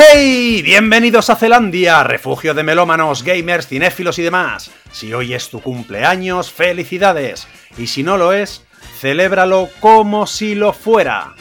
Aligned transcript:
¡Hey! 0.00 0.62
Bienvenidos 0.62 1.28
a 1.28 1.34
Zelandia, 1.34 2.04
refugio 2.04 2.54
de 2.54 2.62
melómanos, 2.62 3.24
gamers, 3.24 3.66
cinéfilos 3.66 4.20
y 4.20 4.22
demás. 4.22 4.70
Si 4.92 5.12
hoy 5.12 5.34
es 5.34 5.48
tu 5.50 5.60
cumpleaños, 5.60 6.52
felicidades. 6.52 7.48
Y 7.76 7.88
si 7.88 8.04
no 8.04 8.16
lo 8.16 8.32
es, 8.32 8.64
celébralo 9.00 9.68
como 9.80 10.28
si 10.28 10.54
lo 10.54 10.72
fuera. 10.72 11.34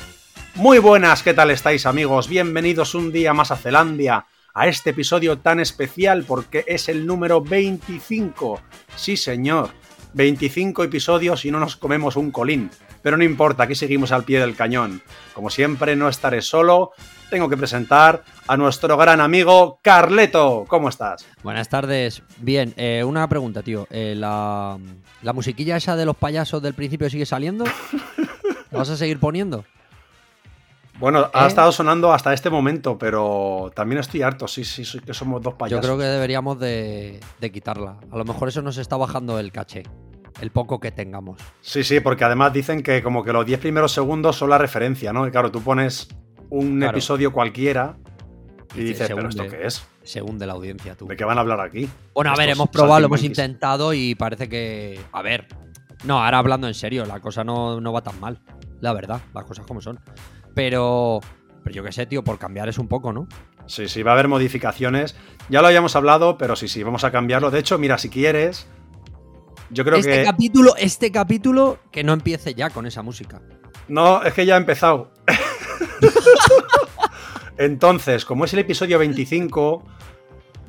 Muy 0.56 0.80
buenas, 0.80 1.22
¿qué 1.22 1.36
tal 1.36 1.52
estáis 1.52 1.86
amigos? 1.86 2.28
Bienvenidos 2.30 2.96
un 2.96 3.12
día 3.12 3.32
más 3.32 3.52
a 3.52 3.58
Zelandia, 3.58 4.26
a 4.56 4.68
este 4.68 4.90
episodio 4.90 5.38
tan 5.38 5.60
especial 5.60 6.24
porque 6.24 6.66
es 6.66 6.90
el 6.90 7.06
número 7.06 7.42
25. 7.42 8.60
Sí, 8.96 9.18
señor. 9.18 9.70
25 10.14 10.84
episodios 10.84 11.46
y 11.46 11.52
no 11.52 11.60
nos 11.60 11.76
comemos 11.76 12.16
un 12.16 12.32
colín. 12.32 12.72
Pero 13.08 13.16
no 13.16 13.24
importa, 13.24 13.64
aquí 13.64 13.74
seguimos 13.74 14.12
al 14.12 14.26
pie 14.26 14.42
del 14.42 14.54
cañón. 14.54 15.02
Como 15.34 15.50
siempre, 15.50 15.96
no 15.96 16.10
estaré 16.10 16.42
solo. 16.42 16.92
Tengo 17.30 17.48
que 17.48 17.56
presentar 17.56 18.26
a 18.50 18.58
nuestro 18.58 18.98
gran 18.98 19.22
amigo 19.22 19.80
Carleto. 19.82 20.66
¿Cómo 20.68 20.90
estás? 20.90 21.26
Buenas 21.42 21.70
tardes. 21.70 22.22
Bien, 22.40 22.74
eh, 22.76 23.06
una 23.06 23.30
pregunta, 23.30 23.64
tío. 23.64 23.88
Eh, 23.92 24.14
la, 24.14 24.78
¿La 25.22 25.32
musiquilla 25.32 25.78
esa 25.78 25.96
de 25.96 26.06
los 26.06 26.18
payasos 26.18 26.62
del 26.62 26.74
principio 26.74 27.10
sigue 27.10 27.26
saliendo? 27.26 27.64
¿La 28.72 28.80
vas 28.80 28.90
a 28.90 28.98
seguir 28.98 29.22
poniendo? 29.22 29.64
Bueno, 31.00 31.30
ha 31.34 31.46
¿Eh? 31.46 31.48
estado 31.48 31.72
sonando 31.72 32.12
hasta 32.12 32.34
este 32.34 32.50
momento, 32.50 32.98
pero 32.98 33.72
también 33.74 34.00
estoy 34.02 34.22
harto. 34.22 34.50
Sí, 34.50 34.66
sí, 34.66 34.84
sí 34.84 35.00
que 35.00 35.14
somos 35.14 35.42
dos 35.42 35.54
payasos. 35.54 35.82
Yo 35.82 35.88
creo 35.88 35.98
que 35.98 36.12
deberíamos 36.12 36.60
de, 36.60 37.22
de 37.40 37.52
quitarla. 37.54 38.00
A 38.12 38.18
lo 38.18 38.26
mejor 38.26 38.50
eso 38.50 38.62
nos 38.62 38.78
está 38.78 38.98
bajando 38.98 39.40
el 39.40 39.54
caché 39.54 39.84
el 40.42 40.52
poco 40.52 40.80
que 40.80 40.92
tengamos. 40.92 41.42
Sí, 41.62 41.84
sí, 41.84 42.00
porque 42.00 42.24
además 42.24 42.54
dicen 42.54 42.84
que 42.84 43.02
como 43.02 43.24
que 43.24 43.34
los 43.34 43.46
10 43.46 43.60
primeros 43.60 43.92
segundos 43.92 44.36
son 44.36 44.50
la 44.50 44.58
referencia, 44.58 45.14
¿no? 45.14 45.28
Y 45.28 45.32
claro, 45.32 45.52
tú 45.52 45.62
pones 45.62 46.08
un 46.50 46.82
episodio 46.84 47.34
cualquiera 47.34 47.98
y 48.76 48.84
dices, 48.84 49.08
¿pero 49.08 49.28
esto 49.28 49.48
qué 49.48 49.66
es? 49.66 49.88
Según 50.04 50.38
de 50.38 50.48
la 50.48 50.54
audiencia, 50.54 50.96
tú. 50.96 51.08
¿De 51.08 51.16
qué 51.16 51.26
van 51.26 51.38
a 51.38 51.42
hablar 51.42 51.60
aquí? 51.60 51.90
Bueno, 52.14 52.32
a 52.32 52.36
ver, 52.36 52.50
hemos 52.50 52.70
probado, 52.70 53.02
lo 53.02 53.06
hemos 53.08 53.24
intentado 53.24 53.94
y 53.94 54.16
parece 54.16 54.48
que. 54.48 55.00
A 55.12 55.22
ver. 55.22 55.48
No, 56.04 56.24
ahora 56.24 56.38
hablando 56.38 56.68
en 56.68 56.76
serio, 56.76 57.06
la 57.06 57.20
cosa 57.20 57.44
no, 57.44 57.82
no 57.82 57.92
va 57.92 58.02
tan 58.02 58.20
mal. 58.20 58.40
La 58.80 58.94
verdad, 58.94 59.20
las 59.34 59.46
cosas 59.46 59.66
como 59.66 59.82
son. 59.82 60.00
Pero. 60.54 61.20
Pero 61.64 61.76
yo 61.76 61.84
qué 61.84 61.92
sé, 61.92 62.06
tío, 62.06 62.24
por 62.24 62.40
cambiar 62.40 62.70
es 62.70 62.78
un 62.78 62.88
poco, 62.88 63.12
¿no? 63.12 63.28
Sí, 63.66 63.90
sí, 63.90 64.04
va 64.04 64.12
a 64.12 64.14
haber 64.14 64.30
modificaciones. 64.30 65.18
Ya 65.50 65.62
lo 65.62 65.68
habíamos 65.68 65.96
hablado, 65.98 66.38
pero 66.38 66.56
sí, 66.56 66.70
sí, 66.70 66.84
vamos 66.84 67.04
a 67.04 67.12
cambiarlo. 67.12 67.52
De 67.52 67.60
hecho, 67.60 67.78
mira, 67.78 67.98
si 67.98 68.10
quieres, 68.10 68.68
yo 69.70 69.84
creo 69.84 69.98
este 69.98 70.24
Capítulo, 70.24 70.76
este 70.78 71.12
capítulo, 71.12 71.80
que 71.92 72.04
no 72.04 72.14
empiece 72.14 72.54
ya 72.54 72.70
con 72.70 72.86
esa 72.86 73.02
música. 73.02 73.42
No, 73.88 74.24
es 74.24 74.34
que 74.34 74.46
ya 74.46 74.56
ha 74.56 74.58
empezado. 74.58 75.12
Entonces, 77.58 78.26
como 78.26 78.46
es 78.46 78.54
el 78.54 78.60
episodio 78.60 79.00
25, 79.00 79.84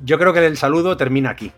yo 0.05 0.19
creo 0.19 0.33
que 0.33 0.47
el 0.47 0.57
saludo 0.57 0.97
termina 0.97 1.31
aquí. 1.31 1.53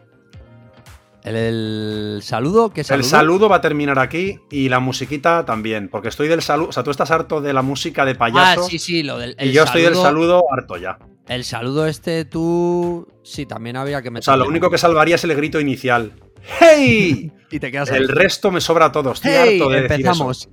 ¿El, 1.23 2.21
saludo? 2.23 2.71
¿Qué 2.71 2.83
saludo? 2.83 3.05
El 3.05 3.11
saludo 3.11 3.49
va 3.49 3.57
a 3.57 3.61
terminar 3.61 3.99
aquí 3.99 4.41
y 4.51 4.71
la 4.71 4.81
musiquita 4.81 5.45
también, 5.45 5.89
porque 5.89 6.09
estoy 6.09 6.29
del 6.29 6.41
saludo. 6.41 6.71
O 6.71 6.73
sea, 6.73 6.83
tú 6.83 6.91
estás 6.91 7.11
harto 7.11 7.41
de 7.41 7.53
la 7.53 7.63
música 7.63 8.05
de 8.05 8.15
payaso. 8.15 8.63
Ah, 8.63 8.69
sí, 8.69 8.79
sí, 8.79 9.03
lo 9.03 9.19
del. 9.19 9.37
Y 9.39 9.53
yo 9.53 9.65
estoy 9.65 9.83
del 9.83 9.97
saludo 9.97 10.43
harto 10.51 10.79
ya. 10.79 10.99
El 11.29 11.45
saludo 11.45 11.87
este, 11.87 12.25
tú. 12.25 13.07
Sí, 13.23 13.45
también 13.45 13.77
había 13.77 14.01
que 14.03 14.11
meter. 14.11 14.23
O 14.23 14.25
sea, 14.25 14.37
lo 14.37 14.47
único 14.47 14.71
que 14.71 14.79
salvaría 14.79 15.17
es 15.17 15.25
el 15.25 15.35
grito 15.35 15.61
inicial. 15.61 16.13
¡Hey! 16.43 17.33
y 17.51 17.59
te 17.59 17.71
quedas 17.71 17.91
El 17.91 18.09
resto 18.09 18.51
me 18.51 18.61
sobra 18.61 18.93
todo. 18.93 19.13
Estoy 19.13 19.33
harto 19.33 19.69
de 19.71 19.79
empezamos. 19.79 20.49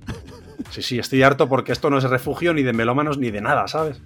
Sí, 0.70 0.82
sí, 0.82 0.98
estoy 0.98 1.22
harto 1.22 1.48
porque 1.48 1.72
esto 1.72 1.88
no 1.90 1.98
es 1.98 2.04
refugio 2.04 2.52
ni 2.52 2.62
de 2.62 2.72
melómanos 2.72 3.18
ni 3.18 3.30
de 3.30 3.40
nada, 3.40 3.68
¿sabes? 3.68 4.02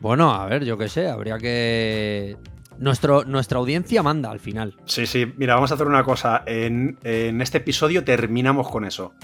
Bueno, 0.00 0.32
a 0.32 0.46
ver, 0.46 0.64
yo 0.64 0.78
qué 0.78 0.88
sé, 0.88 1.08
habría 1.08 1.38
que. 1.38 2.36
Nuestro, 2.78 3.24
nuestra 3.24 3.58
audiencia 3.58 4.04
manda 4.04 4.30
al 4.30 4.38
final. 4.38 4.76
Sí, 4.84 5.06
sí, 5.06 5.32
mira, 5.36 5.56
vamos 5.56 5.72
a 5.72 5.74
hacer 5.74 5.88
una 5.88 6.04
cosa. 6.04 6.44
En, 6.46 6.96
este 7.02 7.58
episodio 7.58 8.04
terminamos 8.04 8.68
con 8.70 8.84
eso. 8.84 9.14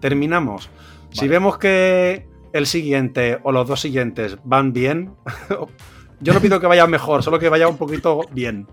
Terminamos. 0.00 0.70
Si 1.10 1.26
vemos 1.26 1.58
que 1.58 2.28
el 2.52 2.66
siguiente 2.66 3.40
o 3.42 3.50
los 3.50 3.66
dos 3.66 3.80
siguientes 3.80 4.38
van 4.44 4.72
bien, 4.72 5.12
yo 6.20 6.32
no 6.32 6.40
pido 6.40 6.60
que 6.60 6.68
vaya 6.68 6.86
mejor, 6.86 7.24
solo 7.24 7.40
que 7.40 7.48
vaya 7.48 7.66
un 7.66 7.76
poquito 7.76 8.20
bien. 8.30 8.68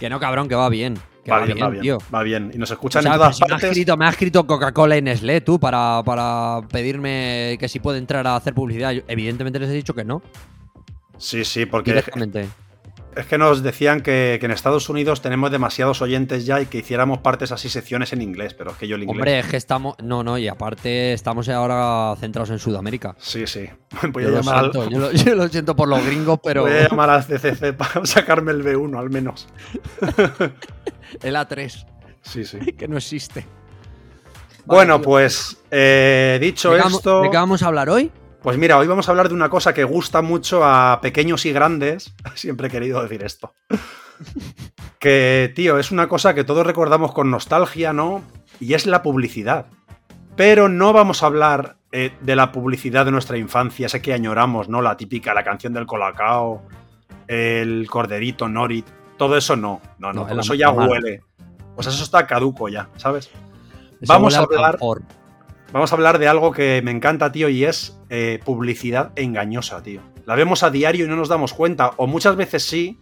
que 0.00 0.08
no, 0.08 0.18
cabrón, 0.18 0.48
que 0.48 0.54
va 0.54 0.70
bien. 0.70 0.98
Va, 1.30 1.44
bien, 1.44 1.58
va 1.60 1.68
bien, 1.68 1.82
tío. 1.82 1.98
Va 2.14 2.22
bien. 2.22 2.50
Y 2.54 2.58
nos 2.58 2.70
escuchan 2.70 3.06
en 3.06 3.12
todas 3.12 3.38
partes. 3.38 3.96
Me 3.96 4.06
ha 4.06 4.10
escrito, 4.10 4.46
Coca-Cola 4.46 4.96
y 4.96 5.02
Nestlé, 5.02 5.40
tú, 5.40 5.58
para, 5.58 6.02
para 6.04 6.60
pedirme 6.68 7.56
que 7.58 7.68
si 7.68 7.80
puede 7.80 7.98
entrar 7.98 8.26
a 8.26 8.36
hacer 8.36 8.54
publicidad. 8.54 8.92
Evidentemente 9.08 9.58
les 9.58 9.70
he 9.70 9.74
dicho 9.74 9.94
que 9.94 10.04
no. 10.04 10.22
Sí, 11.18 11.44
sí, 11.44 11.66
porque. 11.66 11.92
Directamente. 11.92 12.48
Es 13.16 13.26
que 13.26 13.38
nos 13.38 13.62
decían 13.62 14.00
que, 14.00 14.38
en 14.42 14.50
Estados 14.50 14.88
Unidos 14.88 15.22
tenemos 15.22 15.50
demasiados 15.50 16.02
oyentes 16.02 16.46
ya 16.46 16.60
y 16.60 16.66
que 16.66 16.78
hiciéramos 16.78 17.18
partes 17.18 17.52
así 17.52 17.68
secciones 17.68 18.12
en 18.12 18.22
inglés, 18.22 18.54
pero 18.54 18.72
es 18.72 18.76
que 18.76 18.88
yo 18.88 18.96
el 18.96 19.02
inglés. 19.02 19.18
Hombre, 19.18 19.38
es 19.38 19.46
que 19.46 19.56
estamos. 19.56 19.94
No, 20.02 20.24
no, 20.24 20.36
y 20.38 20.48
aparte 20.48 21.12
estamos 21.12 21.48
ahora 21.48 22.14
centrados 22.16 22.50
en 22.50 22.58
Sudamérica. 22.58 23.14
Sí, 23.18 23.46
sí. 23.46 23.68
Voy 24.12 24.24
a 24.24 24.28
yo, 24.28 24.34
llamar 24.40 24.74
lo 24.74 25.12
yo, 25.12 25.34
lo, 25.34 25.48
siento 25.48 25.76
por 25.76 25.88
los 25.88 26.04
gringos, 26.04 26.40
pero. 26.42 26.62
Voy 26.62 26.72
a 26.72 26.88
llamar 26.88 27.10
al 27.10 27.24
CCC 27.24 27.72
para 27.76 28.04
sacarme 28.04 28.52
el 28.52 28.64
B1 28.64 28.98
al 28.98 29.10
menos. 29.10 29.46
el 31.22 31.36
A3. 31.36 31.86
Sí, 32.22 32.44
sí. 32.44 32.58
Que 32.72 32.88
no 32.88 32.96
existe. 32.96 33.46
Bueno, 34.66 35.00
pues 35.00 35.58
eh, 35.70 36.38
dicho 36.40 36.74
esto. 36.74 37.22
¿De 37.22 37.30
qué 37.30 37.36
vamos 37.36 37.62
a 37.62 37.66
hablar 37.66 37.90
hoy? 37.90 38.10
Pues 38.44 38.58
mira, 38.58 38.76
hoy 38.76 38.86
vamos 38.86 39.08
a 39.08 39.10
hablar 39.10 39.28
de 39.28 39.34
una 39.34 39.48
cosa 39.48 39.72
que 39.72 39.84
gusta 39.84 40.20
mucho 40.20 40.66
a 40.66 41.00
pequeños 41.00 41.46
y 41.46 41.52
grandes. 41.52 42.14
Siempre 42.34 42.68
he 42.68 42.70
querido 42.70 43.02
decir 43.02 43.24
esto. 43.24 43.54
que, 44.98 45.50
tío, 45.56 45.78
es 45.78 45.90
una 45.90 46.08
cosa 46.08 46.34
que 46.34 46.44
todos 46.44 46.66
recordamos 46.66 47.14
con 47.14 47.30
nostalgia, 47.30 47.94
¿no? 47.94 48.22
Y 48.60 48.74
es 48.74 48.84
la 48.84 49.02
publicidad. 49.02 49.64
Pero 50.36 50.68
no 50.68 50.92
vamos 50.92 51.22
a 51.22 51.26
hablar 51.26 51.76
eh, 51.90 52.12
de 52.20 52.36
la 52.36 52.52
publicidad 52.52 53.06
de 53.06 53.12
nuestra 53.12 53.38
infancia, 53.38 53.88
sé 53.88 54.02
que 54.02 54.12
añoramos, 54.12 54.68
¿no? 54.68 54.82
La 54.82 54.98
típica, 54.98 55.32
la 55.32 55.42
canción 55.42 55.72
del 55.72 55.86
Colacao, 55.86 56.64
el 57.26 57.86
corderito, 57.88 58.46
Norit. 58.46 58.86
Todo 59.16 59.38
eso 59.38 59.56
no. 59.56 59.80
No, 59.98 60.12
no, 60.12 60.28
eso 60.28 60.52
ya 60.52 60.68
huele. 60.68 61.22
Pues 61.74 61.86
eso 61.86 62.04
está 62.04 62.26
caduco 62.26 62.68
ya, 62.68 62.90
¿sabes? 62.98 63.30
vamos 64.06 64.36
a 64.36 64.40
hablar. 64.40 64.78
Vamos 65.74 65.90
a 65.90 65.96
hablar 65.96 66.20
de 66.20 66.28
algo 66.28 66.52
que 66.52 66.82
me 66.84 66.92
encanta, 66.92 67.32
tío, 67.32 67.48
y 67.48 67.64
es 67.64 67.98
eh, 68.08 68.38
publicidad 68.44 69.10
engañosa, 69.16 69.82
tío. 69.82 70.02
La 70.24 70.36
vemos 70.36 70.62
a 70.62 70.70
diario 70.70 71.04
y 71.04 71.08
no 71.08 71.16
nos 71.16 71.28
damos 71.28 71.52
cuenta, 71.52 71.90
o 71.96 72.06
muchas 72.06 72.36
veces 72.36 72.62
sí, 72.62 73.00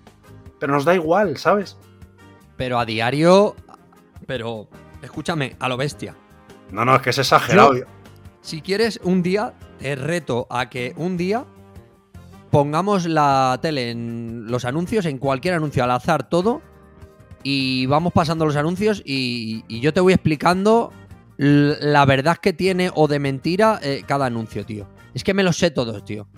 pero 0.59 0.73
nos 0.73 0.87
da 0.87 0.95
igual, 0.95 1.37
¿sabes? 1.37 1.77
Pero 2.57 2.79
a 2.79 2.87
diario, 2.87 3.55
pero 4.27 4.69
escúchame, 5.03 5.55
a 5.61 5.69
lo 5.69 5.77
bestia. 5.77 6.17
No, 6.71 6.87
no, 6.87 6.97
es 6.97 7.03
que 7.03 7.11
es 7.11 7.19
exagerado. 7.19 7.75
si 8.41 8.63
quieres, 8.63 9.01
un 9.03 9.23
día 9.23 9.53
te 9.79 9.95
reto 9.95 10.47
a 10.49 10.71
que 10.71 10.95
un 10.97 11.19
día 11.19 11.45
pongamos 12.51 13.05
la 13.05 13.59
tele 13.61 13.91
en 13.91 14.47
los 14.47 14.65
anuncios, 14.65 15.05
en 15.05 15.19
cualquier 15.19 15.53
anuncio 15.53 15.85
al 15.85 15.91
azar 15.91 16.27
todo, 16.27 16.63
y 17.43 17.85
vamos 17.85 18.15
pasando 18.15 18.47
los 18.47 18.57
anuncios 18.57 19.03
y, 19.05 19.63
y 19.69 19.81
yo 19.81 19.93
te 19.93 20.01
voy 20.01 20.15
explicando 20.15 20.91
la 21.43 22.05
verdad 22.05 22.37
que 22.37 22.53
tiene 22.53 22.93
o 22.95 23.09
de 23.09 23.19
mentira 23.19 23.81
eh, 23.83 24.05
cada 24.07 24.27
anuncio, 24.27 24.65
tío. 24.65 24.87
Es 25.13 25.25
que 25.25 25.35
me 25.35 25.43
lo 25.43 25.53
sé 25.53 25.73
todos, 25.73 26.05
tío. 26.05 26.29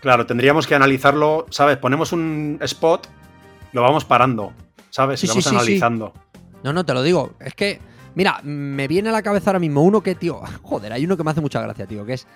Claro, 0.00 0.26
tendríamos 0.26 0.66
que 0.66 0.74
analizarlo, 0.74 1.46
¿sabes? 1.50 1.76
Ponemos 1.76 2.12
un 2.12 2.58
spot, 2.62 3.06
lo 3.72 3.82
vamos 3.82 4.04
parando, 4.04 4.52
¿sabes? 4.90 5.22
y 5.22 5.28
vamos 5.28 5.46
analizando. 5.46 6.12
No, 6.64 6.72
no, 6.72 6.84
te 6.84 6.92
lo 6.92 7.04
digo. 7.04 7.34
Es 7.38 7.54
que, 7.54 7.80
mira, 8.16 8.40
me 8.42 8.88
viene 8.88 9.10
a 9.10 9.12
la 9.12 9.22
cabeza 9.22 9.50
ahora 9.50 9.60
mismo 9.60 9.82
uno 9.82 10.02
que, 10.02 10.16
tío, 10.16 10.40
joder, 10.62 10.92
hay 10.92 11.04
uno 11.04 11.16
que 11.16 11.22
me 11.22 11.30
hace 11.30 11.40
mucha 11.40 11.60
gracia, 11.60 11.86
tío, 11.86 12.04
que 12.04 12.14
es 12.14 12.26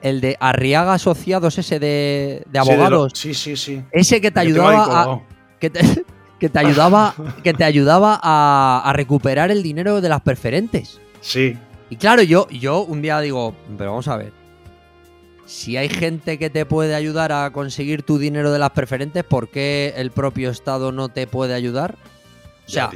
el 0.00 0.22
de 0.22 0.38
Arriaga 0.40 0.94
Asociados, 0.94 1.58
ese 1.58 1.78
de, 1.78 2.42
abogados. 2.58 3.12
Sí, 3.14 3.34
sí, 3.34 3.54
sí, 3.54 3.82
Ese 3.92 4.22
que 4.22 4.30
te 4.30 4.40
ayudaba 4.40 5.02
a. 5.02 5.20
Que 6.38 6.50
te, 6.50 6.58
ayudaba, 6.58 7.14
que 7.42 7.54
te 7.54 7.64
ayudaba 7.64 8.20
a, 8.22 8.82
a 8.84 8.92
recuperar 8.92 9.50
el 9.50 9.62
dinero 9.62 10.02
de 10.02 10.10
las 10.10 10.20
preferentes. 10.20 11.00
Sí. 11.22 11.56
Y 11.90 11.96
claro, 11.96 12.22
yo, 12.22 12.48
yo 12.48 12.82
un 12.82 13.02
día 13.02 13.20
digo, 13.20 13.54
pero 13.76 13.90
vamos 13.90 14.08
a 14.08 14.16
ver. 14.16 14.32
Si 15.46 15.76
hay 15.76 15.88
gente 15.88 16.38
que 16.38 16.50
te 16.50 16.66
puede 16.66 16.94
ayudar 16.94 17.30
a 17.30 17.52
conseguir 17.52 18.02
tu 18.02 18.18
dinero 18.18 18.50
de 18.50 18.58
las 18.58 18.70
preferentes, 18.70 19.22
¿por 19.22 19.48
qué 19.48 19.94
el 19.96 20.10
propio 20.10 20.50
Estado 20.50 20.90
no 20.90 21.08
te 21.08 21.28
puede 21.28 21.54
ayudar? 21.54 21.96
O 22.66 22.70
sea, 22.70 22.90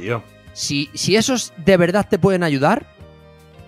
Si, 0.53 0.89
si 0.93 1.15
esos 1.15 1.53
de 1.57 1.77
verdad 1.77 2.05
te 2.09 2.19
pueden 2.19 2.43
ayudar, 2.43 2.85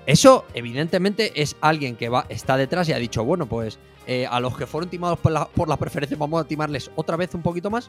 eso 0.06 0.46
evidentemente 0.54 1.42
es 1.42 1.56
alguien 1.62 1.96
que 1.96 2.10
va, 2.10 2.25
está 2.28 2.58
detrás 2.58 2.90
y 2.90 2.94
ha 2.94 2.98
dicho, 2.98 3.24
bueno, 3.24 3.46
pues 3.46 3.80
eh, 4.06 4.28
a 4.30 4.42
los 4.42 4.58
que 4.58 4.68
fueron 4.68 4.90
timados 4.90 5.18
por, 5.20 5.48
por 5.52 5.70
las 5.70 5.78
preferencias 5.78 6.20
vamos 6.20 6.44
a 6.44 6.46
timarles 6.46 6.92
otra 6.98 7.16
vez 7.16 7.34
un 7.34 7.42
poquito 7.42 7.70
más 7.70 7.88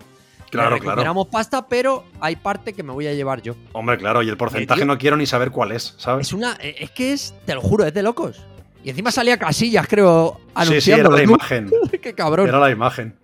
Claro, 0.55 0.79
claro. 0.79 1.25
pasta, 1.27 1.67
pero 1.67 2.05
hay 2.21 2.37
parte 2.37 2.73
que 2.73 2.83
me 2.83 2.93
voy 2.93 3.06
a 3.06 3.15
llevar 3.15 3.43
yo. 3.43 3.55
Hombre, 3.73 3.99
claro, 3.99 4.23
y 4.23 4.29
el 4.29 4.37
porcentaje 4.37 4.85
no 4.85 4.99
quiero 4.99 5.17
ni 5.17 5.27
saber 5.27 5.51
cuál 5.51 5.73
es, 5.73 5.95
¿sabes? 5.99 6.29
Es 6.29 6.33
una. 6.33 6.56
Eh, 6.61 6.77
es 6.79 6.91
que 6.91 7.12
es, 7.12 7.35
te 7.45 7.55
lo 7.55 7.61
juro, 7.61 7.85
es 7.85 7.95
de 7.95 8.03
locos. 8.03 8.43
Y 8.85 8.91
encima 8.91 9.11
salía 9.11 9.39
Casillas, 9.39 9.87
creo, 9.89 10.41
anunciando. 10.55 10.81
Sí, 10.81 10.81
sí, 10.81 10.93
era 10.93 11.09
la 11.09 11.23
imagen. 11.23 11.71
Qué 12.03 12.15
cabrón. 12.15 12.49
Era 12.49 12.59
la 12.59 12.71
imagen. 12.71 13.15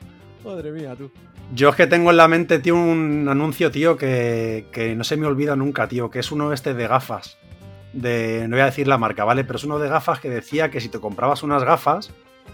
Madre 0.44 0.72
mía, 0.72 0.94
tú. 0.96 1.10
Yo 1.54 1.68
es 1.68 1.76
que 1.76 1.86
tengo 1.86 2.10
en 2.10 2.16
la 2.16 2.28
mente, 2.28 2.60
tío, 2.60 2.76
un 2.76 3.26
anuncio, 3.28 3.70
tío, 3.70 3.96
que, 3.96 4.66
que 4.72 4.94
no 4.94 5.04
se 5.04 5.16
me 5.16 5.26
olvida 5.26 5.56
nunca, 5.56 5.88
tío, 5.88 6.10
que 6.10 6.20
es 6.20 6.32
uno 6.32 6.52
este 6.52 6.74
de 6.74 6.86
gafas. 6.86 7.36
De, 7.92 8.46
no 8.48 8.56
voy 8.56 8.62
a 8.62 8.66
decir 8.66 8.86
la 8.86 8.98
marca, 8.98 9.24
¿vale? 9.24 9.44
Pero 9.44 9.56
es 9.56 9.64
uno 9.64 9.78
de 9.78 9.88
gafas 9.88 10.20
que 10.20 10.30
decía 10.30 10.70
que 10.70 10.80
si 10.80 10.88
te 10.88 11.00
comprabas 11.00 11.42
unas 11.42 11.64
gafas, 11.64 12.10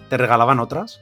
te 0.09 0.17
regalaban 0.17 0.61
otras. 0.61 1.01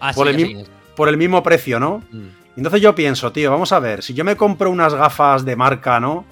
Ah, 0.00 0.12
Por 0.12 0.32
sí, 0.34 0.42
el. 0.42 0.66
Por 0.96 1.08
el 1.08 1.16
mismo 1.16 1.42
precio, 1.42 1.80
¿no? 1.80 2.02
Mm. 2.10 2.43
Entonces 2.56 2.80
yo 2.80 2.94
pienso, 2.94 3.32
tío, 3.32 3.50
vamos 3.50 3.72
a 3.72 3.80
ver, 3.80 4.02
si 4.02 4.14
yo 4.14 4.24
me 4.24 4.36
compro 4.36 4.70
unas 4.70 4.94
gafas 4.94 5.44
de 5.44 5.56
marca, 5.56 5.98
¿no? 6.00 6.24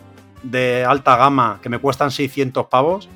De 0.42 0.84
alta 0.84 1.16
gama 1.16 1.58
que 1.62 1.68
me 1.68 1.78
cuestan 1.78 2.10
600 2.10 2.66
pavos, 2.66 3.08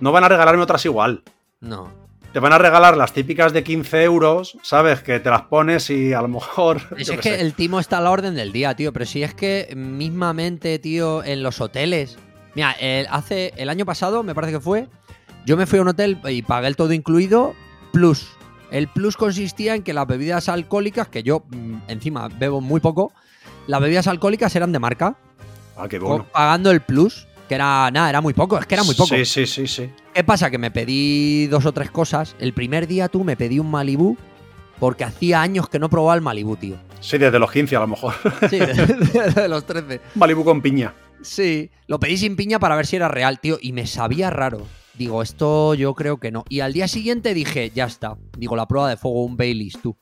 no 0.00 0.12
van 0.12 0.24
a 0.24 0.28
regalarme 0.28 0.62
otras 0.62 0.84
igual. 0.84 1.22
No. 1.60 1.88
Te 2.32 2.40
van 2.40 2.52
a 2.52 2.58
regalar 2.58 2.96
las 2.96 3.12
típicas 3.12 3.52
de 3.52 3.62
15 3.62 4.02
euros, 4.02 4.58
¿sabes? 4.62 5.00
Que 5.02 5.20
te 5.20 5.30
las 5.30 5.42
pones 5.42 5.88
y 5.88 6.12
a 6.12 6.20
lo 6.20 6.28
mejor... 6.28 6.80
Es, 6.98 7.10
que 7.10 7.22
sé. 7.22 7.40
el 7.40 7.54
timo 7.54 7.78
está 7.80 7.98
a 7.98 8.00
la 8.00 8.10
orden 8.10 8.34
del 8.34 8.50
día, 8.52 8.74
tío. 8.74 8.92
Pero 8.92 9.06
si 9.06 9.22
es 9.22 9.34
que 9.34 9.72
mismamente, 9.76 10.78
tío, 10.80 11.22
en 11.22 11.42
los 11.42 11.60
hoteles. 11.60 12.18
Mira, 12.54 12.72
el- 12.72 13.06
hace 13.10 13.52
el 13.56 13.68
año 13.68 13.86
pasado, 13.86 14.22
me 14.24 14.34
parece 14.34 14.54
que 14.54 14.60
fue, 14.60 14.88
yo 15.46 15.56
me 15.56 15.66
fui 15.66 15.78
a 15.78 15.82
un 15.82 15.88
hotel 15.88 16.18
y 16.28 16.42
pagué 16.42 16.66
el 16.66 16.76
todo 16.76 16.92
incluido, 16.92 17.54
plus. 17.92 18.28
El 18.70 18.88
plus 18.88 19.16
consistía 19.16 19.74
en 19.74 19.82
que 19.82 19.92
las 19.92 20.06
bebidas 20.06 20.48
alcohólicas, 20.48 21.08
que 21.08 21.22
yo 21.22 21.44
mm, 21.50 21.74
encima 21.88 22.28
bebo 22.28 22.60
muy 22.60 22.80
poco, 22.80 23.12
las 23.66 23.80
bebidas 23.80 24.06
alcohólicas 24.06 24.54
eran 24.56 24.72
de 24.72 24.78
marca, 24.78 25.16
Ah, 25.76 25.88
qué 25.88 25.98
bueno. 25.98 26.26
pagando 26.32 26.70
el 26.70 26.80
plus, 26.80 27.26
que 27.48 27.54
era 27.56 27.90
nada, 27.90 28.08
era 28.08 28.20
muy 28.20 28.32
poco, 28.32 28.58
es 28.58 28.66
que 28.66 28.74
era 28.74 28.84
muy 28.84 28.94
poco. 28.94 29.14
Sí, 29.14 29.24
sí, 29.24 29.46
sí, 29.46 29.66
sí. 29.66 29.90
¿Qué 30.12 30.22
pasa? 30.24 30.50
Que 30.50 30.58
me 30.58 30.70
pedí 30.70 31.46
dos 31.48 31.66
o 31.66 31.72
tres 31.72 31.90
cosas. 31.90 32.36
El 32.38 32.52
primer 32.52 32.86
día 32.86 33.08
tú 33.08 33.24
me 33.24 33.36
pedí 33.36 33.58
un 33.58 33.70
Malibú 33.70 34.16
porque 34.78 35.04
hacía 35.04 35.42
años 35.42 35.68
que 35.68 35.78
no 35.78 35.88
probaba 35.90 36.14
el 36.14 36.20
Malibú, 36.20 36.56
tío. 36.56 36.76
Sí, 37.00 37.18
desde 37.18 37.38
los 37.38 37.50
15 37.50 37.76
a 37.76 37.80
lo 37.80 37.86
mejor. 37.88 38.14
Sí, 38.50 38.58
de, 38.60 39.32
de 39.34 39.48
los 39.48 39.66
13. 39.66 40.00
Malibu 40.14 40.44
con 40.44 40.62
piña. 40.62 40.94
Sí, 41.22 41.70
lo 41.86 41.98
pedí 41.98 42.16
sin 42.18 42.36
piña 42.36 42.58
para 42.58 42.76
ver 42.76 42.86
si 42.86 42.96
era 42.96 43.08
real, 43.08 43.40
tío, 43.40 43.58
y 43.60 43.72
me 43.72 43.86
sabía 43.86 44.30
raro. 44.30 44.66
Digo, 44.96 45.22
esto 45.22 45.74
yo 45.74 45.94
creo 45.94 46.18
que 46.18 46.30
no. 46.30 46.44
Y 46.48 46.60
al 46.60 46.72
día 46.72 46.88
siguiente 46.88 47.34
dije, 47.34 47.70
ya 47.74 47.84
está. 47.86 48.16
Digo, 48.36 48.56
la 48.56 48.66
prueba 48.66 48.88
de 48.88 48.96
fuego, 48.96 49.24
un 49.24 49.36
Baileys, 49.36 49.78
tú. 49.82 49.96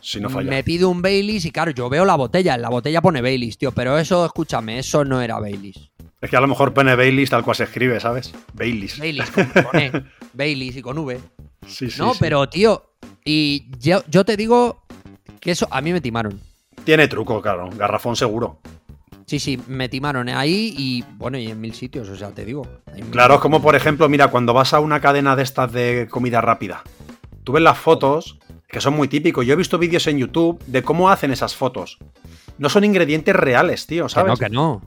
Si 0.00 0.20
no 0.20 0.30
falla. 0.30 0.50
me 0.50 0.62
pido 0.62 0.88
un 0.88 1.02
Baileys 1.02 1.44
y 1.44 1.50
claro, 1.50 1.70
yo 1.72 1.88
veo 1.88 2.04
la 2.04 2.14
botella, 2.14 2.54
en 2.54 2.62
la 2.62 2.68
botella 2.68 3.00
pone 3.00 3.20
Baileys, 3.22 3.58
tío, 3.58 3.72
pero 3.72 3.98
eso, 3.98 4.24
escúchame, 4.24 4.78
eso 4.78 5.04
no 5.04 5.20
era 5.20 5.38
Baileys. 5.38 5.90
Es 6.20 6.30
que 6.30 6.36
a 6.36 6.40
lo 6.40 6.46
mejor 6.48 6.72
pone 6.72 6.94
Baileys 6.94 7.30
tal 7.30 7.42
cual 7.42 7.56
se 7.56 7.64
escribe, 7.64 7.98
¿sabes? 8.00 8.32
Baileys. 8.54 8.98
Baileys 8.98 9.30
con, 9.32 9.46
con 9.46 9.80
E, 9.80 9.92
Baileys 10.32 10.76
y 10.76 10.82
con 10.82 10.98
V. 10.98 11.18
Sí, 11.66 11.90
sí, 11.90 12.00
no, 12.00 12.12
sí. 12.12 12.18
pero 12.20 12.48
tío, 12.48 12.90
y 13.24 13.66
yo, 13.78 14.02
yo 14.08 14.24
te 14.24 14.36
digo 14.36 14.82
que 15.40 15.50
eso 15.50 15.66
a 15.70 15.80
mí 15.80 15.92
me 15.92 16.00
timaron. 16.00 16.40
Tiene 16.84 17.08
truco, 17.08 17.42
claro. 17.42 17.68
Garrafón 17.76 18.16
seguro. 18.16 18.60
Sí, 19.26 19.40
sí, 19.40 19.60
me 19.66 19.88
timaron 19.88 20.28
ahí 20.28 20.72
y 20.78 21.04
bueno, 21.16 21.36
y 21.36 21.48
en 21.50 21.60
mil 21.60 21.74
sitios, 21.74 22.08
o 22.08 22.16
sea, 22.16 22.30
te 22.30 22.44
digo. 22.44 22.66
Claro, 23.10 23.34
es 23.34 23.40
como 23.40 23.60
por 23.60 23.74
ejemplo, 23.74 24.08
mira, 24.08 24.28
cuando 24.28 24.54
vas 24.54 24.72
a 24.72 24.80
una 24.80 25.00
cadena 25.00 25.34
de 25.34 25.42
estas 25.42 25.72
de 25.72 26.06
comida 26.10 26.40
rápida, 26.40 26.84
tú 27.42 27.52
ves 27.52 27.62
las 27.62 27.76
fotos, 27.76 28.38
que 28.68 28.80
son 28.80 28.94
muy 28.94 29.08
típicos. 29.08 29.44
Yo 29.44 29.54
he 29.54 29.56
visto 29.56 29.78
vídeos 29.78 30.06
en 30.06 30.18
YouTube 30.18 30.62
de 30.66 30.82
cómo 30.82 31.10
hacen 31.10 31.32
esas 31.32 31.56
fotos. 31.56 31.98
No 32.58 32.68
son 32.68 32.84
ingredientes 32.84 33.34
reales, 33.34 33.86
tío, 33.86 34.04
Que 34.04 34.10
¿sabes? 34.10 34.30
no, 34.30 34.36
que 34.36 34.48
no. 34.48 34.82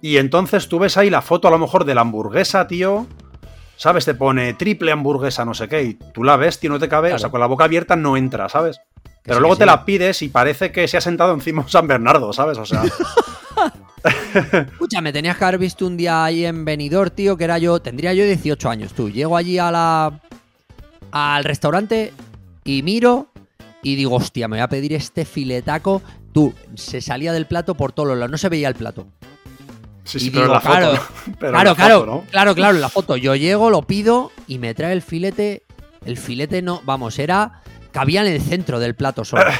Y 0.00 0.18
entonces 0.18 0.68
tú 0.68 0.78
ves 0.78 0.96
ahí 0.96 1.08
la 1.10 1.22
foto 1.22 1.48
a 1.48 1.50
lo 1.50 1.58
mejor 1.58 1.84
de 1.84 1.94
la 1.94 2.02
hamburguesa, 2.02 2.66
tío. 2.66 3.06
¿Sabes? 3.76 4.04
Te 4.04 4.14
pone 4.14 4.54
triple 4.54 4.92
hamburguesa, 4.92 5.44
no 5.44 5.54
sé 5.54 5.68
qué. 5.68 5.82
Y 5.82 5.94
tú 5.94 6.24
la 6.24 6.36
ves, 6.36 6.58
tío, 6.58 6.68
no 6.68 6.78
te 6.78 6.88
cabe. 6.88 7.12
O 7.14 7.18
sea, 7.18 7.30
con 7.30 7.40
la 7.40 7.46
boca 7.46 7.64
abierta 7.64 7.96
no 7.96 8.16
entra, 8.16 8.48
¿sabes? 8.48 8.80
Pero 9.22 9.36
sí, 9.36 9.40
luego 9.40 9.54
que 9.54 9.60
te 9.60 9.66
la 9.66 9.84
pides 9.84 10.22
y 10.22 10.28
parece 10.28 10.72
que 10.72 10.88
se 10.88 10.96
ha 10.96 11.00
sentado 11.00 11.32
encima 11.32 11.62
un 11.62 11.68
San 11.68 11.86
Bernardo, 11.86 12.32
¿sabes? 12.32 12.58
O 12.58 12.64
sea, 12.66 12.82
Escucha, 14.72 15.00
me 15.00 15.12
tenías 15.12 15.36
que 15.36 15.44
haber 15.44 15.58
visto 15.58 15.86
un 15.86 15.96
día 15.96 16.24
ahí 16.24 16.44
en 16.44 16.64
Benidorm, 16.64 17.10
tío, 17.10 17.36
que 17.36 17.44
era 17.44 17.58
yo, 17.58 17.80
tendría 17.80 18.12
yo 18.14 18.24
18 18.24 18.68
años, 18.70 18.92
tú. 18.92 19.10
Llego 19.10 19.36
allí 19.36 19.58
a 19.58 19.70
la 19.70 20.20
al 21.10 21.42
restaurante 21.44 22.12
y 22.64 22.82
miro 22.82 23.28
y 23.82 23.96
digo, 23.96 24.16
hostia, 24.16 24.46
me 24.48 24.56
voy 24.56 24.62
a 24.62 24.68
pedir 24.68 24.92
este 24.92 25.24
filetaco. 25.24 26.02
Tú, 26.32 26.54
se 26.74 27.00
salía 27.00 27.32
del 27.32 27.46
plato 27.46 27.74
por 27.74 27.92
todos 27.92 28.08
los 28.10 28.18
lados, 28.18 28.30
no 28.30 28.38
se 28.38 28.48
veía 28.48 28.68
el 28.68 28.74
plato. 28.74 29.06
sí, 30.04 30.18
Y 30.18 30.20
sí, 30.20 30.30
pero 30.30 30.44
digo, 30.44 30.46
en 30.48 30.52
la 30.52 30.60
foto. 30.60 30.78
claro, 30.78 30.92
¿no? 30.92 31.34
Pero 31.38 31.48
en 31.48 31.52
claro, 31.54 31.70
la 31.70 31.74
claro, 31.74 32.00
foto, 32.00 32.06
¿no? 32.12 32.24
claro, 32.30 32.54
claro, 32.54 32.74
en 32.76 32.80
la 32.82 32.88
foto. 32.88 33.16
Yo 33.16 33.34
llego, 33.36 33.70
lo 33.70 33.82
pido 33.82 34.30
y 34.46 34.58
me 34.58 34.74
trae 34.74 34.92
el 34.92 35.02
filete. 35.02 35.64
El 36.04 36.16
filete 36.16 36.62
no, 36.62 36.80
vamos, 36.84 37.18
era. 37.18 37.62
cabía 37.92 38.20
en 38.20 38.28
el 38.32 38.40
centro 38.40 38.78
del 38.78 38.94
plato 38.94 39.24
solo. 39.24 39.44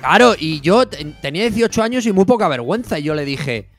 Claro, 0.00 0.34
y 0.38 0.60
yo 0.60 0.86
te- 0.86 1.04
tenía 1.22 1.42
18 1.44 1.82
años 1.82 2.06
y 2.06 2.12
muy 2.12 2.24
poca 2.24 2.48
vergüenza. 2.48 2.98
Y 2.98 3.04
yo 3.04 3.14
le 3.14 3.24
dije, 3.24 3.70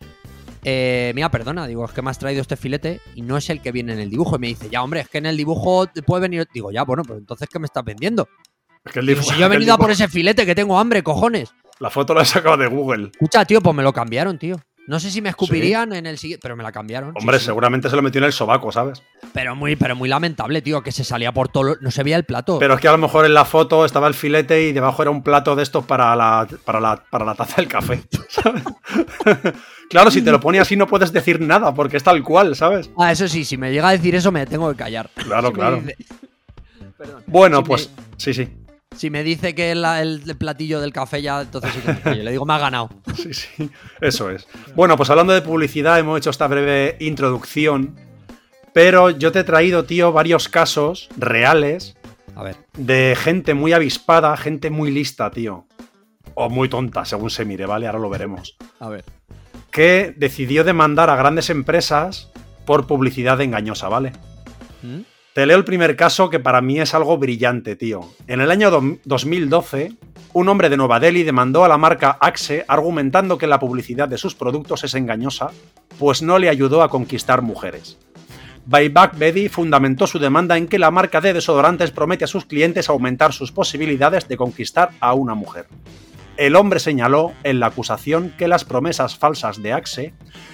eh, 0.64 1.12
mira, 1.16 1.30
perdona, 1.32 1.68
digo, 1.68 1.86
es 1.86 1.92
que 1.92 2.02
me 2.02 2.10
has 2.10 2.20
traído 2.20 2.42
este 2.42 2.56
filete 2.58 3.00
y 3.16 3.22
no 3.22 3.38
es 3.38 3.50
el 3.50 3.62
que 3.62 3.72
viene 3.72 3.94
en 3.94 4.00
el 4.00 4.10
dibujo. 4.10 4.36
Y 4.36 4.40
me 4.40 4.48
dice, 4.48 4.70
ya, 4.70 4.84
hombre, 4.84 5.02
es 5.02 5.10
que 5.10 5.18
en 5.20 5.26
el 5.28 5.38
dibujo 5.38 5.88
puede 6.06 6.22
venir. 6.24 6.48
Digo, 6.54 6.72
ya, 6.72 6.84
bueno, 6.84 7.04
pero 7.04 7.18
entonces, 7.20 7.48
¿qué 7.52 7.60
me 7.60 7.66
estás 7.66 7.84
vendiendo? 7.86 8.28
Es 8.86 8.92
que 8.94 9.00
el 9.00 9.06
Digo, 9.06 9.20
dibujo- 9.22 9.34
si 9.34 9.40
yo 9.40 9.46
he 9.46 9.50
venido 9.50 9.74
a 9.74 9.78
por 9.78 9.92
ese 9.92 10.08
filete 10.08 10.46
que 10.46 10.56
tengo 10.56 10.78
hambre, 10.80 11.04
cojones. 11.04 11.50
La 11.80 11.90
foto 11.90 12.14
la 12.14 12.24
he 12.24 12.26
sacado 12.26 12.58
de 12.58 12.68
Google. 12.68 13.10
Escucha, 13.14 13.46
tío, 13.46 13.62
pues 13.62 13.76
me 13.76 13.84
lo 13.84 13.94
cambiaron, 13.94 14.40
tío. 14.40 14.56
No 14.88 15.00
sé 15.02 15.12
si 15.12 15.22
me 15.22 15.28
escupirían 15.30 15.92
en 15.94 16.06
el 16.06 16.18
siguiente, 16.18 16.42
pero 16.42 16.56
me 16.56 16.64
la 16.64 16.72
cambiaron. 16.72 17.12
Hombre, 17.16 17.40
sí. 17.40 17.46
seguramente 17.46 17.90
se 17.90 17.96
lo 17.98 18.02
metió 18.02 18.20
en 18.20 18.26
el 18.26 18.32
sobaco, 18.32 18.72
¿sabes? 18.72 19.04
Pero 19.34 19.54
muy, 19.56 19.76
pero 19.76 19.96
muy 19.98 20.08
lamentable, 20.08 20.62
tío, 20.62 20.82
que 20.82 20.94
se 20.94 21.04
salía 21.04 21.34
por 21.34 21.50
todo. 21.50 21.76
No 21.82 21.92
se 21.92 22.04
veía 22.04 22.16
el 22.16 22.24
plato. 22.24 22.58
Pero 22.58 22.76
es 22.76 22.80
que 22.80 22.88
a 22.88 22.94
lo 22.94 22.98
mejor 22.98 23.26
en 23.26 23.34
la 23.34 23.44
foto 23.44 23.84
estaba 23.86 24.08
el 24.08 24.14
filete 24.14 24.64
y 24.70 24.72
debajo 24.72 25.02
era 25.02 25.12
un 25.12 25.24
plato 25.24 25.56
de 25.58 25.64
estos 25.64 25.86
para 25.86 26.16
la, 26.16 26.48
para 26.64 26.80
la, 26.80 27.04
para 27.10 27.26
la 27.26 27.36
taza 27.36 27.58
del 27.58 27.68
café. 27.68 28.02
¿sabes? 28.30 28.64
claro, 29.90 30.10
si 30.10 30.22
te 30.22 30.32
lo 30.32 30.40
pone 30.40 30.60
así 30.60 30.76
no 30.78 30.88
puedes 30.88 31.12
decir 31.12 31.42
nada 31.42 31.74
porque 31.74 31.98
es 31.98 32.04
tal 32.04 32.24
cual, 32.24 32.56
¿sabes? 32.56 32.90
Ah, 32.98 33.12
eso 33.12 33.28
sí, 33.28 33.44
si 33.44 33.58
me 33.58 33.72
llega 33.72 33.90
a 33.90 33.92
decir 33.92 34.16
eso 34.16 34.32
me 34.32 34.46
tengo 34.46 34.70
que 34.72 34.78
callar. 34.78 35.10
Claro, 35.16 35.48
Si 35.50 35.54
claro. 35.54 35.78
dice- 35.82 35.96
Perdón. 36.98 37.24
Bueno, 37.28 37.58
Si 37.58 37.62
me- 37.64 37.68
pues 37.68 37.90
sí, 38.18 38.34
sí. 38.34 38.48
Si 38.98 39.10
me 39.10 39.24
dice 39.24 39.54
que 39.56 39.72
es 39.72 39.78
la- 39.78 40.02
el, 40.02 40.22
platillo 40.38 40.82
del 40.82 40.92
café 40.92 41.22
ya, 41.22 41.42
entonces 41.42 41.72
sí 41.74 41.80
que 41.82 42.10
me. 42.10 42.16
Le 42.24 42.32
digo, 42.32 42.46
me 42.46 42.54
ha 42.54 42.58
ganado. 42.60 42.90
Sí, 43.16 43.34
sí, 43.34 43.70
eso 44.02 44.30
es. 44.30 44.48
Bueno, 44.76 44.98
pues 44.98 45.10
hablando 45.10 45.34
de 45.34 45.42
publicidad, 45.42 45.98
hemos 46.00 46.18
hecho 46.18 46.30
esta 46.32 46.48
breve 46.48 46.98
introducción, 47.00 47.96
pero 48.74 49.10
yo 49.12 49.32
te 49.32 49.40
he 49.40 49.44
traído, 49.44 49.86
tío, 49.86 50.12
varios 50.12 50.50
casos 50.50 51.10
reales 51.18 51.96
A 52.36 52.44
ver. 52.44 52.56
de 52.76 53.16
gente 53.20 53.54
muy 53.54 53.74
avispada, 53.74 54.36
gente 54.38 54.70
muy 54.70 54.92
lista, 54.92 55.32
tío. 55.32 55.66
O 56.36 56.50
muy 56.50 56.70
tonta, 56.70 57.06
según 57.06 57.30
se 57.32 57.46
mire, 57.46 57.66
¿vale? 57.66 57.88
Ahora 57.88 58.00
lo 58.00 58.10
veremos. 58.10 58.56
A 58.80 58.90
ver. 58.90 59.04
Que 59.72 60.14
decidió 60.18 60.64
demandar 60.64 61.10
a 61.10 61.16
grandes 61.16 61.50
empresas 61.50 62.30
por 62.66 62.86
publicidad 62.88 63.42
engañosa, 63.42 63.90
¿vale? 63.90 64.12
¿Mm? 64.84 65.00
Te 65.38 65.46
leo 65.46 65.56
el 65.58 65.66
primer 65.66 65.96
caso 65.96 66.32
que 66.32 66.40
para 66.40 66.62
mí 66.62 66.80
es 66.80 66.96
algo 66.96 67.16
brillante, 67.20 67.76
tío. 67.76 68.00
En 68.26 68.42
el 68.42 68.50
año 68.50 68.72
do- 68.72 68.98
2012, 69.06 69.94
un 70.34 70.50
hombre 70.50 70.68
de 70.68 70.78
Nueva 70.78 71.00
Delhi 71.00 71.22
demandó 71.22 71.64
a 71.64 71.68
la 71.68 71.78
marca 71.78 72.18
Axe 72.20 72.66
argumentando 72.68 73.38
que 73.38 73.46
la 73.46 73.60
publicidad 73.60 74.08
de 74.10 74.18
sus 74.18 74.34
productos 74.34 74.84
es 74.84 74.96
engañosa, 74.96 75.52
pues 76.00 76.24
no 76.24 76.40
le 76.40 76.50
ayudó 76.50 76.82
a 76.82 76.90
conquistar 76.90 77.44
mujeres. 77.44 78.00
Buyback 78.66 79.16
Betty 79.20 79.48
fundamentó 79.48 80.08
su 80.08 80.18
demanda 80.18 80.58
en 80.58 80.68
que 80.68 80.80
la 80.80 80.90
marca 80.90 81.22
de 81.22 81.34
desodorantes 81.34 81.92
promete 81.92 82.24
a 82.24 82.28
sus 82.28 82.46
clientes 82.46 82.90
aumentar 82.90 83.32
sus 83.32 83.52
posibilidades 83.52 84.28
de 84.28 84.38
conquistar 84.38 84.90
a 85.00 85.14
una 85.14 85.36
mujer. 85.36 85.68
El 86.38 86.56
hombre 86.56 86.80
señaló 86.80 87.34
en 87.44 87.60
la 87.60 87.68
acusación 87.68 88.32
que 88.38 88.48
las 88.48 88.64
promesas 88.64 89.18
falsas 89.18 89.62
de 89.62 89.74
Axe 89.74 90.14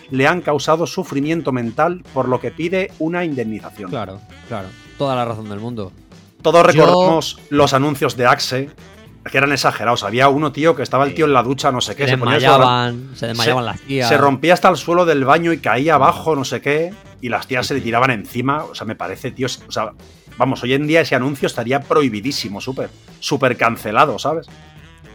le 0.10 0.28
han 0.28 0.42
causado 0.42 0.88
sufrimiento 0.88 1.52
mental, 1.52 2.04
por 2.14 2.30
lo 2.30 2.40
que 2.40 2.52
pide 2.52 2.92
una 3.00 3.26
indemnización. 3.26 3.90
Claro, 3.90 4.22
claro. 4.48 4.70
Toda 4.98 5.16
la 5.16 5.26
razón 5.26 5.50
del 5.50 5.60
mundo. 5.60 5.92
Todos 6.42 6.66
recordamos 6.66 7.38
los 7.50 7.74
anuncios 7.74 8.16
de 8.16 8.26
Axe, 8.26 8.70
que 9.30 9.38
eran 9.38 9.52
exagerados. 9.52 10.04
Había 10.04 10.30
uno, 10.30 10.52
tío, 10.52 10.76
que 10.76 10.84
estaba 10.84 11.06
el 11.06 11.14
tío 11.14 11.26
en 11.26 11.34
la 11.34 11.44
ducha, 11.44 11.72
no 11.72 11.82
sé 11.82 11.96
qué, 11.96 12.04
se 12.04 12.12
se 12.12 12.16
desmayaban, 12.18 13.12
se 13.16 13.28
desmayaban 13.28 13.66
las 13.66 13.82
tías. 13.82 14.10
se 14.10 14.18
rompía 14.18 14.54
hasta 14.54 14.70
el 14.70 14.78
suelo 14.78 15.06
del 15.06 15.26
baño 15.26 15.52
y 15.52 15.60
caía 15.60 15.96
abajo, 15.96 16.36
no 16.36 16.46
sé 16.46 16.62
qué, 16.62 16.94
y 17.22 17.30
las 17.30 17.48
tías 17.48 17.68
se 17.68 17.74
le 17.74 17.82
tiraban 17.82 18.12
encima. 18.12 18.64
O 18.66 18.76
sea, 18.76 18.86
me 18.86 18.96
parece, 18.96 19.32
tío, 19.32 19.48
o 19.68 19.72
sea, 19.72 19.92
vamos, 20.38 20.64
hoy 20.64 20.74
en 20.74 20.88
día 20.88 21.02
ese 21.02 21.16
anuncio 21.16 21.48
estaría 21.48 21.82
prohibidísimo, 21.82 22.62
súper, 22.62 22.90
súper 23.20 23.58
cancelado, 23.58 24.20
¿sabes? 24.20 24.48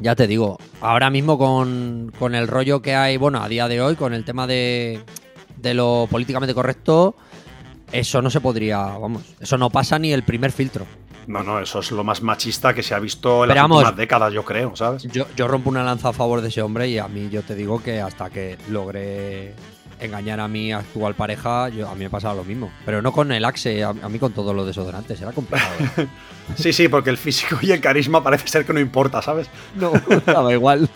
Ya 0.00 0.14
te 0.14 0.26
digo, 0.26 0.58
ahora 0.80 1.10
mismo 1.10 1.36
con, 1.38 2.12
con 2.18 2.34
el 2.34 2.46
rollo 2.46 2.80
que 2.82 2.94
hay, 2.94 3.16
bueno, 3.16 3.42
a 3.42 3.48
día 3.48 3.66
de 3.68 3.80
hoy, 3.80 3.96
con 3.96 4.14
el 4.14 4.24
tema 4.24 4.46
de, 4.46 5.00
de 5.56 5.74
lo 5.74 6.06
políticamente 6.10 6.54
correcto, 6.54 7.16
eso 7.90 8.22
no 8.22 8.30
se 8.30 8.40
podría, 8.40 8.78
vamos, 8.78 9.22
eso 9.40 9.58
no 9.58 9.70
pasa 9.70 9.98
ni 9.98 10.12
el 10.12 10.22
primer 10.22 10.52
filtro. 10.52 10.86
No, 11.26 11.42
no, 11.42 11.60
eso 11.60 11.80
es 11.80 11.90
lo 11.90 12.04
más 12.04 12.22
machista 12.22 12.72
que 12.72 12.82
se 12.82 12.94
ha 12.94 12.98
visto 12.98 13.44
en 13.44 13.48
Pero 13.50 13.54
las 13.54 13.64
vamos. 13.64 13.78
últimas 13.78 13.96
décadas, 13.96 14.32
yo 14.32 14.44
creo, 14.44 14.74
¿sabes? 14.76 15.02
Yo, 15.12 15.26
yo 15.36 15.46
rompo 15.48 15.68
una 15.68 15.82
lanza 15.82 16.08
a 16.10 16.12
favor 16.12 16.40
de 16.40 16.48
ese 16.48 16.62
hombre 16.62 16.88
y 16.88 16.98
a 16.98 17.06
mí 17.08 17.28
yo 17.28 17.42
te 17.42 17.54
digo 17.54 17.82
que 17.82 18.00
hasta 18.00 18.30
que 18.30 18.56
logre 18.70 19.52
engañar 20.00 20.40
a 20.40 20.48
mi 20.48 20.72
actual 20.72 21.14
pareja, 21.14 21.68
yo, 21.68 21.88
a 21.88 21.94
mí 21.94 22.04
me 22.04 22.10
pasaba 22.10 22.34
lo 22.34 22.44
mismo. 22.44 22.70
Pero 22.84 23.02
no 23.02 23.12
con 23.12 23.32
el 23.32 23.44
Axe, 23.44 23.82
a, 23.82 23.90
a 23.90 24.08
mí 24.08 24.18
con 24.18 24.32
todos 24.32 24.54
los 24.54 24.66
desodorantes, 24.66 25.20
era 25.20 25.32
complicado. 25.32 25.70
Sí, 26.56 26.72
sí, 26.72 26.88
porque 26.88 27.10
el 27.10 27.18
físico 27.18 27.58
y 27.60 27.72
el 27.72 27.80
carisma 27.82 28.22
parece 28.22 28.48
ser 28.48 28.64
que 28.64 28.72
no 28.72 28.80
importa, 28.80 29.20
¿sabes? 29.20 29.50
no, 29.74 29.92
daba 30.26 30.50
igual. 30.50 30.88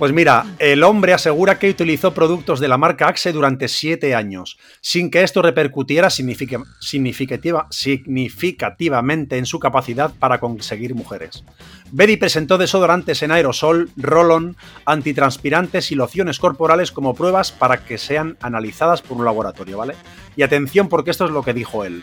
Pues 0.00 0.14
mira, 0.14 0.46
el 0.58 0.82
hombre 0.82 1.12
asegura 1.12 1.58
que 1.58 1.68
utilizó 1.68 2.14
productos 2.14 2.58
de 2.58 2.68
la 2.68 2.78
marca 2.78 3.06
Axe 3.06 3.34
durante 3.34 3.68
siete 3.68 4.14
años, 4.14 4.56
sin 4.80 5.10
que 5.10 5.22
esto 5.22 5.42
repercutiera 5.42 6.08
significa- 6.08 6.62
significativa- 6.80 7.66
significativamente 7.68 9.36
en 9.36 9.44
su 9.44 9.58
capacidad 9.60 10.10
para 10.18 10.40
conseguir 10.40 10.94
mujeres. 10.94 11.44
Betty 11.92 12.16
presentó 12.16 12.56
desodorantes 12.56 13.22
en 13.22 13.30
aerosol, 13.30 13.90
roll-on, 13.98 14.56
antitranspirantes 14.86 15.92
y 15.92 15.96
lociones 15.96 16.38
corporales 16.38 16.92
como 16.92 17.14
pruebas 17.14 17.52
para 17.52 17.84
que 17.84 17.98
sean 17.98 18.38
analizadas 18.40 19.02
por 19.02 19.18
un 19.18 19.26
laboratorio, 19.26 19.76
¿vale? 19.76 19.96
Y 20.34 20.40
atención 20.40 20.88
porque 20.88 21.10
esto 21.10 21.26
es 21.26 21.30
lo 21.30 21.42
que 21.42 21.52
dijo 21.52 21.84
él. 21.84 22.02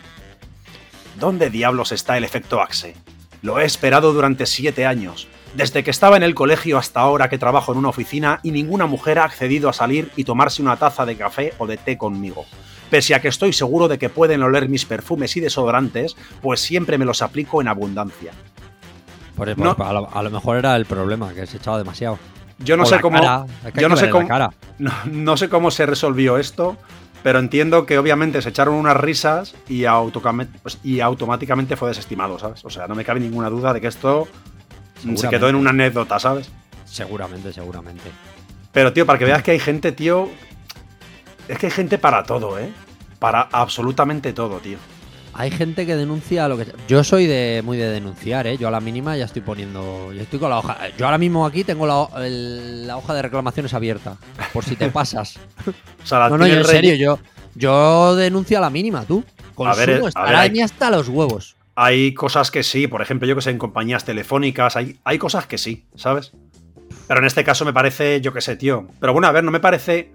¿Dónde 1.18 1.50
diablos 1.50 1.90
está 1.90 2.16
el 2.16 2.22
efecto 2.22 2.60
Axe? 2.62 2.94
Lo 3.42 3.58
he 3.58 3.64
esperado 3.64 4.12
durante 4.12 4.46
siete 4.46 4.86
años, 4.86 5.26
desde 5.54 5.82
que 5.82 5.90
estaba 5.90 6.16
en 6.16 6.22
el 6.22 6.34
colegio 6.34 6.78
hasta 6.78 7.00
ahora 7.00 7.28
que 7.28 7.38
trabajo 7.38 7.72
en 7.72 7.78
una 7.78 7.88
oficina 7.88 8.40
y 8.42 8.50
ninguna 8.52 8.86
mujer 8.86 9.18
ha 9.18 9.24
accedido 9.24 9.68
a 9.68 9.72
salir 9.72 10.10
y 10.16 10.24
tomarse 10.24 10.62
una 10.62 10.76
taza 10.76 11.06
de 11.06 11.16
café 11.16 11.54
o 11.58 11.66
de 11.66 11.76
té 11.76 11.96
conmigo. 11.98 12.44
Pese 12.90 13.14
a 13.14 13.20
que 13.20 13.28
estoy 13.28 13.52
seguro 13.52 13.88
de 13.88 13.98
que 13.98 14.08
pueden 14.08 14.42
oler 14.42 14.68
mis 14.68 14.84
perfumes 14.86 15.36
y 15.36 15.40
desodorantes, 15.40 16.16
pues 16.40 16.60
siempre 16.60 16.96
me 16.98 17.04
los 17.04 17.20
aplico 17.22 17.60
en 17.60 17.68
abundancia. 17.68 18.32
Por, 19.36 19.56
No. 19.58 19.76
por- 19.76 19.86
a, 19.86 19.92
lo, 19.92 20.10
a 20.12 20.22
lo 20.22 20.30
mejor 20.30 20.56
era 20.56 20.74
el 20.76 20.86
problema, 20.86 21.32
que 21.32 21.46
se 21.46 21.58
echaba 21.58 21.78
demasiado. 21.78 22.18
Yo 22.58 22.76
no 22.76 22.82
O 22.84 22.86
sé 22.86 22.96
la 22.96 23.00
cómo. 23.00 23.18
cara, 23.20 23.44
es 23.66 23.72
que 23.72 23.78
hay 23.78 23.82
yo 23.82 23.88
no 23.88 23.96
sé 23.96 24.10
cómo- 24.10 24.26
cara. 24.26 24.50
No, 24.78 24.92
no 25.06 25.36
sé 25.36 25.48
cómo 25.48 25.70
se 25.70 25.86
resolvió 25.86 26.38
esto, 26.38 26.76
pero 27.22 27.38
entiendo 27.40 27.84
que 27.84 27.98
obviamente 27.98 28.40
se 28.42 28.48
echaron 28.48 28.74
unas 28.74 28.96
risas 28.96 29.54
y, 29.68 29.84
pues, 30.62 30.78
y 30.84 31.00
automáticamente 31.00 31.76
fue 31.76 31.88
desestimado, 31.88 32.38
¿sabes? 32.38 32.64
O 32.64 32.70
sea, 32.70 32.86
no 32.86 32.94
me 32.94 33.04
cabe 33.04 33.20
ninguna 33.20 33.50
duda 33.50 33.72
de 33.72 33.80
que 33.80 33.88
esto 33.88 34.26
se 35.16 35.28
quedó 35.28 35.48
en 35.48 35.56
una 35.56 35.70
anécdota, 35.70 36.18
¿sabes? 36.18 36.50
Seguramente, 36.84 37.52
seguramente. 37.52 38.10
Pero, 38.72 38.92
tío, 38.92 39.06
para 39.06 39.18
que 39.18 39.24
veas 39.24 39.42
que 39.42 39.52
hay 39.52 39.58
gente, 39.58 39.92
tío. 39.92 40.28
Es 41.48 41.58
que 41.58 41.66
hay 41.66 41.72
gente 41.72 41.98
para 41.98 42.22
todo, 42.24 42.58
¿eh? 42.58 42.70
Para 43.18 43.42
absolutamente 43.52 44.32
todo, 44.32 44.58
tío. 44.58 44.78
Hay 45.34 45.50
gente 45.50 45.86
que 45.86 45.94
denuncia 45.94 46.48
lo 46.48 46.56
que 46.58 46.64
sea. 46.64 46.74
Yo 46.88 47.04
soy 47.04 47.26
de 47.26 47.62
muy 47.64 47.76
de 47.76 47.88
denunciar, 47.90 48.46
¿eh? 48.46 48.56
Yo 48.58 48.68
a 48.68 48.70
la 48.70 48.80
mínima 48.80 49.16
ya 49.16 49.24
estoy 49.24 49.42
poniendo. 49.42 50.12
Yo 50.12 50.20
estoy 50.22 50.38
con 50.38 50.50
la 50.50 50.58
hoja. 50.58 50.76
Yo 50.98 51.04
ahora 51.06 51.18
mismo 51.18 51.46
aquí 51.46 51.62
tengo 51.64 51.86
la, 51.86 51.96
ho- 51.96 52.18
el- 52.18 52.86
la 52.86 52.96
hoja 52.96 53.14
de 53.14 53.22
reclamaciones 53.22 53.72
abierta. 53.72 54.16
Por 54.52 54.64
si 54.64 54.74
te 54.74 54.88
pasas. 54.90 55.38
O 56.02 56.06
sea, 56.06 56.18
la 56.18 56.28
no, 56.30 56.38
no, 56.38 56.46
yo 56.46 56.54
en 56.54 56.64
serio, 56.64 56.94
yo, 56.96 57.18
yo 57.54 58.16
denuncio 58.16 58.58
a 58.58 58.60
la 58.62 58.70
mínima, 58.70 59.04
tú. 59.04 59.22
Consumo 59.54 59.70
A 59.82 59.86
ver, 59.86 59.90
a 60.14 60.22
ver, 60.24 60.34
araña 60.34 60.64
hasta 60.64 60.90
los 60.90 61.08
huevos. 61.08 61.56
Hay 61.80 62.12
cosas 62.12 62.50
que 62.50 62.64
sí, 62.64 62.88
por 62.88 63.02
ejemplo, 63.02 63.28
yo 63.28 63.36
que 63.36 63.40
sé, 63.40 63.50
en 63.50 63.58
compañías 63.58 64.04
telefónicas, 64.04 64.74
hay, 64.74 64.98
hay 65.04 65.16
cosas 65.16 65.46
que 65.46 65.58
sí, 65.58 65.86
¿sabes? 65.94 66.32
Pero 67.06 67.20
en 67.20 67.26
este 67.26 67.44
caso 67.44 67.64
me 67.64 67.72
parece, 67.72 68.20
yo 68.20 68.32
qué 68.32 68.40
sé, 68.40 68.56
tío. 68.56 68.88
Pero 68.98 69.12
bueno, 69.12 69.28
a 69.28 69.30
ver, 69.30 69.44
no 69.44 69.52
me 69.52 69.60
parece. 69.60 70.10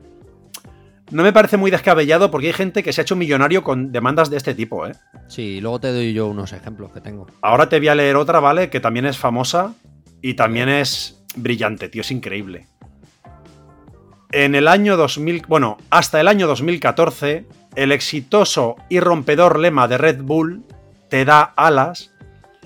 No 1.09 1.23
me 1.23 1.31
parece 1.31 1.55
muy 1.55 1.71
descabellado 1.71 2.29
porque 2.31 2.47
hay 2.47 2.53
gente 2.53 2.83
que 2.83 2.91
se 2.91 2.99
ha 2.99 3.03
hecho 3.03 3.15
millonario 3.15 3.63
con 3.63 3.93
demandas 3.93 4.29
de 4.29 4.35
este 4.35 4.53
tipo, 4.53 4.85
¿eh? 4.85 4.91
Sí, 5.29 5.61
luego 5.61 5.79
te 5.79 5.93
doy 5.93 6.11
yo 6.11 6.27
unos 6.27 6.51
ejemplos 6.51 6.91
que 6.91 6.99
tengo. 6.99 7.27
Ahora 7.41 7.69
te 7.69 7.77
voy 7.77 7.87
a 7.87 7.95
leer 7.95 8.17
otra, 8.17 8.41
¿vale? 8.41 8.69
Que 8.69 8.81
también 8.81 9.05
es 9.05 9.17
famosa 9.17 9.73
y 10.21 10.33
también 10.33 10.67
es 10.67 11.23
brillante, 11.37 11.87
tío, 11.87 12.01
es 12.01 12.11
increíble. 12.11 12.67
En 14.33 14.53
el 14.53 14.67
año 14.67 14.97
2000, 14.97 15.43
bueno, 15.47 15.77
hasta 15.91 16.19
el 16.19 16.27
año 16.27 16.45
2014, 16.45 17.45
el 17.77 17.93
exitoso 17.93 18.75
y 18.89 18.99
rompedor 18.99 19.59
lema 19.59 19.87
de 19.87 19.97
Red 19.97 20.23
Bull, 20.23 20.65
Te 21.13 21.25
da 21.25 21.53
alas, 21.55 22.11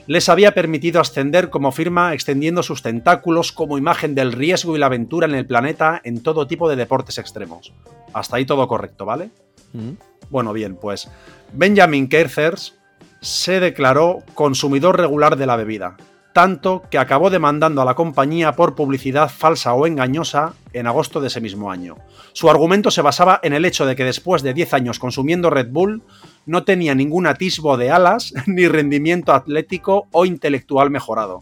les 0.05 0.29
había 0.29 0.53
permitido 0.53 1.01
ascender 1.01 1.49
como 1.49 1.73
firma 1.73 2.13
extendiendo 2.13 2.63
sus 2.63 2.81
tentáculos 2.81 3.51
como 3.51 3.77
imagen 3.77 4.15
del 4.15 4.31
riesgo 4.31 4.73
y 4.73 4.79
la 4.79 4.85
aventura 4.85 5.27
en 5.27 5.35
el 5.35 5.45
planeta 5.45 5.99
en 6.05 6.23
todo 6.23 6.47
tipo 6.47 6.69
de 6.69 6.77
deportes 6.77 7.17
extremos. 7.17 7.73
Hasta 8.13 8.37
ahí 8.37 8.45
todo 8.45 8.65
correcto, 8.69 9.03
¿vale? 9.03 9.31
¿Mm? 9.73 9.95
Bueno, 10.29 10.53
bien, 10.53 10.77
pues 10.77 11.11
Benjamin 11.51 12.07
Keithers 12.07 12.79
se 13.19 13.59
declaró 13.59 14.23
consumidor 14.33 14.95
regular 14.95 15.35
de 15.35 15.45
la 15.45 15.57
bebida, 15.57 15.97
tanto 16.37 16.83
que 16.91 16.99
acabó 16.99 17.31
demandando 17.31 17.81
a 17.81 17.85
la 17.85 17.95
compañía 17.95 18.51
por 18.51 18.75
publicidad 18.75 19.27
falsa 19.27 19.73
o 19.73 19.87
engañosa 19.87 20.53
en 20.71 20.85
agosto 20.85 21.19
de 21.19 21.29
ese 21.29 21.41
mismo 21.41 21.71
año. 21.71 21.97
Su 22.33 22.47
argumento 22.47 22.91
se 22.91 23.01
basaba 23.01 23.39
en 23.41 23.53
el 23.53 23.65
hecho 23.65 23.87
de 23.87 23.95
que 23.95 24.03
después 24.03 24.43
de 24.43 24.53
10 24.53 24.75
años 24.75 24.99
consumiendo 24.99 25.49
Red 25.49 25.69
Bull, 25.71 26.03
no 26.45 26.63
tenía 26.63 26.93
ningún 26.93 27.25
atisbo 27.25 27.75
de 27.75 27.89
alas 27.89 28.35
ni 28.45 28.67
rendimiento 28.67 29.33
atlético 29.33 30.05
o 30.11 30.25
intelectual 30.25 30.91
mejorado. 30.91 31.39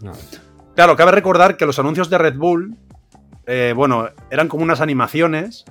No. 0.00 0.12
Claro, 0.76 0.94
cabe 0.94 1.10
recordar 1.10 1.56
que 1.56 1.66
los 1.66 1.80
anuncios 1.80 2.08
de 2.08 2.16
Red 2.16 2.36
Bull, 2.36 2.76
eh, 3.48 3.72
bueno, 3.74 4.10
eran 4.30 4.46
como 4.46 4.62
unas 4.62 4.80
animaciones 4.80 5.64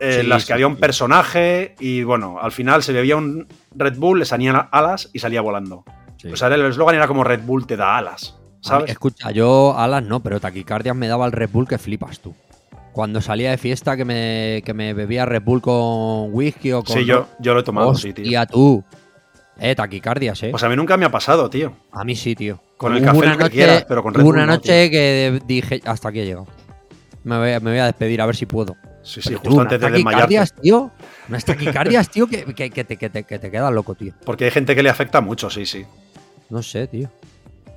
eh, 0.00 0.16
en 0.16 0.20
Sí, 0.20 0.26
las 0.26 0.42
sí, 0.42 0.48
que 0.48 0.52
había 0.52 0.66
un 0.66 0.76
personaje 0.76 1.76
y 1.80 2.02
bueno, 2.02 2.40
al 2.42 2.52
final 2.52 2.82
se 2.82 2.92
bebía 2.92 3.16
un 3.16 3.46
Red 3.74 3.96
Bull, 3.96 4.18
le 4.18 4.26
salían 4.26 4.68
alas 4.70 5.08
y 5.14 5.20
salía 5.20 5.40
volando. 5.40 5.86
Sí. 6.20 6.28
O 6.32 6.36
sea, 6.36 6.48
el 6.48 6.60
eslogan 6.66 6.94
era 6.96 7.06
como 7.06 7.24
Red 7.24 7.40
Bull 7.44 7.66
te 7.66 7.76
da 7.76 7.96
alas, 7.96 8.34
A 8.36 8.38
mí- 8.50 8.58
¿sabes? 8.60 8.90
escucha, 8.90 9.30
yo 9.30 9.74
alas 9.78 10.02
no, 10.02 10.20
pero 10.20 10.38
taquicardias 10.40 10.94
me 10.94 11.08
daba 11.08 11.24
el 11.24 11.32
Red 11.32 11.48
Bull 11.50 11.66
que 11.66 11.78
flipas 11.78 12.20
tú. 12.20 12.34
Cuando 12.92 13.20
salía 13.22 13.50
de 13.52 13.56
fiesta 13.58 13.96
que 13.96 14.04
me, 14.04 14.62
que 14.66 14.74
me 14.74 14.92
bebía 14.92 15.24
Red 15.24 15.42
Bull 15.42 15.62
con 15.62 16.34
whisky 16.34 16.72
o 16.72 16.82
con... 16.82 16.94
Sí, 16.96 17.04
yo, 17.06 17.26
yo 17.38 17.54
lo 17.54 17.60
he 17.60 17.62
tomado, 17.62 17.94
sí, 17.94 18.12
tío. 18.12 18.24
Hostia, 18.24 18.46
tú. 18.46 18.84
Eh, 19.58 19.74
taquicardias, 19.74 20.42
eh. 20.42 20.48
Pues 20.50 20.62
a 20.62 20.68
mí 20.68 20.76
nunca 20.76 20.96
me 20.96 21.04
ha 21.06 21.10
pasado, 21.10 21.48
tío. 21.48 21.72
a 21.92 22.04
mí 22.04 22.14
sí, 22.16 22.34
tío. 22.34 22.60
Con 22.76 22.96
el 22.96 23.02
café 23.04 23.18
una 23.18 23.30
lo 23.32 23.36
que 23.38 23.42
noche- 23.44 23.54
quieras, 23.54 23.84
pero 23.88 24.02
con 24.02 24.12
Red 24.14 24.22
Bull 24.24 24.34
una 24.34 24.46
no, 24.46 24.52
noche 24.54 24.90
que 24.90 25.40
dije, 25.46 25.80
hasta 25.86 26.08
aquí 26.10 26.20
he 26.20 26.24
llegado. 26.26 26.46
Me 27.24 27.38
voy, 27.38 27.52
a- 27.52 27.60
me 27.60 27.70
voy 27.70 27.78
a 27.78 27.86
despedir 27.86 28.20
a 28.20 28.26
ver 28.26 28.36
si 28.36 28.44
puedo. 28.46 28.76
Sí, 29.02 29.22
sí, 29.22 29.28
Pero 29.30 29.38
justo 29.40 29.54
tú, 29.54 29.60
antes 29.62 29.80
de 29.80 29.90
desmayarte. 29.90 30.34
taquicardias, 30.34 30.54
tío. 30.60 30.90
Unas 31.28 31.44
taquicardias, 31.44 32.10
tío, 32.10 32.26
que, 32.26 32.44
que, 32.54 32.70
que 32.70 32.84
te, 32.84 32.96
que, 32.96 33.08
te, 33.08 33.24
que 33.24 33.38
te 33.38 33.50
quedas 33.50 33.72
loco, 33.72 33.94
tío. 33.94 34.12
Porque 34.26 34.44
hay 34.46 34.50
gente 34.50 34.74
que 34.74 34.82
le 34.82 34.90
afecta 34.90 35.20
mucho, 35.20 35.48
sí, 35.48 35.64
sí. 35.64 35.84
No 36.50 36.62
sé, 36.62 36.86
tío. 36.86 37.08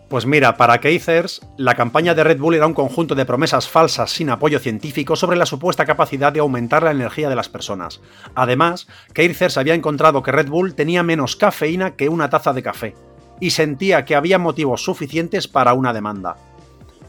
Pues 0.10 0.26
mira, 0.28 0.58
para 0.58 0.80
Keithers, 0.80 1.42
la 1.58 1.74
campaña 1.74 2.14
de 2.14 2.24
Red 2.24 2.40
Bull 2.40 2.54
era 2.54 2.68
un 2.68 2.76
conjunto 2.76 3.16
de 3.16 3.26
promesas 3.26 3.68
falsas 3.68 4.12
sin 4.12 4.30
apoyo 4.30 4.60
científico 4.60 5.16
sobre 5.16 5.38
la 5.38 5.48
supuesta 5.48 5.86
capacidad 5.86 6.32
de 6.32 6.40
aumentar 6.40 6.84
la 6.84 6.92
energía 6.92 7.30
de 7.30 7.36
las 7.36 7.50
personas. 7.50 8.00
Además, 8.36 8.88
Keithers 9.14 9.58
había 9.58 9.74
encontrado 9.74 10.22
que 10.22 10.32
Red 10.32 10.50
Bull 10.50 10.76
tenía 10.76 11.02
menos 11.02 11.36
cafeína 11.36 11.96
que 11.96 12.10
una 12.10 12.30
taza 12.30 12.54
de 12.54 12.62
café, 12.62 12.94
y 13.40 13.50
sentía 13.52 14.06
que 14.06 14.16
había 14.16 14.38
motivos 14.38 14.84
suficientes 14.84 15.48
para 15.48 15.74
una 15.74 15.94
demanda. 15.94 16.36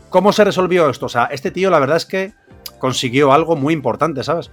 ¿Cómo 0.09 0.33
se 0.33 0.45
resolvió 0.45 0.89
esto? 0.89 1.07
O 1.07 1.11
sea, 1.11 1.27
este 1.27 1.51
tío 1.51 1.71
la 1.71 1.81
verdad 1.81 1.99
es 1.99 2.07
que 2.07 2.33
consiguió 2.79 3.33
algo 3.33 3.55
muy 3.55 3.75
importante, 3.75 4.25
¿sabes? 4.25 4.51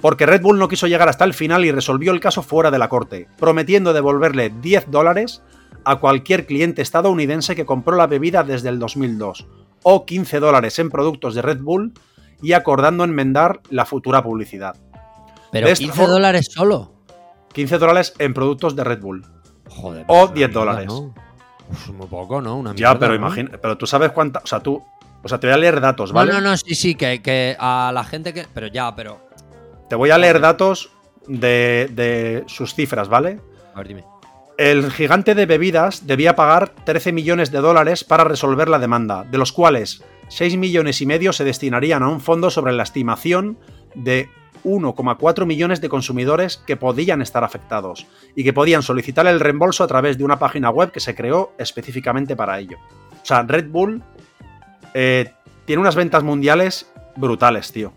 Porque 0.00 0.26
Red 0.26 0.42
Bull 0.42 0.58
no 0.58 0.68
quiso 0.68 0.86
llegar 0.86 1.08
hasta 1.08 1.24
el 1.24 1.34
final 1.34 1.64
y 1.64 1.72
resolvió 1.72 2.12
el 2.12 2.20
caso 2.20 2.42
fuera 2.42 2.70
de 2.70 2.78
la 2.78 2.88
corte, 2.88 3.26
prometiendo 3.38 3.92
devolverle 3.92 4.52
10 4.60 4.90
dólares 4.90 5.42
a 5.84 5.96
cualquier 5.96 6.46
cliente 6.46 6.82
estadounidense 6.82 7.54
que 7.54 7.66
compró 7.66 7.96
la 7.96 8.06
bebida 8.06 8.42
desde 8.42 8.68
el 8.68 8.78
2002, 8.78 9.46
o 9.82 10.06
15 10.06 10.40
dólares 10.40 10.78
en 10.78 10.90
productos 10.90 11.34
de 11.34 11.42
Red 11.42 11.60
Bull 11.60 11.92
y 12.42 12.52
acordando 12.52 13.04
enmendar 13.04 13.60
la 13.70 13.84
futura 13.84 14.22
publicidad. 14.22 14.76
Pero 15.52 15.66
De 15.66 15.72
esta 15.72 15.84
15 15.84 15.96
forma- 15.98 16.12
dólares 16.14 16.48
solo. 16.50 16.92
15 17.52 17.78
dólares 17.78 18.14
en 18.18 18.34
productos 18.34 18.74
de 18.74 18.84
Red 18.84 19.00
Bull. 19.00 19.24
Joder. 19.68 20.04
O 20.06 20.06
pues 20.06 20.22
una 20.24 20.34
10 20.34 20.48
mierda, 20.48 20.60
dólares. 20.60 20.86
¿no? 20.86 21.14
Pues 21.68 21.88
muy 21.96 22.06
poco, 22.06 22.40
¿no? 22.42 22.56
Una 22.56 22.70
Ya, 22.74 22.88
mierda, 22.88 22.98
pero 22.98 23.10
¿no? 23.12 23.26
imagina, 23.26 23.50
pero 23.60 23.78
tú 23.78 23.86
sabes 23.86 24.10
cuánta, 24.12 24.40
o 24.42 24.46
sea, 24.46 24.60
tú, 24.60 24.82
o 25.22 25.28
sea, 25.28 25.38
te 25.38 25.46
voy 25.46 25.54
a 25.54 25.58
leer 25.58 25.80
datos, 25.80 26.12
¿vale? 26.12 26.32
No, 26.32 26.40
no, 26.40 26.50
no, 26.50 26.56
sí, 26.56 26.74
sí, 26.74 26.94
que, 26.94 27.22
que 27.22 27.56
a 27.58 27.90
la 27.94 28.04
gente 28.04 28.34
que. 28.34 28.46
Pero 28.52 28.66
ya, 28.66 28.94
pero. 28.94 29.18
Te 29.88 29.94
voy 29.96 30.10
a 30.10 30.18
leer 30.18 30.40
datos 30.40 30.90
de, 31.26 31.88
de 31.92 32.44
sus 32.46 32.74
cifras, 32.74 33.08
¿vale? 33.08 33.40
A 33.74 33.78
ver, 33.78 33.88
dime. 33.88 34.04
El 34.56 34.92
gigante 34.92 35.34
de 35.34 35.46
bebidas 35.46 36.06
debía 36.06 36.36
pagar 36.36 36.70
13 36.84 37.12
millones 37.12 37.50
de 37.50 37.58
dólares 37.58 38.04
para 38.04 38.24
resolver 38.24 38.68
la 38.68 38.78
demanda, 38.78 39.24
de 39.24 39.38
los 39.38 39.52
cuales 39.52 40.04
6 40.28 40.56
millones 40.56 41.00
y 41.00 41.06
medio 41.06 41.32
se 41.32 41.44
destinarían 41.44 42.02
a 42.02 42.08
un 42.08 42.20
fondo 42.20 42.50
sobre 42.50 42.72
la 42.72 42.84
estimación 42.84 43.58
de 43.96 44.28
1,4 44.64 45.44
millones 45.44 45.80
de 45.80 45.88
consumidores 45.88 46.56
que 46.56 46.76
podían 46.76 47.20
estar 47.20 47.42
afectados 47.42 48.06
y 48.34 48.44
que 48.44 48.52
podían 48.52 48.82
solicitar 48.82 49.26
el 49.26 49.40
reembolso 49.40 49.84
a 49.84 49.88
través 49.88 50.18
de 50.18 50.24
una 50.24 50.38
página 50.38 50.70
web 50.70 50.90
que 50.90 51.00
se 51.00 51.14
creó 51.14 51.52
específicamente 51.58 52.36
para 52.36 52.58
ello. 52.58 52.78
O 53.22 53.26
sea, 53.26 53.42
Red 53.42 53.68
Bull 53.68 54.02
eh, 54.94 55.32
tiene 55.64 55.80
unas 55.80 55.96
ventas 55.96 56.22
mundiales 56.22 56.90
brutales, 57.16 57.72
tío. 57.72 57.92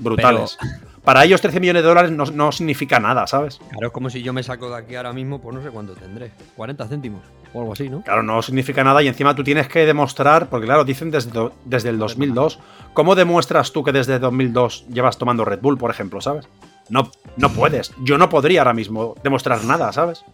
Brutales. 0.00 0.58
Para 1.06 1.24
ellos 1.24 1.40
13 1.40 1.58
millones 1.60 1.82
de 1.84 1.88
dólares 1.88 2.10
no, 2.10 2.24
no 2.26 2.52
significa 2.52 3.00
nada, 3.00 3.26
¿sabes? 3.26 3.58
Claro, 3.70 3.86
es 3.86 3.92
como 3.92 4.10
si 4.10 4.22
yo 4.22 4.34
me 4.34 4.42
saco 4.42 4.68
de 4.68 4.76
aquí 4.76 4.94
ahora 4.96 5.14
mismo, 5.14 5.40
pues 5.40 5.54
no 5.56 5.62
sé 5.62 5.70
cuánto 5.70 5.94
tendré. 5.94 6.32
40 6.56 6.86
céntimos 6.88 7.22
o 7.54 7.60
algo 7.60 7.72
así, 7.72 7.88
¿no? 7.88 8.02
Claro, 8.02 8.22
no 8.22 8.42
significa 8.42 8.84
nada 8.84 9.02
y 9.02 9.08
encima 9.08 9.34
tú 9.34 9.42
tienes 9.42 9.68
que 9.68 9.86
demostrar, 9.86 10.48
porque 10.50 10.66
claro, 10.66 10.84
dicen 10.84 11.10
desde, 11.10 11.30
do- 11.30 11.52
desde 11.64 11.88
el 11.88 11.98
2002. 11.98 12.58
¿Cómo 12.92 13.14
demuestras 13.14 13.72
tú 13.72 13.82
que 13.82 13.92
desde 13.92 14.18
2002 14.18 14.86
llevas 14.92 15.16
tomando 15.16 15.44
Red 15.46 15.60
Bull, 15.62 15.78
por 15.78 15.90
ejemplo, 15.90 16.20
¿sabes? 16.20 16.46
No, 16.90 17.10
no 17.38 17.48
puedes. 17.50 17.92
Yo 18.02 18.18
no 18.18 18.28
podría 18.28 18.60
ahora 18.60 18.74
mismo 18.74 19.14
demostrar 19.22 19.64
nada, 19.64 19.92
¿sabes? 19.92 20.24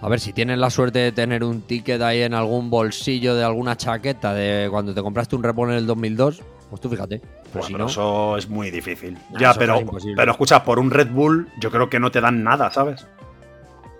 A 0.00 0.08
ver, 0.10 0.20
si 0.20 0.32
tienes 0.34 0.58
la 0.58 0.68
suerte 0.68 0.98
de 0.98 1.10
tener 1.12 1.42
un 1.42 1.62
ticket 1.62 2.02
ahí 2.02 2.20
en 2.20 2.34
algún 2.34 2.68
bolsillo 2.68 3.34
de 3.34 3.42
alguna 3.44 3.76
chaqueta 3.76 4.34
de 4.34 4.68
cuando 4.70 4.92
te 4.94 5.00
compraste 5.02 5.36
un 5.36 5.42
Red 5.42 5.54
Bull 5.54 5.70
en 5.70 5.76
el 5.76 5.86
2002, 5.86 6.42
pues 6.68 6.80
tú 6.80 6.88
fíjate. 6.88 7.18
Pero 7.20 7.50
Pues 7.52 7.66
si 7.66 7.72
pero 7.72 7.84
no, 7.84 7.90
eso 7.90 8.36
es 8.36 8.48
muy 8.48 8.70
difícil. 8.70 9.18
Nah, 9.32 9.40
ya, 9.40 9.54
pero, 9.54 9.80
pero 10.16 10.32
escucha, 10.32 10.64
por 10.64 10.78
un 10.78 10.90
Red 10.90 11.10
Bull 11.10 11.48
yo 11.60 11.70
creo 11.70 11.88
que 11.88 12.00
no 12.00 12.10
te 12.10 12.20
dan 12.20 12.42
nada, 12.42 12.70
¿sabes? 12.72 13.06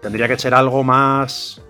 Tendría 0.03 0.29
que 0.29 0.39
ser 0.39 0.55
algo 0.55 0.85
más 0.85 1.63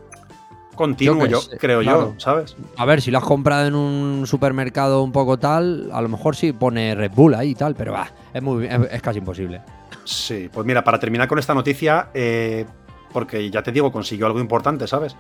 continuo, 0.74 1.26
Yo 1.26 1.40
creo 1.58 1.80
claro. 1.80 2.12
yo, 2.12 2.20
¿sabes? 2.20 2.54
a 2.76 2.84
ver, 2.84 3.00
si 3.00 3.10
lo 3.10 3.18
has 3.18 3.24
comprado 3.24 3.66
en 3.66 3.74
un 3.74 4.26
supermercado 4.26 5.02
un 5.02 5.10
poco 5.10 5.38
tal, 5.38 5.88
a 5.92 6.02
lo 6.02 6.08
mejor 6.08 6.36
sí 6.36 6.52
pone 6.52 6.94
Red 6.94 7.12
Bull 7.12 7.34
ahí 7.34 7.50
y 7.50 7.54
tal, 7.54 7.74
pero 7.74 7.92
va, 7.92 8.10
es, 8.34 8.42
muy, 8.42 8.66
es, 8.66 8.78
es 8.90 9.02
casi 9.02 9.18
imposible. 9.18 9.62
Sí, 10.04 10.48
pues 10.52 10.66
mira, 10.66 10.84
para 10.84 11.00
terminar 11.00 11.26
con 11.28 11.38
esta 11.38 11.54
noticia, 11.54 12.10
eh, 12.14 12.66
porque 13.12 13.50
ya 13.50 13.62
te 13.62 13.72
digo, 13.72 13.90
consiguió 13.90 14.26
algo 14.26 14.38
importante, 14.38 14.86
¿sabes? 14.86 15.16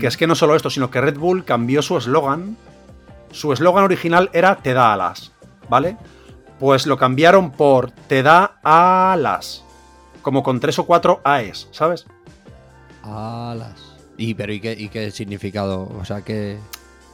Que 0.00 0.06
es 0.06 0.16
que 0.16 0.26
no 0.26 0.34
solo 0.34 0.54
esto, 0.54 0.70
sino 0.70 0.90
que 0.90 1.00
Red 1.00 1.18
Bull 1.18 1.44
cambió 1.44 1.82
su 1.82 1.98
eslogan. 1.98 2.56
Su 3.32 3.52
eslogan 3.52 3.84
original 3.84 4.30
era 4.32 4.56
Te 4.56 4.72
da 4.74 4.92
alas, 4.92 5.32
¿vale? 5.68 5.96
Pues 6.60 6.86
lo 6.86 6.96
cambiaron 6.96 7.50
por 7.50 7.90
Te 7.90 8.22
da 8.22 8.58
alas. 8.62 9.64
Como 10.22 10.42
con 10.44 10.60
tres 10.60 10.78
o 10.78 10.86
cuatro 10.86 11.20
AES, 11.24 11.68
¿sabes? 11.72 12.06
Alas. 13.02 13.96
Y, 14.16 14.34
pero 14.34 14.52
¿y 14.52 14.60
qué, 14.60 14.72
¿y 14.78 14.88
qué 14.88 15.10
significado? 15.10 15.90
O 16.00 16.04
sea, 16.04 16.22
que 16.22 16.58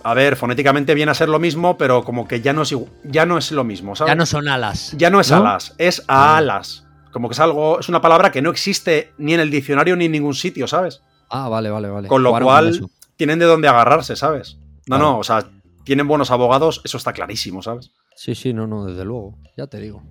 A 0.05 0.15
ver, 0.15 0.37
fonéticamente 0.37 0.95
viene 0.95 1.11
a 1.11 1.15
ser 1.15 1.29
lo 1.29 1.39
mismo, 1.39 1.79
pero 1.79 2.05
como 2.05 2.29
que 2.29 2.41
ya 2.41 2.53
no 2.53 2.63
es, 2.63 2.75
ya 3.05 3.25
no 3.25 3.39
es 3.39 3.51
lo 3.53 3.65
mismo, 3.65 3.97
¿sabes? 3.97 4.13
ya 4.13 4.15
no 4.15 4.27
son 4.27 4.49
alas. 4.49 4.93
Ya 4.97 5.09
no 5.11 5.21
es 5.21 5.31
¿no? 5.31 5.39
alas, 5.39 5.75
es 5.79 6.05
a 6.07 6.37
alas. 6.37 6.85
Como 7.13 7.29
que 7.29 7.33
es 7.33 7.41
algo, 7.41 7.81
es 7.81 7.89
una 7.89 8.03
palabra 8.03 8.31
que 8.31 8.43
no 8.43 8.51
existe 8.51 9.13
ni 9.17 9.35
en 9.35 9.41
el 9.41 9.51
diccionario 9.51 9.97
ni 9.97 10.05
en 10.05 10.13
ningún 10.13 10.35
sitio, 10.35 10.69
¿sabes? 10.69 11.01
Ah, 11.31 11.49
vale, 11.49 11.71
vale, 11.71 11.89
vale. 11.89 12.09
Con 12.09 12.23
lo 12.23 12.31
Jugaron 12.31 12.49
cual 12.49 12.91
tienen 13.17 13.39
de 13.39 13.47
dónde 13.47 13.69
agarrarse, 13.69 14.15
¿sabes? 14.17 14.59
No, 14.87 14.99
no, 14.99 15.19
o 15.19 15.25
sea, 15.25 15.45
tienen 15.89 16.07
buenos 16.07 16.31
abogados, 16.31 16.81
eso 16.85 16.97
está 16.99 17.13
clarísimo, 17.13 17.63
¿sabes? 17.63 17.91
Sí, 18.15 18.35
sí, 18.37 18.53
no, 18.53 18.67
no, 18.69 18.85
desde 18.85 19.05
luego. 19.05 19.37
Ya 19.57 19.67
te 19.67 19.81
digo. 19.81 20.03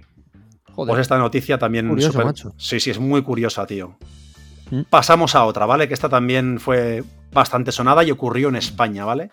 Joder. 0.74 0.92
Pues 0.94 1.02
esta 1.02 1.18
noticia 1.18 1.58
también 1.58 1.88
súper- 2.02 2.26
macho. 2.26 2.54
Sí, 2.58 2.80
sí, 2.80 2.90
es 2.90 3.00
muy 3.00 3.22
curiosa, 3.22 3.66
tío. 3.66 3.96
¿Mm? 4.72 4.82
Pasamos 4.90 5.36
a 5.36 5.46
otra, 5.46 5.66
¿vale? 5.66 5.88
Que 5.88 5.94
esta 5.94 6.10
también 6.10 6.60
fue 6.60 7.04
bastante 7.32 7.72
sonada 7.72 8.04
y 8.04 8.12
ocurrió 8.12 8.50
en 8.50 8.56
España, 8.56 9.06
¿vale? 9.06 9.30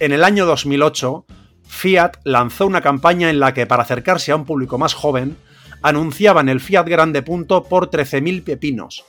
En 0.00 0.12
el 0.12 0.22
año 0.24 0.46
2008, 0.46 1.26
Fiat 1.66 2.12
lanzó 2.24 2.66
una 2.66 2.80
campaña 2.80 3.28
en 3.30 3.40
la 3.40 3.52
que, 3.52 3.66
para 3.66 3.82
acercarse 3.82 4.30
a 4.32 4.36
un 4.36 4.44
público 4.44 4.78
más 4.78 4.94
joven, 4.94 5.36
anunciaban 5.82 6.48
el 6.48 6.60
Fiat 6.60 6.86
Grande 6.88 7.22
Punto 7.22 7.64
por 7.64 7.90
13.000 7.90 8.42
pepinos. 8.44 9.04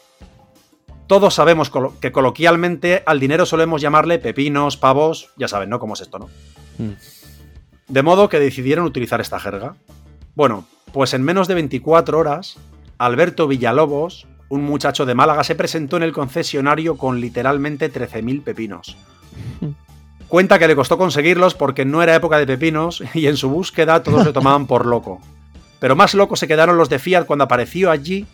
Todos 1.07 1.35
sabemos 1.35 1.71
que 1.99 2.11
coloquialmente 2.11 3.03
al 3.05 3.19
dinero 3.19 3.45
solemos 3.45 3.79
llamarle 3.81 4.17
pepinos, 4.17 4.75
pavos, 4.75 5.29
ya 5.37 5.47
saben, 5.47 5.69
¿no? 5.69 5.77
¿Cómo 5.79 5.93
es 5.93 6.01
esto, 6.01 6.17
no? 6.17 6.29
Mm. 6.77 6.91
De 7.87 8.03
modo 8.03 8.29
que 8.29 8.39
decidieron 8.39 8.85
utilizar 8.85 9.21
esta 9.21 9.39
jerga. 9.39 9.75
Bueno, 10.35 10.65
pues 10.91 11.13
en 11.13 11.23
menos 11.23 11.47
de 11.47 11.53
24 11.53 12.17
horas, 12.17 12.57
Alberto 12.97 13.47
Villalobos, 13.47 14.27
un 14.49 14.63
muchacho 14.63 15.05
de 15.05 15.15
Málaga, 15.15 15.43
se 15.43 15.55
presentó 15.55 15.97
en 15.97 16.03
el 16.03 16.13
concesionario 16.13 16.97
con 16.97 17.19
literalmente 17.19 17.91
13.000 17.91 18.43
pepinos. 18.43 18.97
Cuenta 20.27 20.57
que 20.57 20.67
le 20.67 20.75
costó 20.75 20.97
conseguirlos 20.97 21.53
porque 21.53 21.85
no 21.85 22.01
era 22.01 22.15
época 22.15 22.37
de 22.37 22.47
pepinos 22.47 23.03
y 23.13 23.27
en 23.27 23.37
su 23.37 23.49
búsqueda 23.49 24.01
todos 24.01 24.23
se 24.23 24.33
tomaban 24.33 24.65
por 24.65 24.85
loco. 24.85 25.21
Pero 25.79 25.95
más 25.95 26.15
locos 26.15 26.39
se 26.39 26.47
quedaron 26.47 26.77
los 26.77 26.89
de 26.89 26.99
Fiat 26.99 27.25
cuando 27.25 27.43
apareció 27.43 27.91
allí 27.91 28.25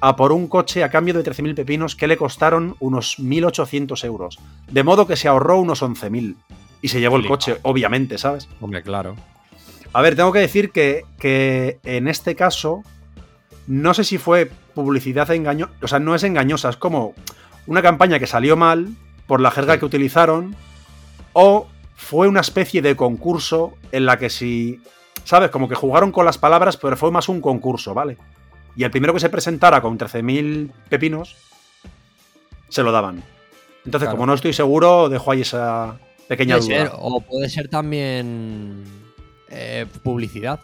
a 0.00 0.16
por 0.16 0.32
un 0.32 0.48
coche 0.48 0.84
a 0.84 0.90
cambio 0.90 1.14
de 1.14 1.24
13.000 1.24 1.54
pepinos 1.54 1.96
que 1.96 2.06
le 2.06 2.16
costaron 2.16 2.76
unos 2.80 3.18
1.800 3.18 4.04
euros. 4.04 4.38
De 4.70 4.82
modo 4.82 5.06
que 5.06 5.16
se 5.16 5.28
ahorró 5.28 5.58
unos 5.58 5.82
11.000. 5.82 6.36
Y 6.82 6.88
se 6.88 7.00
llevó 7.00 7.16
el 7.16 7.26
coche, 7.26 7.58
obviamente, 7.62 8.16
¿sabes? 8.18 8.48
Hombre, 8.60 8.82
claro. 8.82 9.16
A 9.92 10.02
ver, 10.02 10.16
tengo 10.16 10.32
que 10.32 10.38
decir 10.38 10.70
que, 10.70 11.04
que 11.18 11.78
en 11.84 12.08
este 12.08 12.34
caso, 12.36 12.82
no 13.66 13.92
sé 13.92 14.04
si 14.04 14.18
fue 14.18 14.50
publicidad 14.74 15.30
engañosa, 15.30 15.72
o 15.82 15.88
sea, 15.88 15.98
no 15.98 16.14
es 16.14 16.22
engañosa, 16.22 16.70
es 16.70 16.76
como 16.76 17.14
una 17.66 17.82
campaña 17.82 18.18
que 18.18 18.26
salió 18.26 18.56
mal 18.56 18.88
por 19.26 19.40
la 19.40 19.50
jerga 19.50 19.78
que 19.78 19.84
utilizaron, 19.84 20.54
o 21.32 21.66
fue 21.96 22.28
una 22.28 22.40
especie 22.40 22.80
de 22.82 22.96
concurso 22.96 23.74
en 23.92 24.06
la 24.06 24.18
que 24.18 24.30
si, 24.30 24.80
¿sabes? 25.24 25.50
Como 25.50 25.68
que 25.68 25.74
jugaron 25.74 26.12
con 26.12 26.24
las 26.24 26.38
palabras, 26.38 26.76
pero 26.76 26.96
fue 26.96 27.10
más 27.10 27.28
un 27.28 27.40
concurso, 27.40 27.92
¿vale? 27.92 28.16
Y 28.76 28.84
el 28.84 28.90
primero 28.90 29.12
que 29.12 29.20
se 29.20 29.28
presentara 29.28 29.82
con 29.82 29.98
13.000 29.98 30.70
pepinos, 30.88 31.36
se 32.68 32.82
lo 32.82 32.92
daban. 32.92 33.22
Entonces, 33.84 34.06
Claro. 34.06 34.12
como 34.16 34.26
no 34.26 34.34
estoy 34.34 34.52
seguro, 34.52 35.08
dejo 35.08 35.32
ahí 35.32 35.40
esa 35.42 35.98
pequeña 36.30 36.58
Puede 36.58 36.68
duda. 36.78 36.90
ser, 36.90 36.92
o 36.96 37.20
puede 37.20 37.48
ser 37.48 37.68
también 37.68 38.84
eh, 39.48 39.84
publicidad. 40.04 40.60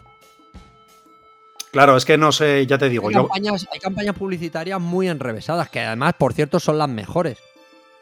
Claro, 1.71 1.97
es 1.97 2.05
que 2.05 2.17
no 2.17 2.31
sé, 2.31 2.65
ya 2.65 2.77
te 2.77 2.87
digo, 2.87 3.09
Hay 3.09 3.15
yo... 3.15 3.27
campañas, 3.27 3.67
hay 3.73 3.79
campañas 3.81 4.15
publicitarias 4.15 4.79
muy 4.79 5.09
enrevesadas, 5.09 5.69
que 5.69 5.81
además, 5.81 6.13
por 6.17 6.31
cierto, 6.31 6.61
son 6.61 6.77
las 6.77 6.87
mejores. 6.87 7.37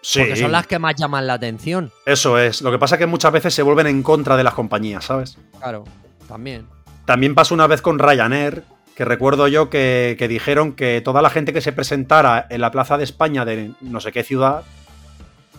Sí. 0.02 0.20
Porque 0.20 0.36
son 0.36 0.52
las 0.52 0.68
que 0.68 0.78
más 0.78 0.94
llaman 0.96 1.26
la 1.26 1.34
atención. 1.34 1.92
Eso 2.06 2.38
es. 2.38 2.62
Lo 2.62 2.70
que 2.70 2.78
pasa 2.78 2.96
es 2.96 3.00
que 3.00 3.08
muchas 3.08 3.32
veces 3.32 3.56
se 3.56 3.64
vuelven 3.64 3.88
en 3.88 4.04
contra 4.04 4.38
de 4.38 4.44
las 4.44 4.54
compañías, 4.54 5.06
¿sabes? 5.06 5.40
Claro, 5.58 5.86
también. 6.28 6.68
También 7.06 7.34
pasó 7.34 7.56
una 7.56 7.66
vez 7.66 7.82
con 7.82 7.98
Ryanair, 7.98 8.62
que 8.96 9.06
recuerdo 9.06 9.48
yo 9.48 9.72
que, 9.72 10.16
que 10.20 10.28
dijeron 10.28 10.74
que 10.74 11.02
toda 11.02 11.24
la 11.24 11.32
gente 11.32 11.52
que 11.52 11.62
se 11.62 11.74
presentara 11.74 12.46
en 12.52 12.62
la 12.62 12.70
Plaza 12.70 13.00
de 13.00 13.04
España 13.04 13.44
de 13.44 13.72
no 13.82 14.00
sé 14.00 14.12
qué 14.12 14.24
ciudad, 14.24 14.62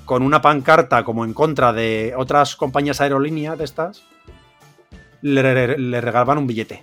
con 0.07 0.23
una 0.23 0.41
pancarta 0.41 1.05
como 1.05 1.25
en 1.27 1.35
contra 1.35 1.73
de 1.75 2.15
otras 2.17 2.57
compañías 2.57 3.01
aerolíneas 3.03 3.59
de 3.59 3.65
estas, 3.65 4.03
le, 5.21 5.43
le- 5.43 5.79
le 5.79 6.01
regalaban 6.01 6.39
un 6.39 6.47
billete. 6.47 6.83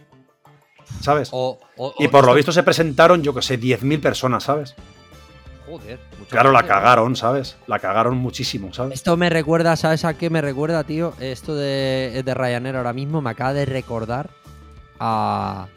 ¿Sabes? 1.01 1.29
O, 1.31 1.57
o- 1.77 1.93
y 1.97 2.05
o 2.05 2.11
por 2.11 2.25
lo 2.25 2.33
visto 2.35 2.51
se 2.51 2.61
presentaron, 2.63 3.23
yo 3.23 3.33
que 3.33 3.41
sé, 3.41 3.59
10.000 3.59 3.99
personas, 4.01 4.43
¿sabes? 4.43 4.75
Joder. 5.65 5.97
Claro, 6.29 6.51
la 6.51 6.61
¿no? 6.61 6.67
cagaron, 6.67 7.15
¿sabes? 7.15 7.55
La 7.67 7.79
cagaron 7.79 8.17
muchísimo, 8.17 8.73
¿sabes? 8.73 8.93
Esto 8.95 9.15
me 9.17 9.29
recuerda, 9.29 9.75
¿sabes 9.77 10.03
a 10.05 10.13
qué 10.17 10.29
me 10.29 10.41
recuerda, 10.41 10.83
tío? 10.83 11.13
Esto 11.19 11.55
de, 11.55 12.21
de 12.23 12.33
Ryanair 12.33 12.75
ahora 12.75 12.93
mismo 12.93 13.21
me 13.21 13.29
acaba 13.29 13.53
de 13.53 13.65
recordar 13.65 14.29
a, 14.99 15.67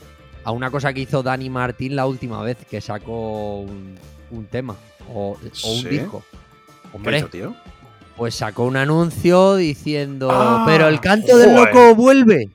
a 0.45 0.51
una 0.51 0.71
cosa 0.73 0.93
que 0.93 1.01
hizo 1.01 1.23
Dani 1.23 1.49
Martín 1.51 1.95
la 1.97 2.07
última 2.07 2.43
vez 2.43 2.59
que 2.69 2.81
sacó 2.81 3.61
un, 3.61 3.95
un 4.33 4.47
tema 4.47 4.75
o, 5.15 5.31
o 5.33 5.71
un 5.73 5.83
¿Sí? 5.83 5.89
disco. 5.89 6.25
Pues 8.17 8.35
sacó 8.35 8.65
un 8.65 8.77
anuncio 8.77 9.57
diciendo, 9.57 10.29
Ah, 10.33 10.65
pero 10.67 10.89
el 10.89 11.01
canto 11.01 11.37
del 11.37 11.55
loco 11.55 11.95
vuelve. 11.95 12.49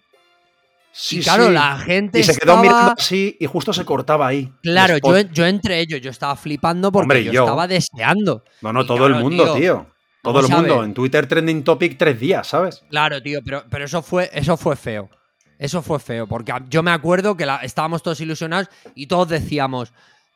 Sí, 0.93 1.19
y 1.19 1.23
claro, 1.23 1.47
sí. 1.47 1.53
la 1.53 1.77
gente 1.77 2.19
Y 2.19 2.23
se 2.23 2.33
quedó 2.33 2.53
estaba- 2.53 2.61
mirando 2.61 2.93
así 2.97 3.37
y 3.39 3.45
justo 3.45 3.71
se 3.71 3.85
cortaba 3.85 4.27
ahí. 4.27 4.51
Claro, 4.61 4.97
yo, 5.31 5.45
entre 5.45 5.79
ellos, 5.79 6.01
yo 6.01 6.09
estaba 6.09 6.35
flipando 6.35 6.91
porque 6.91 7.03
Hombre, 7.03 7.23
yo, 7.23 7.31
yo. 7.31 7.43
estaba 7.43 7.65
deseando. 7.67 8.43
No, 8.61 8.73
no, 8.73 8.81
y 8.81 8.87
todo 8.87 8.97
claro, 8.97 9.15
el 9.17 9.23
mundo, 9.23 9.43
tío, 9.45 9.53
tío. 9.55 9.85
Todo 10.21 10.39
el 10.41 10.49
mundo. 10.49 10.83
En 10.83 10.93
Twitter 10.93 11.25
trending 11.27 11.63
topic 11.63 11.97
tres 11.97 12.19
días, 12.19 12.45
¿sabes? 12.47 12.83
Claro, 12.89 13.21
tío, 13.21 13.39
pero, 13.43 13.63
pero 13.69 13.85
eso, 13.85 14.01
fue, 14.01 14.29
eso 14.33 14.57
fue 14.57 14.75
feo. 14.75 15.09
Eso 15.57 15.81
fue 15.81 15.99
feo, 15.99 16.27
porque 16.27 16.51
yo 16.69 16.83
me 16.83 16.91
acuerdo 16.91 17.37
que 17.37 17.45
la- 17.45 17.57
estábamos 17.57 18.03
todos 18.03 18.19
ilusionados 18.19 18.67
y 18.95 19.07
todos 19.07 19.29
decíamos, 19.29 19.93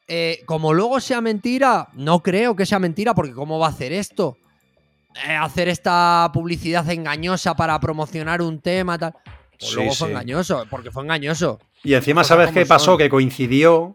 eh, 0.07 0.41
como 0.45 0.73
luego 0.73 0.99
sea 0.99 1.21
mentira, 1.21 1.87
no 1.93 2.21
creo 2.21 2.55
que 2.55 2.65
sea 2.65 2.79
mentira, 2.79 3.13
porque 3.15 3.33
¿cómo 3.33 3.59
va 3.59 3.67
a 3.67 3.69
hacer 3.69 3.91
esto? 3.93 4.37
Eh, 5.27 5.33
hacer 5.33 5.69
esta 5.69 6.29
publicidad 6.33 6.89
engañosa 6.89 7.55
para 7.55 7.79
promocionar 7.79 8.41
un 8.41 8.59
tema, 8.59 8.97
tal. 8.97 9.13
Pues 9.57 9.69
Sí, 9.71 9.75
luego 9.75 9.93
fue 9.93 10.07
sí. 10.07 10.11
engañoso, 10.11 10.65
porque 10.69 10.91
fue 10.91 11.03
engañoso. 11.03 11.59
Y 11.83 11.93
encima, 11.93 12.23
¿sabes 12.23 12.51
qué 12.51 12.65
pasó? 12.65 12.85
son. 12.91 12.97
Que 12.97 13.09
coincidió 13.09 13.93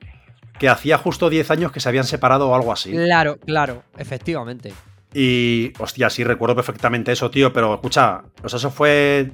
que 0.59 0.69
hacía 0.69 0.97
justo 0.99 1.29
10 1.29 1.51
años 1.51 1.73
que 1.73 1.81
se 1.81 1.89
habían 1.89 2.05
separado 2.05 2.49
o 2.49 2.55
algo 2.55 2.73
así. 2.73 2.93
Claro, 2.93 3.39
claro, 3.39 3.83
efectivamente. 3.99 4.73
Y, 5.13 5.73
hostia, 5.79 6.09
sí, 6.09 6.25
recuerdo 6.25 6.55
perfectamente 6.55 7.13
eso, 7.13 7.31
tío. 7.31 7.53
Pero 7.53 7.75
escucha, 7.75 8.23
pues 8.41 8.55
eso 8.55 8.71
fue 8.71 9.33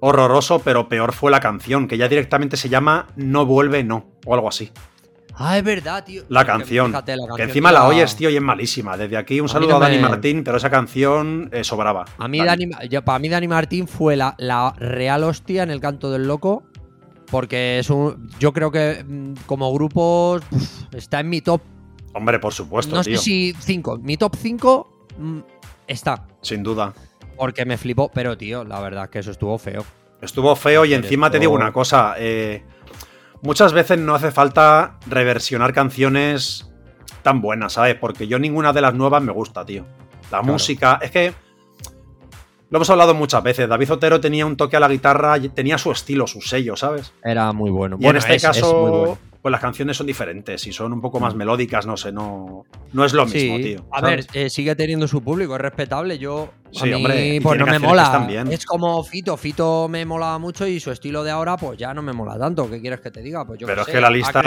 horroroso, 0.00 0.58
pero 0.60 0.88
peor 0.88 1.12
fue 1.12 1.30
la 1.30 1.40
canción, 1.40 1.86
que 1.86 1.96
ya 1.98 2.08
directamente 2.08 2.56
se 2.56 2.68
llama 2.68 3.06
No 3.16 3.46
vuelve, 3.46 3.84
no, 3.84 4.06
o 4.26 4.34
algo 4.34 4.48
así. 4.48 4.72
Ah, 5.36 5.56
es 5.58 5.64
verdad, 5.64 6.04
tío. 6.04 6.22
La 6.28 6.44
canción. 6.44 6.88
fíjate, 6.88 7.16
la 7.16 7.22
Que 7.22 7.28
canción 7.28 7.48
encima 7.48 7.68
de 7.70 7.74
la 7.74 7.86
oyes, 7.86 8.14
tío, 8.16 8.28
y 8.30 8.36
es 8.36 8.42
malísima. 8.42 8.96
Desde 8.96 9.16
aquí 9.16 9.40
un 9.40 9.46
A 9.46 9.48
saludo 9.48 9.70
no 9.70 9.76
a 9.76 9.80
Dani 9.80 9.98
Martín, 9.98 10.44
pero 10.44 10.56
esa 10.58 10.70
canción 10.70 11.48
eh, 11.52 11.64
sobraba. 11.64 12.04
A 12.18 12.28
mí, 12.28 12.38
Dani. 12.38 12.66
Dani, 12.66 12.88
yo- 12.88 13.02
para 13.02 13.18
mí 13.18 13.28
Dani 13.28 13.48
Martín 13.48 13.88
fue 13.88 14.16
la, 14.16 14.34
la 14.38 14.72
real 14.78 15.24
hostia 15.24 15.62
en 15.62 15.70
el 15.70 15.80
canto 15.80 16.10
del 16.10 16.26
loco 16.26 16.62
Porque 17.30 17.78
es 17.78 17.88
un. 17.90 18.28
Yo 18.38 18.52
creo 18.52 18.70
que 18.70 19.04
mm, 19.06 19.34
como 19.46 19.72
grupo 19.72 20.38
está 20.92 21.20
en 21.20 21.30
mi 21.30 21.40
top. 21.40 21.62
Hombre, 22.14 22.38
por 22.38 22.52
supuesto, 22.52 22.94
No 22.94 23.02
tío. 23.02 23.16
sé 23.16 23.22
si 23.24 23.54
5. 23.58 23.98
Mi 24.02 24.18
top 24.18 24.36
5 24.36 25.06
está. 25.86 26.26
Sin 26.42 26.62
duda. 26.62 26.92
Porque 27.36 27.64
me 27.64 27.78
flipó. 27.78 28.10
Pero, 28.12 28.36
tío, 28.36 28.64
la 28.64 28.80
verdad 28.80 29.04
es 29.04 29.10
que 29.10 29.18
eso 29.20 29.30
estuvo 29.30 29.56
feo. 29.56 29.82
Estuvo 30.20 30.54
feo 30.54 30.84
y 30.84 30.92
encima 30.94 31.30
te 31.30 31.38
digo 31.38 31.52
una 31.54 31.72
cosa. 31.72 32.14
eh, 32.18 32.62
muchas 33.42 33.72
veces 33.72 33.98
no 33.98 34.14
hace 34.14 34.30
falta 34.30 34.98
reversionar 35.06 35.72
canciones 35.72 36.68
tan 37.22 37.40
buenas, 37.40 37.74
¿sabes? 37.74 37.94
Porque 37.96 38.26
yo 38.26 38.38
ninguna 38.38 38.72
de 38.72 38.80
las 38.80 38.94
nuevas 38.94 39.22
me 39.22 39.32
gusta, 39.32 39.64
tío. 39.64 39.84
La 40.24 40.28
Claro. 40.40 40.44
música. 40.44 40.98
Es 41.02 41.10
que. 41.10 41.34
Lo 42.70 42.78
hemos 42.78 42.88
hablado 42.88 43.12
muchas 43.12 43.42
veces. 43.42 43.68
David 43.68 43.92
Otero 43.92 44.18
tenía 44.18 44.46
un 44.46 44.56
toque 44.56 44.76
a 44.78 44.80
la 44.80 44.88
guitarra, 44.88 45.38
tenía 45.54 45.76
su 45.76 45.92
estilo, 45.92 46.26
su 46.26 46.40
sello, 46.40 46.74
¿sabes? 46.74 47.12
Era 47.22 47.52
muy 47.52 47.70
bueno. 47.70 47.96
Y 48.00 48.04
bueno, 48.04 48.18
en 48.18 48.22
este 48.24 48.34
es- 48.36 48.42
es 48.44 48.48
caso, 48.48 48.80
muy 48.80 48.90
bueno. 48.90 49.18
Pues 49.42 49.50
las 49.52 49.60
canciones 49.60 49.96
son 49.96 50.06
diferentes 50.06 50.64
y 50.68 50.72
son 50.72 50.92
un 50.92 51.00
poco 51.00 51.18
más 51.18 51.34
melódicas, 51.34 51.84
no 51.84 51.96
sé, 51.96 52.12
no, 52.12 52.62
no 52.92 53.04
es 53.04 53.12
lo 53.12 53.26
mismo, 53.26 53.56
Sí, 53.56 53.62
tío. 53.62 53.84
a 53.90 53.98
¿sabes? 54.00 54.28
ver, 54.32 54.36
eh, 54.44 54.50
sigue 54.50 54.76
teniendo 54.76 55.08
su 55.08 55.20
público, 55.22 55.56
es 55.56 55.60
respetable. 55.60 56.16
Yo, 56.18 56.50
a 56.66 56.70
Sí, 56.70 56.84
mí, 56.86 56.94
hombre, 56.94 57.40
pues 57.42 57.58
no 57.58 57.66
me 57.66 57.78
mola. 57.80 58.28
Es 58.48 58.64
como 58.64 59.02
Fito. 59.02 59.36
Fito 59.36 59.88
me 59.88 60.06
molaba 60.06 60.38
mucho 60.38 60.64
y 60.66 60.78
su 60.78 60.92
estilo 60.92 61.24
de 61.24 61.32
ahora, 61.32 61.56
pues 61.56 61.76
ya 61.76 61.92
no 61.92 62.02
me 62.02 62.12
mola 62.12 62.38
tanto. 62.38 62.70
¿Qué 62.70 62.80
quieres 62.80 63.00
que 63.00 63.10
te 63.10 63.20
diga? 63.20 63.44
Pues 63.44 63.58
yo 63.58 63.66
Pero 63.66 63.80
es 63.80 63.86
sé, 63.86 63.92
que 63.92 64.00
la 64.00 64.10
lista- 64.10 64.40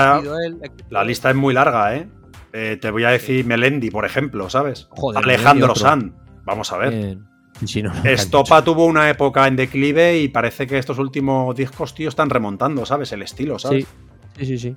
él, 0.45 0.59
crecido 0.59 0.85
La 0.89 1.03
lista 1.03 1.29
es 1.29 1.35
muy 1.35 1.53
larga, 1.53 1.95
¿eh? 1.97 2.07
Eh, 2.53 2.77
te 2.79 2.89
voy 2.89 3.03
a 3.03 3.09
decir 3.09 3.45
Melendi, 3.45 3.89
por 3.91 4.05
ejemplo, 4.05 4.49
¿sabes? 4.49 4.87
Joder, 4.91 5.21
Alejandro. 5.21 5.75
San. 5.75 6.15
Vamos 6.45 6.71
a 6.71 6.77
ver. 6.77 6.91
Bien. 6.93 7.25
Y 7.61 7.67
si 7.67 7.81
no, 7.83 7.93
no, 7.93 8.03
Estopa 8.09 8.63
tuvo 8.63 8.85
una 8.85 9.09
época 9.09 9.45
en 9.47 9.55
declive 9.57 10.19
y 10.19 10.27
parece 10.29 10.67
que 10.67 10.77
estos 10.77 10.99
últimos 10.99 11.53
discos, 11.55 11.93
tío, 11.95 12.07
están 12.09 12.29
remontando, 12.29 12.85
¿sabes? 12.85 13.11
El 13.13 13.21
estilo, 13.21 13.59
¿sabes? 13.59 13.83
Sí, 13.85 13.89
sí, 14.37 14.45
sí, 14.45 14.57
sí. 14.57 14.75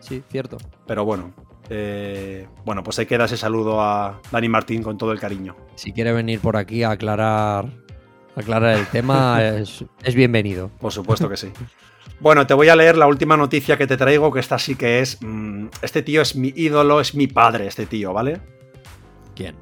Sí, 0.00 0.22
cierto. 0.30 0.56
Pero 0.86 1.04
bueno. 1.04 1.32
eh, 1.70 2.46
bueno, 2.64 2.82
pues 2.82 2.98
ahí 2.98 3.06
queda 3.06 3.24
ese 3.26 3.36
saludo 3.36 3.80
a 3.80 4.20
Dani 4.30 4.48
Martín 4.48 4.82
con 4.82 4.98
todo 4.98 5.12
el 5.12 5.20
cariño. 5.20 5.56
Si 5.76 5.92
quiere 5.92 6.12
venir 6.12 6.40
por 6.40 6.56
aquí 6.56 6.82
a 6.82 6.90
aclarar, 6.90 7.66
aclarar 8.36 8.78
el 8.78 8.86
tema, 8.88 9.42
es, 9.44 9.84
es 10.02 10.14
bienvenido. 10.14 10.70
Por 10.80 10.92
supuesto 10.92 11.28
que 11.28 11.36
sí. 11.36 11.50
Bueno, 12.20 12.46
te 12.46 12.54
voy 12.54 12.68
a 12.68 12.76
leer 12.76 12.96
la 12.96 13.06
última 13.06 13.36
noticia 13.36 13.76
que 13.76 13.86
te 13.86 13.96
traigo, 13.96 14.32
que 14.32 14.40
esta 14.40 14.58
sí 14.58 14.74
que 14.74 15.00
es. 15.00 15.18
mm, 15.22 15.66
este 15.82 16.02
tío 16.02 16.20
es 16.22 16.36
mi 16.36 16.52
ídolo, 16.54 17.00
es 17.00 17.14
mi 17.14 17.26
padre, 17.28 17.66
este 17.68 17.86
tío, 17.86 18.12
¿vale? 18.12 18.40
¿Quién? 19.34 19.54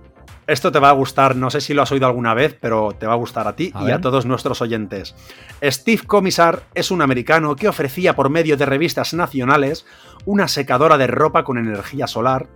Esto 0.50 0.72
te 0.72 0.80
va 0.80 0.88
a 0.88 0.94
gustar, 0.94 1.36
no 1.36 1.48
sé 1.48 1.60
si 1.60 1.74
lo 1.74 1.82
has 1.82 1.92
oído 1.92 2.08
alguna 2.08 2.34
vez, 2.34 2.58
pero 2.60 2.90
te 2.98 3.06
va 3.06 3.12
a 3.12 3.16
gustar 3.16 3.46
a 3.46 3.54
ti 3.54 3.70
A 3.72 3.82
y 3.82 3.84
ver. 3.84 3.94
a 3.94 4.00
todos 4.00 4.26
nuestros 4.26 4.60
oyentes. 4.60 5.14
Steve 5.62 6.02
Comisar 6.04 6.64
es 6.74 6.90
un 6.90 7.02
americano 7.02 7.54
que 7.54 7.68
ofrecía 7.68 8.16
por 8.16 8.30
medio 8.30 8.56
de 8.56 8.66
revistas 8.66 9.14
nacionales 9.14 9.86
una 10.24 10.48
secadora 10.48 10.98
de 10.98 11.06
ropa 11.06 11.44
con 11.44 11.56
energía 11.56 12.08
solar 12.08 12.48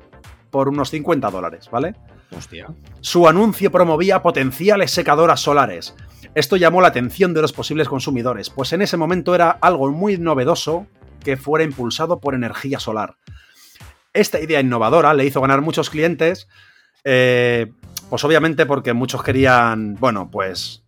por 0.50 0.68
unos 0.68 0.90
50 0.90 1.30
dólares, 1.30 1.68
¿vale? 1.70 1.94
Hostia. 2.37 2.66
Su 3.00 3.28
anuncio 3.28 3.70
promovía 3.70 4.22
potenciales 4.22 4.90
secadoras 4.90 5.38
solares. 5.38 5.94
Esto 6.35 6.57
llamó 6.57 6.80
la 6.80 6.88
atención 6.88 7.33
de 7.33 7.42
los 7.42 7.52
posibles 7.52 7.88
consumidores, 7.88 8.50
pues 8.50 8.72
en 8.72 8.83
ese 8.83 8.96
momento 8.96 9.37
era 9.37 9.50
algo 9.50 9.88
muy 9.92 10.18
novedoso 10.18 10.88
que 11.22 11.37
fuera 11.37 11.64
impulsado 11.64 12.18
por 12.18 12.35
energía 12.35 12.80
solar. 12.80 13.18
Esta 14.12 14.40
idea 14.40 14.59
innovadora 14.59 15.14
le 15.14 15.26
hizo 15.26 15.40
ganar 15.40 15.61
muchos 15.61 15.90
clientes, 15.90 16.48
eh, 17.04 17.70
pues 18.14 18.22
obviamente 18.22 18.64
porque 18.64 18.92
muchos 18.92 19.24
querían, 19.24 19.96
bueno, 19.96 20.31
pues 20.31 20.85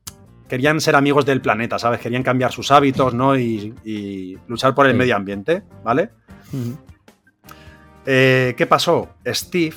querían 0.49 0.81
ser 0.81 0.95
amigos 0.95 1.27
del 1.27 1.41
planeta, 1.41 1.77
¿sabes? 1.77 1.99
Querían 1.99 2.23
cambiar 2.23 2.53
sus 2.53 2.71
hábitos, 2.71 3.15
¿no? 3.15 3.37
Y, 3.37 3.75
y 3.85 4.39
luchar 4.47 4.77
por 4.77 4.87
el 4.87 4.93
Sí. 4.93 4.99
medio 4.99 5.17
ambiente, 5.17 5.65
¿vale? 5.83 6.11
Eh, 8.07 8.55
¿Qué 8.57 8.65
pasó? 8.69 9.09
Steve 9.27 9.75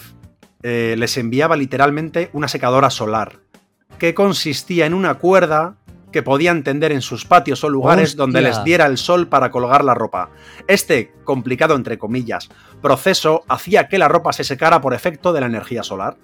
eh, 0.61 0.93
les 0.95 1.17
enviaba 1.17 1.55
literalmente 1.57 2.29
una 2.33 2.47
secadora 2.47 2.91
solar, 2.91 3.37
que 3.97 4.13
consistía 4.13 4.85
en 4.85 4.93
una 4.93 5.15
cuerda 5.15 5.75
que 6.11 6.21
podían 6.21 6.63
tender 6.63 6.91
en 6.91 7.01
sus 7.01 7.25
patios 7.25 7.63
o 7.63 7.69
lugares 7.69 8.09
¡Hostia! 8.09 8.17
donde 8.21 8.41
les 8.43 8.63
diera 8.63 8.85
el 8.85 8.99
sol 8.99 9.27
para 9.27 9.49
colgar 9.49 9.83
la 9.83 9.95
ropa. 9.95 10.29
Este, 10.67 11.13
complicado 11.23 11.73
entre 11.75 11.97
comillas, 11.97 12.47
proceso 12.79 13.43
hacía 13.47 13.87
que 13.87 13.97
la 13.97 14.07
ropa 14.07 14.33
se 14.33 14.43
secara 14.43 14.81
por 14.81 14.93
efecto 14.93 15.33
de 15.33 15.39
la 15.41 15.47
energía 15.47 15.81
solar. 15.81 16.15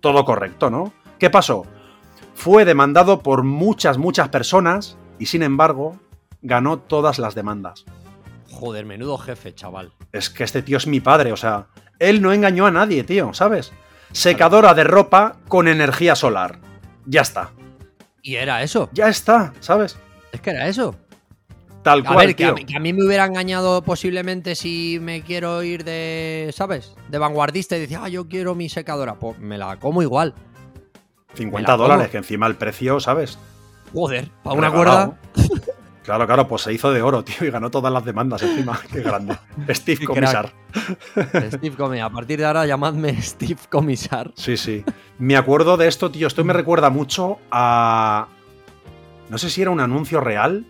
Todo 0.00 0.24
correcto, 0.24 0.70
¿no? 0.70 0.92
¿Qué 1.18 1.30
pasó? 1.30 1.66
Fue 2.34 2.64
demandado 2.64 3.22
por 3.22 3.42
muchas, 3.42 3.98
muchas 3.98 4.28
personas 4.28 4.96
y 5.18 5.26
sin 5.26 5.42
embargo 5.42 5.98
ganó 6.42 6.78
todas 6.78 7.18
las 7.18 7.34
demandas. 7.34 7.84
Joder, 8.50 8.86
menudo 8.86 9.18
jefe, 9.18 9.54
chaval. 9.54 9.92
Es 10.12 10.30
que 10.30 10.44
este 10.44 10.62
tío 10.62 10.76
es 10.76 10.86
mi 10.86 11.00
padre, 11.00 11.32
o 11.32 11.36
sea, 11.36 11.66
él 11.98 12.22
no 12.22 12.32
engañó 12.32 12.66
a 12.66 12.70
nadie, 12.70 13.04
tío, 13.04 13.34
¿sabes? 13.34 13.72
Secadora 14.12 14.74
de 14.74 14.84
ropa 14.84 15.36
con 15.48 15.68
energía 15.68 16.14
solar. 16.14 16.60
Ya 17.04 17.22
está. 17.22 17.50
Y 18.22 18.36
era 18.36 18.62
eso. 18.62 18.88
Ya 18.92 19.08
está, 19.08 19.52
¿sabes? 19.60 19.98
Es 20.32 20.40
que 20.40 20.50
era 20.50 20.68
eso. 20.68 20.94
Tal 21.88 22.00
A 22.00 22.12
cual, 22.12 22.26
ver, 22.26 22.36
que 22.36 22.44
a, 22.44 22.52
mí, 22.52 22.66
que 22.66 22.76
a 22.76 22.80
mí 22.80 22.92
me 22.92 23.02
hubiera 23.02 23.24
engañado 23.24 23.80
posiblemente 23.80 24.54
si 24.54 24.98
me 25.00 25.22
quiero 25.22 25.62
ir 25.62 25.84
de, 25.84 26.52
¿sabes? 26.54 26.94
De 27.08 27.16
vanguardista 27.16 27.78
y 27.78 27.80
decía, 27.80 28.00
ah, 28.04 28.10
yo 28.10 28.28
quiero 28.28 28.54
mi 28.54 28.68
secadora. 28.68 29.14
Pues 29.14 29.38
me 29.38 29.56
la 29.56 29.78
como 29.78 30.02
igual. 30.02 30.34
50 31.32 31.56
me 31.56 31.62
la 31.62 31.66
como. 31.66 31.88
dólares, 31.88 32.10
que 32.10 32.18
encima 32.18 32.46
el 32.46 32.56
precio, 32.56 33.00
¿sabes? 33.00 33.38
Joder, 33.94 34.28
para 34.42 34.54
una 34.54 34.70
cuerda. 34.70 35.18
Claro, 36.02 36.26
claro, 36.26 36.46
pues 36.46 36.60
se 36.60 36.74
hizo 36.74 36.92
de 36.92 37.00
oro, 37.00 37.24
tío, 37.24 37.46
y 37.46 37.50
ganó 37.50 37.70
todas 37.70 37.90
las 37.90 38.04
demandas 38.04 38.42
encima. 38.42 38.78
Qué 38.92 39.00
grande. 39.00 39.38
Steve 39.70 40.04
Comisar. 40.04 40.52
Steve 41.52 41.74
Comisar. 41.74 42.04
A 42.04 42.10
partir 42.10 42.38
de 42.38 42.44
ahora 42.44 42.66
llamadme 42.66 43.16
Steve 43.22 43.60
Comisar. 43.70 44.32
Sí, 44.36 44.58
sí. 44.58 44.84
Me 45.18 45.38
acuerdo 45.38 45.78
de 45.78 45.88
esto, 45.88 46.10
tío. 46.10 46.26
Esto 46.26 46.44
me 46.44 46.52
recuerda 46.52 46.90
mucho 46.90 47.38
a. 47.50 48.28
No 49.30 49.38
sé 49.38 49.48
si 49.48 49.62
era 49.62 49.70
un 49.70 49.80
anuncio 49.80 50.20
real 50.20 50.66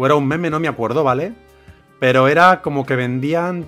o 0.00 0.06
era 0.06 0.14
un 0.14 0.26
meme, 0.26 0.48
no 0.50 0.58
me 0.60 0.68
acuerdo, 0.68 1.04
¿vale? 1.04 1.32
Pero 1.98 2.28
era 2.28 2.62
como 2.62 2.86
que 2.86 2.96
vendían. 2.96 3.66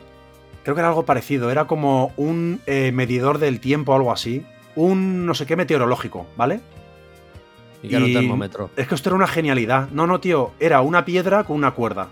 Creo 0.63 0.75
que 0.75 0.81
era 0.81 0.89
algo 0.89 1.05
parecido. 1.05 1.51
Era 1.51 1.67
como 1.67 2.13
un 2.17 2.61
eh, 2.67 2.91
medidor 2.93 3.39
del 3.39 3.61
tiempo 3.61 3.93
o 3.93 3.97
algo 3.97 4.13
así. 4.13 4.45
Un 4.75 5.27
no 5.27 5.35
sé 5.35 5.45
qué 5.45 5.57
meteorológico, 5.57 6.27
¿vale? 6.37 6.61
Y 7.83 7.89
que 7.89 7.97
era 7.97 8.05
un 8.05 8.11
Y- 8.11 8.15
termómetro. 8.15 8.71
Es 8.77 8.89
que 8.89 8.95
esto 8.95 9.11
era 9.11 9.17
una 9.17 9.27
genialidad. 9.27 9.89
No, 9.91 10.07
no, 10.07 10.21
tío. 10.21 10.53
Era 10.61 10.81
una 10.81 11.05
piedra 11.05 11.45
con 11.45 11.57
una 11.57 11.73
cuerda. 11.73 12.09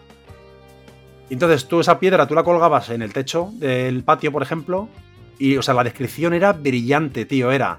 Y 1.30 1.34
Entonces 1.34 1.66
tú 1.68 1.80
esa 1.80 1.98
piedra 2.00 2.26
tú 2.26 2.34
la 2.34 2.42
colgabas 2.42 2.90
en 2.90 3.02
el 3.02 3.12
techo 3.12 3.50
del 3.54 4.02
patio, 4.02 4.32
por 4.32 4.42
ejemplo. 4.42 4.88
Y, 5.38 5.56
o 5.56 5.62
sea, 5.62 5.72
la 5.74 5.84
descripción 5.84 6.34
era 6.34 6.52
brillante, 6.52 7.24
tío. 7.24 7.50
Era. 7.52 7.78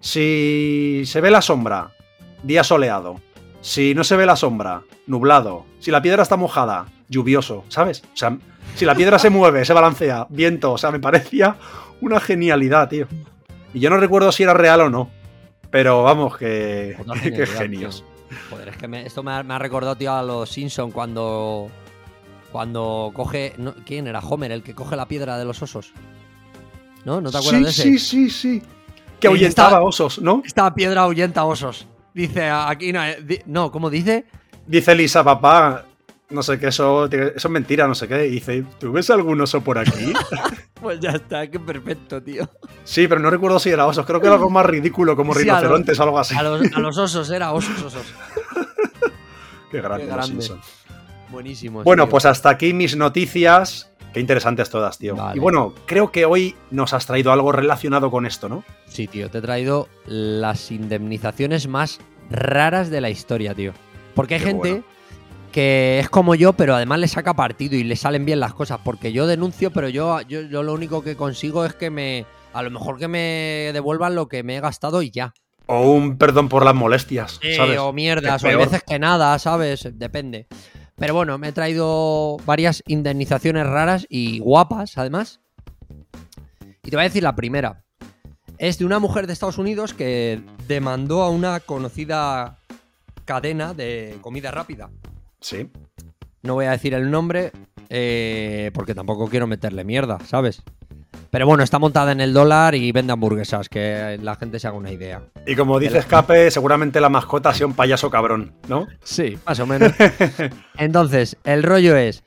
Si 0.00 1.02
se 1.06 1.20
ve 1.20 1.30
la 1.30 1.42
sombra, 1.42 1.90
día 2.42 2.62
soleado. 2.62 3.20
Si 3.68 3.94
no 3.94 4.02
se 4.02 4.16
ve 4.16 4.24
la 4.24 4.34
sombra, 4.34 4.82
nublado. 5.06 5.66
Si 5.78 5.90
la 5.90 6.00
piedra 6.00 6.22
está 6.22 6.36
mojada, 6.38 6.86
lluvioso, 7.08 7.64
¿sabes? 7.68 8.02
O 8.14 8.16
sea, 8.16 8.38
si 8.74 8.86
la 8.86 8.94
piedra 8.94 9.18
se 9.18 9.28
mueve, 9.28 9.64
se 9.66 9.74
balancea, 9.74 10.26
viento. 10.30 10.72
O 10.72 10.78
sea, 10.78 10.90
me 10.90 11.00
parecía 11.00 11.56
una 12.00 12.18
genialidad, 12.18 12.88
tío. 12.88 13.06
Y 13.74 13.80
yo 13.80 13.90
no 13.90 13.98
recuerdo 13.98 14.32
si 14.32 14.42
era 14.42 14.54
real 14.54 14.80
o 14.80 14.88
no. 14.88 15.10
Pero 15.70 16.02
vamos, 16.02 16.38
que. 16.38 16.94
Puta 16.96 17.12
Qué 17.12 17.20
genialidad, 17.20 17.58
genios. 17.58 18.04
tío. 18.30 18.38
Joder, 18.50 18.68
es 18.70 18.76
que 18.78 18.88
me- 18.88 19.04
esto 19.06 19.22
me 19.22 19.32
ha, 19.32 19.42
me 19.42 19.52
ha 19.52 19.58
recordado, 19.58 19.96
tío, 19.96 20.14
a 20.14 20.22
los 20.22 20.48
Simpson 20.48 20.90
cuando. 20.90 21.68
Cuando 22.50 23.10
coge. 23.12 23.52
no, 23.58 23.74
¿Quién 23.84 24.06
era? 24.06 24.20
Homer, 24.20 24.50
el 24.52 24.62
que 24.62 24.74
coge 24.74 24.96
la 24.96 25.06
piedra 25.06 25.36
de 25.36 25.44
los 25.44 25.60
osos. 25.62 25.92
¿No? 27.04 27.20
¿No 27.20 27.30
te 27.30 27.36
acuerdas 27.36 27.74
sí, 27.74 27.90
de 27.90 27.96
ese? 27.96 27.98
Sí, 27.98 28.30
sí, 28.30 28.30
sí. 28.30 28.62
Que 29.20 29.26
ahuyentaba 29.28 29.82
osos, 29.82 30.20
¿no? 30.22 30.42
Esta 30.46 30.72
piedra 30.74 31.02
ahuyenta 31.02 31.44
osos. 31.44 31.86
Dice, 32.18 32.50
aquí 32.50 32.92
no. 32.92 33.00
di- 33.22 33.40
No, 33.46 33.70
¿cómo 33.70 33.90
dice? 33.90 34.24
Dice 34.66 34.92
Lisa, 34.96 35.22
papá, 35.22 35.84
no 36.30 36.42
sé 36.42 36.58
qué, 36.58 36.66
eso, 36.66 37.06
eso 37.06 37.30
es 37.36 37.48
mentira, 37.48 37.86
no 37.86 37.94
sé 37.94 38.08
qué. 38.08 38.26
Y 38.26 38.30
dice, 38.30 38.64
¿tú 38.80 38.90
ves 38.90 39.08
algún 39.10 39.40
oso 39.40 39.60
por 39.62 39.78
aquí? 39.78 40.12
Pues 40.80 41.00
ya 41.00 41.10
está, 41.10 41.44
qué 41.50 41.58
perfecto, 41.58 42.22
tío. 42.22 42.48
sí, 42.84 43.08
pero 43.08 43.20
no 43.20 43.30
recuerdo 43.30 43.58
si 43.58 43.68
era 43.68 43.84
osos. 43.84 44.06
Creo 44.06 44.20
que 44.20 44.26
era 44.28 44.36
algo 44.36 44.48
más 44.48 44.64
ridículo, 44.64 45.16
como 45.16 45.34
Sí, 45.34 45.40
rinocerontes 45.40 45.98
o 45.98 46.02
algo 46.04 46.20
así. 46.20 46.36
A 46.36 46.42
los, 46.44 46.72
a 46.72 46.78
los 46.78 46.96
osos, 46.98 47.28
era 47.30 47.50
osos, 47.52 47.82
osos. 47.82 48.06
Qué 49.72 49.80
grande, 49.80 50.04
Qué 50.06 50.12
grande. 50.12 50.46
Buenísimo. 51.30 51.82
Bueno, 51.82 52.04
tío. 52.04 52.10
pues 52.10 52.26
hasta 52.26 52.50
aquí 52.50 52.72
mis 52.72 52.96
noticias. 52.96 53.90
Qué 54.18 54.22
interesantes 54.22 54.68
todas, 54.68 54.98
tío. 54.98 55.14
Vale. 55.14 55.36
Y 55.36 55.38
bueno, 55.38 55.72
creo 55.86 56.10
que 56.10 56.24
hoy 56.24 56.56
nos 56.72 56.92
has 56.92 57.06
traído 57.06 57.30
algo 57.30 57.52
relacionado 57.52 58.10
con 58.10 58.26
esto, 58.26 58.48
¿no? 58.48 58.64
Sí, 58.88 59.06
tío, 59.06 59.30
te 59.30 59.38
he 59.38 59.40
traído 59.40 59.86
las 60.06 60.72
indemnizaciones 60.72 61.68
más 61.68 62.00
raras 62.28 62.90
de 62.90 63.00
la 63.00 63.10
historia, 63.10 63.54
tío. 63.54 63.72
Porque 64.14 64.34
hay 64.34 64.40
Qué 64.40 64.46
gente 64.46 64.70
bueno. 64.70 64.84
que 65.52 66.00
es 66.00 66.08
como 66.10 66.34
yo, 66.34 66.52
pero 66.54 66.74
además 66.74 66.98
le 66.98 67.06
saca 67.06 67.34
partido 67.34 67.76
y 67.76 67.84
le 67.84 67.94
salen 67.94 68.24
bien 68.24 68.40
las 68.40 68.54
cosas. 68.54 68.80
Porque 68.82 69.12
yo 69.12 69.28
denuncio, 69.28 69.70
pero 69.70 69.88
yo, 69.88 70.20
yo, 70.22 70.40
yo 70.42 70.64
lo 70.64 70.72
único 70.72 71.02
que 71.04 71.14
consigo 71.14 71.64
es 71.64 71.74
que 71.74 71.90
me. 71.90 72.26
A 72.52 72.62
lo 72.64 72.70
mejor 72.72 72.98
que 72.98 73.06
me 73.06 73.70
devuelvan 73.72 74.16
lo 74.16 74.26
que 74.26 74.42
me 74.42 74.56
he 74.56 74.60
gastado 74.60 75.00
y 75.00 75.10
ya. 75.12 75.32
O 75.66 75.92
un 75.92 76.18
perdón 76.18 76.48
por 76.48 76.64
las 76.64 76.74
molestias, 76.74 77.38
Eh, 77.42 77.54
¿sabes? 77.54 77.78
o 77.78 77.92
mierdas, 77.92 78.42
o 78.42 78.48
hay 78.48 78.56
veces 78.56 78.82
que 78.82 78.98
nada, 78.98 79.38
¿sabes? 79.38 79.88
Depende. 79.92 80.48
Pero 80.98 81.14
bueno, 81.14 81.38
me 81.38 81.48
he 81.48 81.52
traído 81.52 82.38
varias 82.44 82.82
indemnizaciones 82.86 83.66
raras 83.66 84.06
y 84.08 84.40
guapas, 84.40 84.98
además. 84.98 85.40
Y 86.82 86.90
te 86.90 86.96
voy 86.96 87.02
a 87.04 87.08
decir 87.08 87.22
la 87.22 87.36
primera. 87.36 87.84
Es 88.58 88.78
de 88.78 88.84
una 88.84 88.98
mujer 88.98 89.26
de 89.26 89.32
Estados 89.32 89.58
Unidos 89.58 89.94
que 89.94 90.42
demandó 90.66 91.22
a 91.22 91.30
una 91.30 91.60
conocida 91.60 92.58
cadena 93.24 93.74
de 93.74 94.18
comida 94.20 94.50
rápida. 94.50 94.90
Sí. 95.40 95.70
No 96.42 96.54
voy 96.54 96.66
a 96.66 96.72
decir 96.72 96.94
el 96.94 97.10
nombre 97.10 97.52
eh, 97.88 98.70
porque 98.74 98.94
tampoco 98.94 99.28
quiero 99.28 99.46
meterle 99.46 99.84
mierda, 99.84 100.18
¿sabes? 100.24 100.62
Pero 101.30 101.46
bueno, 101.46 101.62
está 101.62 101.78
montada 101.78 102.12
en 102.12 102.20
el 102.20 102.32
dólar 102.32 102.74
y 102.74 102.90
vende 102.90 103.12
hamburguesas, 103.12 103.68
que 103.68 104.18
la 104.22 104.34
gente 104.36 104.58
se 104.58 104.66
haga 104.66 104.76
una 104.78 104.90
idea. 104.90 105.22
Y 105.46 105.56
como 105.56 105.78
dice 105.78 105.98
Escape, 105.98 106.50
seguramente 106.50 107.00
la 107.00 107.10
mascota 107.10 107.52
sea 107.52 107.66
un 107.66 107.74
payaso 107.74 108.10
cabrón, 108.10 108.54
¿no? 108.66 108.86
Sí, 109.04 109.38
más 109.46 109.60
o 109.60 109.66
menos. 109.66 109.92
Entonces, 110.78 111.36
el 111.44 111.62
rollo 111.62 111.96
es, 111.96 112.24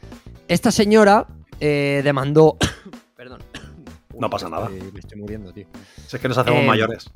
esta 0.47 0.71
señora 0.71 1.25
eh, 1.59 2.01
demandó... 2.03 2.57
Perdón. 3.15 3.39
No 4.19 4.29
pasa 4.29 4.49
nada. 4.49 4.69
Me 4.69 4.99
estoy 4.99 5.19
muriendo, 5.19 5.51
tío. 5.51 5.65
Si 6.05 6.15
es 6.15 6.21
que 6.21 6.27
nos 6.27 6.37
hacemos 6.37 6.61
Eh, 6.61 6.67
mayores. 6.67 7.09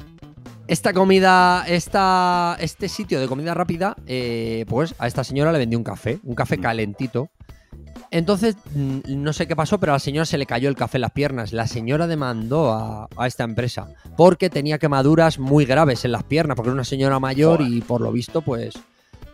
Esta 0.68 0.92
comida, 0.94 1.64
esta, 1.68 2.58
este 2.60 2.90
sitio 2.90 3.20
de 3.20 3.28
comida 3.28 3.54
rápida, 3.54 3.96
eh, 4.08 4.66
pues 4.68 4.96
a 4.98 5.06
esta 5.06 5.24
señora 5.24 5.52
le 5.52 5.60
vendió 5.60 5.78
un 5.78 5.84
café, 5.84 6.18
un 6.24 6.34
café 6.34 6.58
Mm. 6.58 6.62
calentito. 6.62 7.30
Entonces, 8.12 8.56
mm, 8.74 9.00
no 9.08 9.34
sé 9.34 9.48
qué 9.48 9.56
pasó, 9.56 9.80
pero 9.80 9.92
a 9.92 9.96
la 9.96 10.00
señora 10.00 10.26
se 10.26 10.38
le 10.38 10.46
cayó 10.46 10.70
el 10.70 10.76
café 10.76 10.98
en 10.98 11.02
las 11.02 11.12
piernas. 11.12 11.54
La 11.54 11.68
señora 11.68 12.08
demandó 12.08 12.72
a, 12.72 13.08
a 13.18 13.28
esta 13.28 13.44
empresa 13.44 13.88
porque 14.16 14.50
tenía 14.50 14.78
quemaduras 14.78 15.40
muy 15.40 15.66
graves 15.66 16.06
en 16.06 16.12
las 16.12 16.24
piernas, 16.24 16.56
porque 16.56 16.70
era 16.70 16.76
una 16.76 16.84
señora 16.84 17.20
mayor 17.20 17.58
Joder. 17.58 17.74
y 17.74 17.82
por 17.82 18.02
lo 18.02 18.12
visto, 18.12 18.42
pues, 18.42 18.76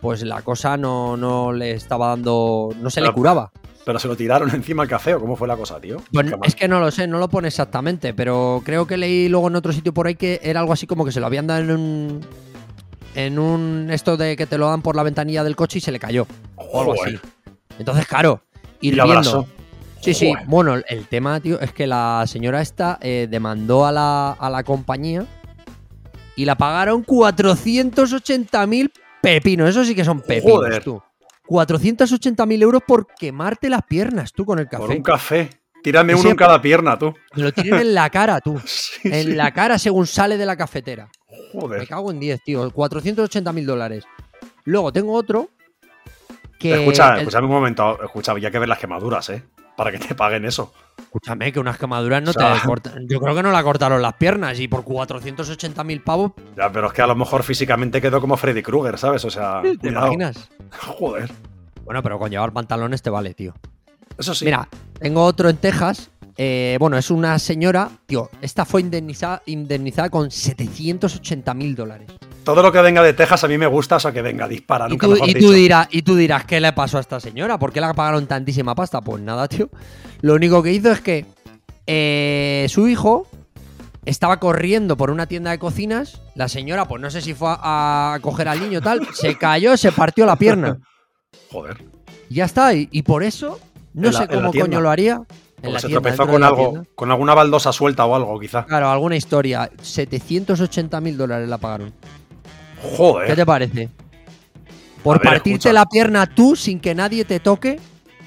pues 0.00 0.22
la 0.22 0.42
cosa 0.42 0.76
no, 0.76 1.16
no 1.16 1.52
le 1.52 1.72
estaba 1.72 2.08
dando, 2.08 2.74
no 2.80 2.90
se 2.90 3.00
le 3.00 3.12
curaba. 3.12 3.52
Pero 3.84 3.98
se 3.98 4.08
lo 4.08 4.16
tiraron 4.16 4.50
encima 4.54 4.82
al 4.82 4.88
café, 4.88 5.14
¿o 5.14 5.20
cómo 5.20 5.36
fue 5.36 5.48
la 5.48 5.56
cosa, 5.56 5.80
tío? 5.80 5.98
Pues 6.12 6.26
es 6.44 6.54
que 6.54 6.68
no 6.68 6.80
lo 6.80 6.90
sé, 6.90 7.06
no 7.06 7.18
lo 7.18 7.28
pone 7.28 7.48
exactamente, 7.48 8.14
pero 8.14 8.62
creo 8.64 8.86
que 8.86 8.96
leí 8.96 9.28
luego 9.28 9.48
en 9.48 9.56
otro 9.56 9.72
sitio 9.72 9.94
por 9.94 10.06
ahí 10.06 10.14
que 10.14 10.40
era 10.42 10.60
algo 10.60 10.72
así 10.72 10.86
como 10.86 11.04
que 11.04 11.12
se 11.12 11.20
lo 11.20 11.26
habían 11.26 11.46
dado 11.46 11.60
en 11.60 11.70
un. 11.70 12.20
En 13.14 13.38
un. 13.38 13.88
Esto 13.90 14.16
de 14.16 14.36
que 14.36 14.46
te 14.46 14.56
lo 14.58 14.68
dan 14.68 14.82
por 14.82 14.96
la 14.96 15.02
ventanilla 15.02 15.44
del 15.44 15.56
coche 15.56 15.78
y 15.78 15.80
se 15.80 15.92
le 15.92 15.98
cayó. 15.98 16.26
O 16.56 16.80
algo 16.80 16.94
así. 16.94 17.18
Entonces, 17.78 18.06
claro, 18.06 18.42
hirviendo. 18.82 19.46
Sí, 20.00 20.14
sí. 20.14 20.30
Joder. 20.32 20.46
Bueno, 20.48 20.74
el 20.88 21.06
tema, 21.06 21.38
tío, 21.40 21.60
es 21.60 21.72
que 21.72 21.86
la 21.86 22.24
señora 22.26 22.60
esta 22.60 22.98
eh, 23.00 23.28
demandó 23.30 23.86
a 23.86 23.92
la, 23.92 24.32
a 24.32 24.50
la 24.50 24.62
compañía 24.64 25.24
y 26.36 26.44
la 26.44 26.56
pagaron 26.56 27.04
480.000 27.06 28.90
pepinos. 29.22 29.68
Eso 29.70 29.84
sí 29.84 29.94
que 29.94 30.04
son 30.04 30.20
pepinos, 30.20 30.56
Joder. 30.58 30.82
tú. 30.84 31.00
480.000 31.48 32.62
euros 32.62 32.82
por 32.86 33.06
quemarte 33.18 33.68
las 33.68 33.82
piernas, 33.82 34.32
tú, 34.32 34.44
con 34.44 34.58
el 34.58 34.66
Por 34.68 34.80
café. 34.80 34.96
un 34.96 35.02
café. 35.02 35.50
Tírame 35.82 36.14
uno 36.14 36.30
en 36.30 36.36
cada 36.36 36.62
pierna, 36.62 36.96
tú. 36.96 37.12
Me 37.34 37.42
lo 37.42 37.52
tienen 37.52 37.74
en 37.80 37.94
la 37.94 38.08
cara, 38.08 38.40
tú. 38.40 38.60
Sí, 38.64 39.00
En 39.04 39.24
sí. 39.26 39.32
la 39.34 39.52
cara 39.52 39.78
según 39.78 40.06
sale 40.06 40.36
de 40.38 40.46
la 40.46 40.56
cafetera. 40.56 41.08
Me 41.54 41.60
Joder. 41.60 41.88
cago 41.88 42.10
en 42.12 42.20
10, 42.20 42.40
tío. 42.44 42.70
480 42.70 43.52
mil 43.52 43.66
dólares. 43.66 44.04
Luego 44.64 44.92
tengo 44.92 45.12
otro 45.12 45.50
que... 46.62 46.74
Escucha, 46.80 47.14
el- 47.14 47.18
escúchame 47.20 47.46
un 47.46 47.52
momento. 47.52 48.02
Escucha, 48.02 48.32
había 48.32 48.50
que 48.50 48.58
ver 48.58 48.68
las 48.68 48.78
quemaduras, 48.78 49.28
¿eh? 49.30 49.42
Para 49.76 49.90
que 49.90 49.98
te 49.98 50.14
paguen 50.14 50.44
eso. 50.44 50.72
Escúchame, 50.98 51.50
que 51.52 51.58
unas 51.60 51.78
quemaduras 51.78 52.22
no 52.22 52.30
O 52.30 52.32
sea- 52.34 52.54
te 52.54 52.66
cortan. 52.66 53.06
Yo 53.08 53.20
creo 53.20 53.34
que 53.34 53.42
no 53.42 53.50
la 53.52 53.62
cortaron 53.62 54.00
las 54.02 54.14
piernas 54.14 54.58
y 54.60 54.68
por 54.68 54.84
480 54.84 55.82
mil 55.84 56.02
pavos, 56.02 56.32
Ya, 56.56 56.70
pero 56.70 56.86
es 56.88 56.92
que 56.92 57.02
a 57.02 57.06
lo 57.06 57.14
mejor 57.14 57.42
físicamente 57.42 58.00
quedó 58.00 58.20
como 58.20 58.36
Freddy 58.36 58.62
Krueger, 58.62 58.98
¿sabes? 58.98 59.24
O 59.24 59.30
sea, 59.30 59.60
¿te 59.62 59.76
cuidado. 59.78 60.06
imaginas? 60.06 60.48
Joder. 60.98 61.30
Bueno, 61.84 62.02
pero 62.02 62.18
con 62.18 62.30
llevar 62.30 62.52
pantalones 62.52 63.02
te 63.02 63.10
vale, 63.10 63.34
tío. 63.34 63.54
Eso 64.18 64.34
sí. 64.34 64.44
Mira, 64.44 64.68
tengo 65.00 65.24
otro 65.24 65.48
en 65.48 65.56
Texas. 65.56 66.10
eh, 66.36 66.76
bueno, 66.78 66.96
es 66.98 67.10
una 67.10 67.38
señora, 67.38 67.90
tío, 68.06 68.30
esta 68.40 68.64
fue 68.64 68.80
indemnizada, 68.82 69.42
indemnizada 69.46 70.08
con 70.10 70.30
780 70.30 71.54
mil 71.54 71.74
dólares. 71.74 72.08
Todo 72.44 72.62
lo 72.62 72.72
que 72.72 72.80
venga 72.82 73.02
de 73.02 73.12
Texas 73.12 73.44
a 73.44 73.48
mí 73.48 73.56
me 73.56 73.66
gusta, 73.66 73.96
o 73.96 74.00
sea, 74.00 74.12
que 74.12 74.20
venga, 74.22 74.48
dispara, 74.48 74.86
Y 74.88 74.90
nunca 74.90 75.06
tú, 75.06 75.12
mejor 75.12 75.28
y, 75.28 75.34
tú 75.34 75.52
dirás, 75.52 75.88
y 75.90 76.02
tú 76.02 76.16
dirás, 76.16 76.44
¿qué 76.44 76.60
le 76.60 76.72
pasó 76.72 76.98
a 76.98 77.00
esta 77.00 77.20
señora? 77.20 77.58
¿Por 77.58 77.72
qué 77.72 77.80
la 77.80 77.94
pagaron 77.94 78.26
tantísima 78.26 78.74
pasta? 78.74 79.00
Pues 79.00 79.22
nada, 79.22 79.46
tío. 79.48 79.68
Lo 80.22 80.34
único 80.34 80.62
que 80.62 80.72
hizo 80.72 80.90
es 80.90 81.00
que 81.00 81.24
eh, 81.86 82.66
su 82.68 82.88
hijo 82.88 83.26
estaba 84.04 84.38
corriendo 84.40 84.96
por 84.96 85.10
una 85.10 85.26
tienda 85.26 85.52
de 85.52 85.58
cocinas. 85.60 86.20
La 86.34 86.48
señora, 86.48 86.86
pues 86.86 87.00
no 87.00 87.10
sé 87.10 87.20
si 87.20 87.34
fue 87.34 87.48
a, 87.50 88.14
a 88.14 88.20
coger 88.20 88.48
al 88.48 88.58
niño 88.60 88.80
tal, 88.80 89.06
se 89.12 89.36
cayó, 89.38 89.76
se 89.76 89.92
partió 89.92 90.26
la 90.26 90.34
pierna. 90.36 90.78
Joder. 91.52 91.76
Y 92.28 92.34
ya 92.36 92.46
está. 92.46 92.74
Y, 92.74 92.88
y 92.90 93.02
por 93.02 93.22
eso, 93.22 93.60
no 93.94 94.10
la- 94.10 94.18
sé 94.18 94.26
cómo 94.28 94.52
coño 94.52 94.80
lo 94.80 94.90
haría. 94.90 95.22
Porque 95.62 95.78
se 95.78 95.86
tienda, 95.86 96.00
tropezó 96.10 96.26
con 96.28 96.42
algo, 96.42 96.82
con 96.96 97.12
alguna 97.12 97.34
baldosa 97.34 97.72
suelta 97.72 98.04
o 98.04 98.16
algo, 98.16 98.36
quizá. 98.40 98.64
Claro, 98.64 98.90
alguna 98.90 99.14
historia. 99.14 99.70
780 99.80 101.00
mil 101.00 101.16
dólares 101.16 101.48
la 101.48 101.58
pagaron. 101.58 101.92
¿Qué 102.82 102.96
Joder. 102.96 103.36
te 103.36 103.46
parece? 103.46 103.88
Por 105.02 105.18
ver, 105.18 105.24
partirte 105.28 105.68
escucha. 105.68 105.72
la 105.72 105.86
pierna 105.86 106.26
tú 106.26 106.54
sin 106.56 106.80
que 106.80 106.94
nadie 106.94 107.24
te 107.24 107.40
toque. 107.40 107.78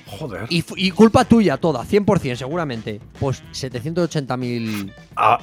Joder. 0.07 0.45
Y, 0.49 0.91
culpa 0.91 1.25
tuya 1.25 1.57
toda, 1.57 1.83
100% 1.83 2.35
seguramente. 2.35 2.99
Pues 3.19 3.43
780 3.51 4.37
mil. 4.37 4.93
Ah, 5.15 5.39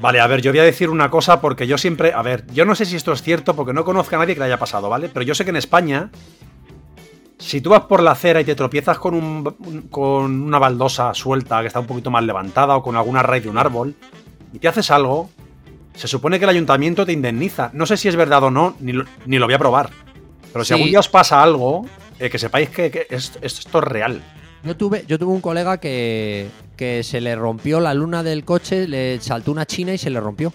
vale, 0.00 0.20
a 0.20 0.26
ver, 0.26 0.40
yo 0.42 0.52
voy 0.52 0.60
a 0.60 0.64
decir 0.64 0.88
una 0.90 1.10
cosa 1.10 1.40
porque 1.40 1.66
yo 1.66 1.76
siempre. 1.76 2.12
A 2.12 2.22
ver, 2.22 2.46
yo 2.52 2.64
no 2.64 2.74
sé 2.74 2.84
si 2.84 2.96
esto 2.96 3.12
es 3.12 3.22
cierto 3.22 3.54
porque 3.56 3.72
no 3.72 3.84
conozco 3.84 4.16
a 4.16 4.18
nadie 4.20 4.34
que 4.34 4.40
le 4.40 4.46
haya 4.46 4.58
pasado, 4.58 4.88
¿vale? 4.88 5.08
Pero 5.08 5.24
yo 5.24 5.34
sé 5.34 5.44
que 5.44 5.50
en 5.50 5.56
España. 5.56 6.10
Si 7.38 7.60
tú 7.60 7.68
vas 7.70 7.82
por 7.82 8.02
la 8.02 8.12
acera 8.12 8.40
y 8.40 8.44
te 8.44 8.54
tropiezas 8.54 8.98
con, 8.98 9.14
un- 9.14 9.88
con 9.90 10.42
una 10.42 10.58
baldosa 10.58 11.12
suelta 11.12 11.60
que 11.60 11.66
está 11.66 11.80
un 11.80 11.86
poquito 11.86 12.10
más 12.10 12.24
levantada 12.24 12.76
o 12.76 12.82
con 12.82 12.96
alguna 12.96 13.22
raíz 13.22 13.42
de 13.42 13.50
un 13.50 13.58
árbol 13.58 13.94
y 14.54 14.58
te 14.58 14.68
haces 14.68 14.90
algo, 14.90 15.28
se 15.96 16.06
supone 16.08 16.38
que 16.38 16.44
el 16.44 16.50
ayuntamiento 16.50 17.04
te 17.04 17.12
indemniza. 17.12 17.70
No 17.72 17.86
sé 17.86 17.96
si 17.96 18.06
es 18.08 18.14
verdad 18.16 18.42
o 18.44 18.50
no, 18.50 18.76
ni 18.80 18.92
lo, 18.92 19.04
ni 19.26 19.38
lo 19.38 19.46
voy 19.46 19.54
a 19.54 19.58
probar. 19.58 19.90
Pero 20.52 20.64
si 20.64 20.68
Sí. 20.68 20.74
algún 20.74 20.88
día 20.90 21.00
os 21.00 21.08
pasa 21.08 21.42
algo, 21.42 21.84
eh, 22.20 22.30
que 22.30 22.38
sepáis 22.38 22.68
que, 22.70 22.90
que 22.90 23.06
es- 23.10 23.32
esto 23.42 23.78
es 23.78 23.84
real. 23.84 24.22
Yo 24.62 24.76
tuve, 24.76 25.04
yo 25.06 25.18
tuve 25.18 25.32
un 25.32 25.40
colega 25.40 25.78
que, 25.78 26.48
que 26.76 27.02
se 27.02 27.20
le 27.20 27.34
rompió 27.36 27.78
la 27.80 27.94
luna 27.94 28.22
del 28.22 28.44
coche, 28.44 28.86
le 28.88 29.20
saltó 29.20 29.52
una 29.52 29.66
china 29.66 29.92
y 29.94 29.98
se 29.98 30.10
le 30.10 30.20
rompió. 30.20 30.52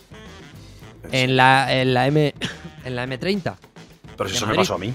En 1.12 1.36
la, 1.36 1.74
en 1.74 1.94
la 1.94 2.08
M. 2.08 2.34
En 2.86 2.96
la 2.96 3.06
M30. 3.06 3.56
Pero 4.18 4.28
si 4.30 4.36
eso 4.38 4.48
me 4.48 4.56
pasó 4.56 4.74
a 4.74 4.78
mí. 4.80 4.92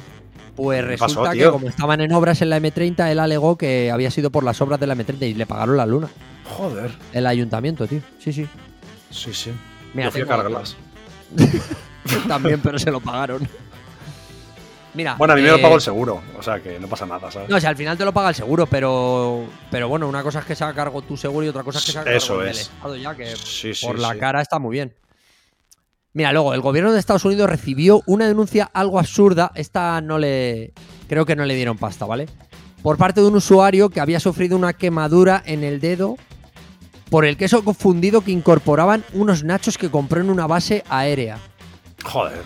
Pues 0.56 0.84
¿Qué 0.84 0.98
pasó, 0.98 1.22
resulta 1.24 1.32
que 1.38 1.50
como 1.50 1.68
estaban 1.68 2.00
en 2.00 2.12
obras 2.12 2.42
en 2.42 2.50
la 2.50 2.58
M30, 2.58 3.10
él 3.12 3.20
alegó 3.20 3.56
que 3.56 3.90
había 3.92 4.10
sido 4.10 4.30
por 4.30 4.42
las 4.42 4.60
obras 4.60 4.80
de 4.80 4.86
la 4.88 4.96
M30 4.96 5.28
y 5.28 5.34
le 5.34 5.46
pagaron 5.46 5.76
la 5.76 5.86
luna. 5.86 6.08
Joder. 6.46 6.90
El 7.12 7.26
ayuntamiento, 7.28 7.86
tío. 7.86 8.00
Sí, 8.18 8.32
sí. 8.32 8.48
Sí, 9.10 9.32
sí. 9.34 9.52
Mira, 9.96 10.08
yo 10.08 10.12
fui 10.12 10.20
a 10.20 10.26
cargarlas. 10.26 10.76
También, 12.28 12.60
pero 12.60 12.78
se 12.78 12.90
lo 12.90 13.00
pagaron. 13.00 13.48
Mira. 14.92 15.14
Bueno, 15.16 15.32
a 15.32 15.36
mí 15.36 15.42
me 15.42 15.48
lo 15.48 15.56
eh, 15.56 15.62
pagó 15.62 15.74
el 15.74 15.80
seguro, 15.80 16.22
o 16.38 16.42
sea 16.42 16.60
que 16.60 16.78
no 16.78 16.86
pasa 16.86 17.04
nada, 17.06 17.30
¿sabes? 17.30 17.48
No, 17.48 17.56
o 17.56 17.60
sea, 17.60 17.70
al 17.70 17.76
final 17.76 17.98
te 17.98 18.04
lo 18.04 18.12
paga 18.12 18.28
el 18.30 18.34
seguro, 18.34 18.66
pero. 18.66 19.46
Pero 19.70 19.88
bueno, 19.88 20.06
una 20.08 20.22
cosa 20.22 20.40
es 20.40 20.44
que 20.44 20.54
se 20.54 20.64
haga 20.64 20.74
cargo 20.74 21.02
tu 21.02 21.16
seguro 21.16 21.44
y 21.46 21.48
otra 21.48 21.62
cosa 21.62 21.78
es 21.78 21.86
que 21.86 21.92
se 21.92 21.98
haga 21.98 22.12
Eso 22.12 22.34
cargo 22.34 22.42
el 22.42 22.48
es. 22.48 22.60
Estado 22.60 22.96
ya, 22.96 23.14
que 23.14 23.36
sí, 23.36 23.74
sí, 23.74 23.86
por 23.86 23.98
la 23.98 24.12
sí. 24.12 24.18
cara 24.18 24.40
está 24.42 24.58
muy 24.58 24.72
bien. 24.72 24.94
Mira, 26.12 26.32
luego, 26.32 26.54
el 26.54 26.62
gobierno 26.62 26.92
de 26.92 26.98
Estados 26.98 27.24
Unidos 27.24 27.48
recibió 27.48 28.02
una 28.06 28.26
denuncia 28.26 28.70
algo 28.72 28.98
absurda. 28.98 29.50
Esta 29.54 30.00
no 30.00 30.18
le. 30.18 30.72
Creo 31.08 31.26
que 31.26 31.36
no 31.36 31.44
le 31.44 31.54
dieron 31.54 31.76
pasta, 31.76 32.06
¿vale? 32.06 32.26
Por 32.82 32.96
parte 32.96 33.20
de 33.20 33.26
un 33.26 33.36
usuario 33.36 33.90
que 33.90 34.00
había 34.00 34.20
sufrido 34.20 34.56
una 34.56 34.72
quemadura 34.72 35.42
en 35.44 35.64
el 35.64 35.80
dedo 35.80 36.16
por 37.10 37.24
el 37.24 37.36
queso 37.36 37.62
confundido 37.64 38.20
que 38.22 38.32
incorporaban 38.32 39.04
unos 39.12 39.44
nachos 39.44 39.78
que 39.78 39.90
compró 39.90 40.20
en 40.20 40.30
una 40.30 40.46
base 40.46 40.82
aérea. 40.88 41.38
Joder. 42.04 42.42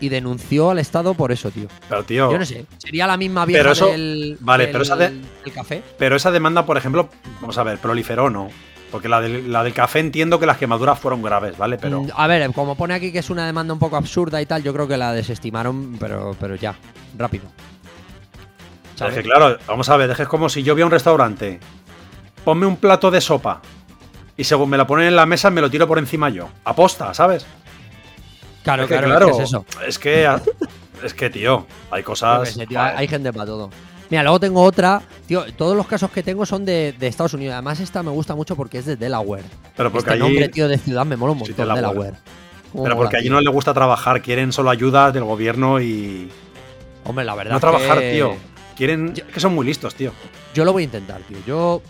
Y 0.00 0.10
denunció 0.10 0.70
al 0.70 0.78
Estado 0.78 1.14
por 1.14 1.32
eso, 1.32 1.50
tío. 1.50 1.66
Pero 1.88 2.04
tío, 2.04 2.30
Yo 2.30 2.38
no 2.38 2.44
sé. 2.44 2.66
Sería 2.78 3.06
la 3.06 3.16
misma 3.16 3.44
vieja 3.44 3.62
Pero 3.62 3.72
eso- 3.72 3.86
del, 3.88 4.36
vale, 4.40 4.64
del- 4.64 4.72
pero 4.72 4.82
esa 4.84 4.96
de- 4.96 5.10
del 5.10 5.52
café. 5.52 5.82
pero 5.98 6.14
esa 6.16 6.30
demanda, 6.30 6.64
por 6.64 6.76
ejemplo, 6.76 7.08
vamos 7.40 7.58
a 7.58 7.62
ver, 7.64 7.78
proliferó, 7.78 8.30
¿no? 8.30 8.48
Porque 8.92 9.08
la 9.08 9.20
del, 9.20 9.52
la 9.52 9.64
del 9.64 9.74
café 9.74 9.98
entiendo 9.98 10.38
que 10.38 10.46
las 10.46 10.56
quemaduras 10.56 10.98
fueron 10.98 11.20
graves, 11.20 11.58
¿vale? 11.58 11.76
Pero 11.78 12.02
Mm, 12.02 12.10
A 12.16 12.26
ver, 12.26 12.50
como 12.52 12.74
pone 12.76 12.94
aquí 12.94 13.10
que 13.12 13.18
es 13.18 13.28
una 13.28 13.44
demanda 13.44 13.72
un 13.74 13.78
poco 13.80 13.96
absurda 13.96 14.40
y 14.40 14.46
tal, 14.46 14.62
yo 14.62 14.72
creo 14.72 14.86
que 14.88 14.96
la 14.96 15.12
desestimaron, 15.12 15.96
pero, 15.98 16.36
pero 16.40 16.54
ya, 16.54 16.74
rápido. 17.16 17.44
es 19.00 19.14
que 19.14 19.22
claro, 19.22 19.58
vamos 19.66 19.88
a 19.88 19.96
ver, 19.96 20.10
es 20.10 20.28
como 20.28 20.48
si 20.48 20.62
yo 20.62 20.74
voy 20.74 20.82
a 20.82 20.86
un 20.86 20.90
restaurante, 20.90 21.60
ponme 22.44 22.66
un 22.66 22.76
plato 22.76 23.10
de 23.10 23.20
sopa 23.20 23.60
y 24.38 24.44
según 24.44 24.70
me 24.70 24.78
la 24.78 24.86
ponen 24.86 25.08
en 25.08 25.16
la 25.16 25.26
mesa 25.26 25.50
me 25.50 25.60
lo 25.60 25.70
tiro 25.70 25.86
por 25.86 25.98
encima 25.98 26.30
yo. 26.30 26.48
Aposta, 26.64 27.12
¿sabes? 27.12 27.44
Claro, 28.62 28.84
es 28.84 28.88
que, 28.88 28.96
claro, 28.98 29.28
es 29.28 29.36
que 29.36 29.42
es 29.42 29.48
eso. 29.48 29.64
Es 29.86 29.98
que, 29.98 30.28
es 31.04 31.14
que, 31.14 31.28
tío, 31.30 31.66
hay 31.90 32.02
cosas. 32.02 32.48
sé, 32.50 32.66
tío, 32.66 32.80
hay 32.80 33.06
gente 33.08 33.32
para 33.32 33.44
todo. 33.46 33.70
Mira, 34.10 34.22
luego 34.22 34.40
tengo 34.40 34.62
otra. 34.62 35.02
Tío, 35.26 35.44
todos 35.54 35.76
los 35.76 35.86
casos 35.86 36.10
que 36.10 36.22
tengo 36.22 36.46
son 36.46 36.64
de, 36.64 36.94
de 36.98 37.06
Estados 37.08 37.34
Unidos. 37.34 37.52
Además, 37.52 37.78
esta 37.80 38.02
me 38.02 38.10
gusta 38.10 38.34
mucho 38.34 38.56
porque 38.56 38.78
es 38.78 38.86
de 38.86 38.96
Delaware. 38.96 39.44
pero 39.76 39.90
porque 39.92 40.10
este 40.10 40.22
allí, 40.24 40.32
nombre, 40.32 40.48
tío, 40.48 40.66
de 40.66 40.78
ciudad 40.78 41.04
me 41.04 41.16
mola 41.16 41.32
un 41.32 41.38
Sí, 41.40 41.44
montón, 41.50 41.56
Delaware. 41.74 41.86
Delaware. 41.88 42.16
Cómo 42.72 42.84
pero 42.84 42.94
mola, 42.94 43.04
porque 43.04 43.16
allí 43.18 43.26
tío. 43.26 43.34
no 43.34 43.40
le 43.42 43.50
gusta 43.50 43.74
trabajar, 43.74 44.22
quieren 44.22 44.52
solo 44.52 44.70
ayuda 44.70 45.12
del 45.12 45.24
gobierno 45.24 45.80
y 45.80 46.30
Hombre, 47.04 47.24
la 47.24 47.34
verdad 47.34 47.52
no 47.54 47.60
trabajar, 47.60 47.98
que- 47.98 48.12
tío. 48.12 48.34
Quieren. 48.76 49.14
Yo- 49.14 49.24
es 49.26 49.34
que 49.34 49.40
son 49.40 49.54
muy 49.54 49.66
listos, 49.66 49.94
tío. 49.94 50.12
Yo 50.54 50.64
lo 50.64 50.72
voy 50.72 50.82
a 50.82 50.84
intentar, 50.84 51.20
tío. 51.22 51.36
Yo, 51.46 51.82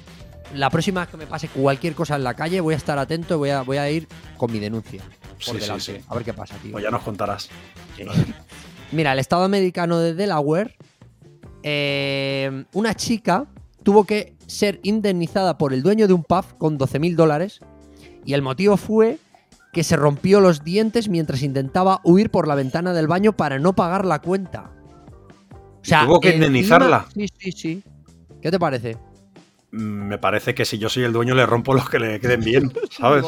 la 0.54 0.70
próxima 0.70 1.00
vez 1.02 1.10
que 1.10 1.16
me 1.16 1.26
pase 1.26 1.48
cualquier 1.48 1.94
cosa 1.94 2.16
en 2.16 2.24
la 2.24 2.34
calle, 2.34 2.60
voy 2.60 2.74
a 2.74 2.76
estar 2.76 2.98
atento 2.98 3.34
y 3.34 3.38
voy 3.38 3.50
a, 3.50 3.62
voy 3.62 3.76
a 3.76 3.90
ir 3.90 4.08
con 4.36 4.50
mi 4.52 4.58
denuncia 4.58 5.02
por 5.02 5.38
Sí, 5.38 5.50
sí, 5.52 5.58
delante. 5.58 5.82
sí. 5.84 5.96
A 6.08 6.14
ver 6.14 6.24
qué 6.24 6.32
pasa, 6.34 6.54
tío. 6.62 6.72
Pues 6.72 6.82
ya 6.84 6.90
nos 6.90 7.02
contarás. 7.02 7.48
Mira, 8.92 9.12
el 9.12 9.18
Estado 9.18 9.44
americano 9.44 9.98
de 9.98 10.14
Delaware, 10.14 10.76
eh, 11.62 12.64
una 12.72 12.94
chica 12.94 13.46
tuvo 13.82 14.04
que 14.04 14.34
ser 14.46 14.80
indemnizada 14.82 15.58
por 15.58 15.72
el 15.72 15.82
dueño 15.82 16.06
de 16.06 16.14
un 16.14 16.24
pub 16.24 16.44
con 16.58 16.78
12 16.78 16.98
mil 16.98 17.16
dólares 17.16 17.60
y 18.24 18.34
el 18.34 18.42
motivo 18.42 18.76
fue 18.76 19.18
que 19.72 19.84
se 19.84 19.96
rompió 19.96 20.40
los 20.40 20.64
dientes 20.64 21.08
mientras 21.08 21.42
intentaba 21.42 22.00
huir 22.04 22.30
por 22.30 22.48
la 22.48 22.54
ventana 22.54 22.92
del 22.94 23.06
baño 23.06 23.34
para 23.36 23.58
no 23.58 23.74
pagar 23.74 24.04
la 24.06 24.20
cuenta. 24.20 24.70
O 25.52 25.84
sea, 25.84 26.04
tuvo 26.06 26.20
que 26.20 26.28
encima- 26.30 26.46
indemnizarla? 26.46 27.06
Sí, 27.14 27.26
sí, 27.38 27.52
sí. 27.52 27.82
¿Qué 28.40 28.50
te 28.50 28.58
parece? 28.58 28.96
Me 29.70 30.16
parece 30.18 30.54
que 30.54 30.64
si 30.64 30.78
yo 30.78 30.88
soy 30.88 31.04
el 31.04 31.12
dueño 31.12 31.34
le 31.34 31.44
rompo 31.44 31.74
los 31.74 31.90
que 31.90 31.98
le 31.98 32.20
queden 32.20 32.40
bien, 32.40 32.72
¿sabes? 32.90 33.24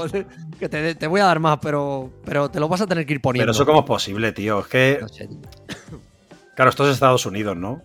Que 0.59 0.69
te, 0.69 0.95
te 0.95 1.07
voy 1.07 1.21
a 1.21 1.25
dar 1.27 1.39
más, 1.39 1.59
pero, 1.61 2.11
pero 2.25 2.51
te 2.51 2.59
lo 2.61 2.69
vas 2.69 2.81
a 2.81 2.87
tener 2.87 3.05
que 3.05 3.13
ir 3.15 3.21
poniendo. 3.21 3.43
Pero 3.45 3.53
eso 3.53 3.67
cómo 3.67 3.81
es 3.81 3.87
posible, 3.87 4.33
tío. 4.33 4.61
Es 4.61 4.67
que, 4.67 4.99
No 5.03 5.09
sé, 5.09 5.27
tío. 5.29 5.39
claro, 6.57 6.71
esto 6.71 6.87
es 6.89 6.95
Estados 6.95 7.27
Unidos, 7.27 7.57
¿no? 7.57 7.83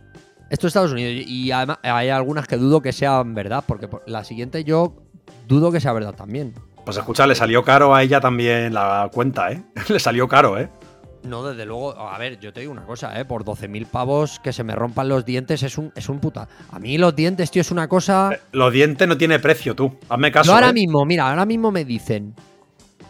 Esto 0.49 0.67
es 0.67 0.71
Estados 0.71 0.91
Unidos 0.93 1.25
y 1.27 1.51
además 1.51 1.79
hay 1.83 2.09
algunas 2.09 2.47
que 2.47 2.55
dudo 2.55 2.81
que 2.81 2.93
sean 2.93 3.33
verdad, 3.33 3.63
porque 3.67 3.87
por- 3.89 4.03
la 4.07 4.23
siguiente 4.23 4.63
yo 4.63 4.95
dudo 5.47 5.71
que 5.71 5.81
sea 5.81 5.91
verdad 5.91 6.13
también. 6.15 6.53
Pues 6.85 6.97
escucha, 6.97 7.25
le 7.27 7.33
salió 7.35 7.63
caro 7.63 7.93
a 7.95 8.03
ella 8.03 8.21
también 8.21 8.73
la 8.73 9.09
cuenta, 9.11 9.51
¿eh? 9.51 9.61
le 9.89 9.99
salió 9.99 10.27
caro, 10.27 10.57
¿eh? 10.59 10.69
No, 11.25 11.43
desde 11.43 11.65
luego, 11.65 11.97
a 11.97 12.17
ver, 12.17 12.39
yo 12.39 12.53
te 12.53 12.59
digo 12.59 12.71
una 12.71 12.85
cosa, 12.85 13.19
¿eh? 13.19 13.25
Por 13.25 13.43
12.000 13.43 13.88
pavos 13.88 14.39
que 14.39 14.53
se 14.53 14.63
me 14.63 14.75
rompan 14.75 15.09
los 15.09 15.25
dientes 15.25 15.63
es 15.63 15.77
un, 15.77 15.91
es 15.95 16.07
un 16.07 16.19
puta. 16.19 16.47
A 16.71 16.79
mí 16.79 16.97
los 16.97 17.15
dientes, 17.15 17.49
tío, 17.51 17.61
es 17.61 17.71
una 17.71 17.88
cosa... 17.88 18.38
Los 18.51 18.71
dientes 18.71 19.07
no 19.07 19.17
tiene 19.17 19.39
precio, 19.39 19.75
tú. 19.75 19.95
Hazme 20.07 20.31
caso. 20.31 20.47
Yo 20.47 20.53
ahora 20.53 20.69
¿eh? 20.69 20.73
mismo, 20.73 21.03
mira, 21.05 21.29
ahora 21.29 21.45
mismo 21.45 21.71
me 21.71 21.83
dicen, 21.83 22.35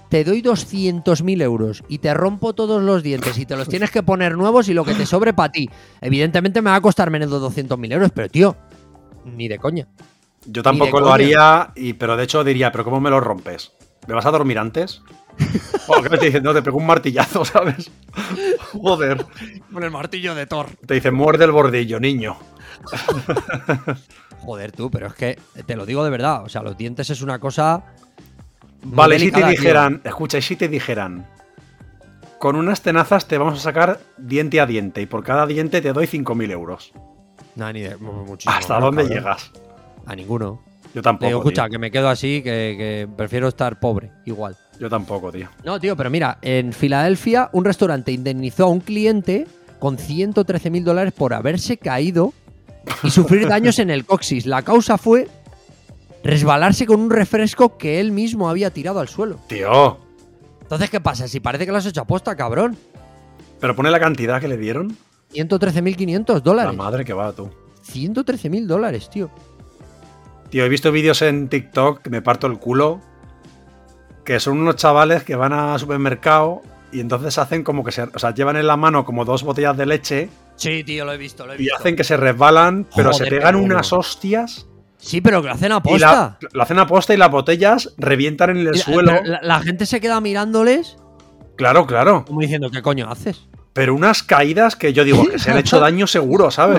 te 0.09 0.23
doy 0.23 0.41
200.000 0.41 1.41
euros 1.41 1.83
y 1.89 1.97
te 1.97 2.13
rompo 2.13 2.53
todos 2.53 2.81
los 2.81 3.03
dientes 3.03 3.37
y 3.37 3.45
te 3.45 3.57
los 3.57 3.67
tienes 3.67 3.91
que 3.91 4.01
poner 4.01 4.37
nuevos 4.37 4.69
y 4.69 4.73
lo 4.73 4.85
que 4.85 4.93
te 4.93 5.05
sobre 5.05 5.33
para 5.33 5.51
ti. 5.51 5.69
Evidentemente 5.99 6.61
me 6.61 6.69
va 6.69 6.77
a 6.77 6.81
costar 6.81 7.09
menos 7.09 7.29
de 7.29 7.37
200.000 7.37 7.91
euros, 7.93 8.11
pero 8.13 8.29
tío, 8.29 8.55
ni 9.25 9.47
de 9.47 9.57
coña. 9.57 9.87
Yo 10.45 10.63
tampoco 10.63 10.99
lo 10.99 11.07
coña. 11.07 11.15
haría, 11.15 11.71
y, 11.75 11.93
pero 11.93 12.15
de 12.15 12.23
hecho 12.23 12.43
diría, 12.43 12.71
¿pero 12.71 12.83
cómo 12.85 13.01
me 13.01 13.09
lo 13.09 13.19
rompes? 13.19 13.73
¿Me 14.07 14.13
vas 14.13 14.25
a 14.25 14.31
dormir 14.31 14.59
antes? 14.59 15.01
O 15.87 16.01
que 16.01 16.09
te 16.17 16.25
dicen, 16.25 16.41
no, 16.43 16.53
te 16.53 16.61
pego 16.63 16.77
un 16.77 16.85
martillazo, 16.87 17.45
¿sabes? 17.45 17.91
Joder. 18.71 19.23
Con 19.71 19.83
el 19.83 19.91
martillo 19.91 20.33
de 20.33 20.47
Thor. 20.47 20.67
Te 20.85 20.95
dicen, 20.95 21.13
muerde 21.13 21.45
el 21.45 21.51
bordillo, 21.51 21.99
niño. 21.99 22.37
Joder, 24.41 24.71
tú, 24.71 24.89
pero 24.91 25.07
es 25.07 25.13
que 25.13 25.39
te 25.65 25.75
lo 25.75 25.85
digo 25.85 26.03
de 26.03 26.09
verdad. 26.09 26.43
O 26.43 26.49
sea, 26.49 26.61
los 26.61 26.77
dientes 26.77 27.09
es 27.09 27.21
una 27.21 27.39
cosa. 27.39 27.83
Vale, 28.83 29.19
si 29.19 29.31
te 29.31 29.37
tío. 29.37 29.47
dijeran, 29.47 30.01
escucha, 30.03 30.37
y 30.37 30.41
si 30.41 30.55
te 30.55 30.67
dijeran, 30.67 31.25
con 32.39 32.55
unas 32.55 32.81
tenazas 32.81 33.27
te 33.27 33.37
vamos 33.37 33.59
a 33.59 33.61
sacar 33.61 33.99
diente 34.17 34.59
a 34.61 34.65
diente 34.67 35.01
y 35.01 35.05
por 35.07 35.23
cada 35.23 35.47
diente 35.47 35.81
te 35.81 35.93
doy 35.93 36.05
5.000 36.05 36.51
euros. 36.51 36.93
No, 37.55 37.71
ni 37.73 37.81
de. 37.81 37.95
muchísimo 37.97 38.53
¿Hasta 38.55 38.75
menos, 38.75 38.85
dónde 38.95 39.03
cabrón. 39.03 39.17
llegas? 39.23 39.51
A 40.05 40.15
ninguno. 40.15 40.61
Yo 40.93 41.01
Te 41.01 41.03
tampoco. 41.03 41.27
digo, 41.27 41.39
escucha, 41.39 41.63
tío. 41.63 41.71
que 41.71 41.79
me 41.79 41.91
quedo 41.91 42.09
así, 42.09 42.41
que, 42.43 42.75
que 42.77 43.07
prefiero 43.17 43.47
estar 43.47 43.79
pobre, 43.79 44.11
igual. 44.25 44.55
Yo 44.79 44.89
tampoco, 44.89 45.31
tío. 45.31 45.47
No, 45.63 45.79
tío, 45.79 45.95
pero 45.95 46.09
mira, 46.09 46.37
en 46.41 46.73
Filadelfia, 46.73 47.49
un 47.53 47.63
restaurante 47.65 48.11
indemnizó 48.11 48.65
a 48.65 48.69
un 48.69 48.79
cliente 48.81 49.47
con 49.79 49.97
113 49.97 50.69
mil 50.69 50.83
dólares 50.83 51.13
por 51.13 51.33
haberse 51.33 51.77
caído 51.77 52.33
y 53.03 53.09
sufrir 53.09 53.47
daños 53.49 53.79
en 53.79 53.89
el 53.89 54.05
coxis. 54.05 54.45
La 54.45 54.61
causa 54.63 54.97
fue 54.97 55.27
resbalarse 56.23 56.85
con 56.85 56.99
un 56.99 57.09
refresco 57.09 57.77
que 57.77 57.99
él 57.99 58.11
mismo 58.11 58.49
había 58.49 58.69
tirado 58.71 58.99
al 58.99 59.07
suelo. 59.07 59.39
Tío. 59.47 59.99
Entonces, 60.61 60.89
¿qué 60.89 60.99
pasa? 60.99 61.27
Si 61.27 61.39
parece 61.39 61.65
que 61.65 61.71
lo 61.71 61.77
has 61.77 61.85
hecho 61.85 62.01
aposta, 62.01 62.35
cabrón. 62.35 62.75
Pero 63.59 63.75
pone 63.75 63.91
la 63.91 63.99
cantidad 63.99 64.41
que 64.41 64.47
le 64.47 64.57
dieron. 64.57 64.97
113.500 65.33 66.33
La 66.33 66.39
dólares. 66.39 66.75
madre 66.75 67.05
que 67.05 67.13
va, 67.13 67.31
tú. 67.33 67.49
113.000 67.91 68.65
dólares, 68.65 69.09
tío. 69.09 69.29
Tío, 70.49 70.65
he 70.65 70.69
visto 70.69 70.91
vídeos 70.91 71.21
en 71.21 71.49
TikTok 71.49 72.01
que 72.01 72.09
me 72.09 72.21
parto 72.21 72.47
el 72.47 72.57
culo. 72.57 73.01
Que 74.25 74.39
son 74.39 74.57
unos 74.59 74.75
chavales 74.75 75.23
que 75.23 75.35
van 75.35 75.53
a 75.53 75.77
supermercado 75.79 76.61
y 76.91 76.99
entonces 76.99 77.37
hacen 77.37 77.63
como 77.63 77.83
que 77.83 77.91
se. 77.91 78.01
O 78.03 78.19
sea, 78.19 78.33
llevan 78.33 78.57
en 78.57 78.67
la 78.67 78.75
mano 78.75 79.05
como 79.05 79.23
dos 79.23 79.43
botellas 79.43 79.77
de 79.77 79.85
leche 79.85 80.29
Sí, 80.57 80.83
tío, 80.83 81.03
lo 81.05 81.11
he 81.13 81.17
visto, 81.17 81.45
lo 81.45 81.53
he 81.53 81.61
y 81.61 81.67
hacen 81.69 81.95
que 81.95 82.03
se 82.05 82.15
resbalan, 82.17 82.87
pero 82.95 83.11
se 83.13 83.25
pegan 83.25 83.55
unas 83.55 83.91
hostias. 83.93 84.67
Sí, 84.97 85.19
pero 85.21 85.41
que 85.41 85.49
lo 85.49 85.53
hacen 85.53 85.71
aposta. 85.73 86.37
lo 86.53 86.63
hacen 86.63 86.79
a 86.79 86.87
posta 86.87 87.13
y 87.13 87.17
las 87.17 87.29
botellas 87.29 87.93
revientan 87.97 88.51
en 88.51 88.57
el 88.59 88.71
la- 88.71 88.77
suelo. 88.77 89.19
La, 89.23 89.39
la 89.43 89.59
gente 89.59 89.85
se 89.85 89.99
queda 90.01 90.19
mirándoles 90.21 90.95
Claro, 91.57 91.85
claro. 91.85 92.25
como 92.25 92.39
diciendo, 92.41 92.71
¿qué 92.71 92.81
coño 92.81 93.09
haces? 93.11 93.47
Pero 93.73 93.93
unas 93.93 94.23
caídas 94.23 94.75
que 94.77 94.93
yo 94.93 95.03
digo 95.03 95.25
que 95.27 95.37
se 95.37 95.51
han 95.51 95.57
hecho 95.57 95.79
daño 95.81 96.07
seguro, 96.07 96.49
¿sabes? 96.49 96.77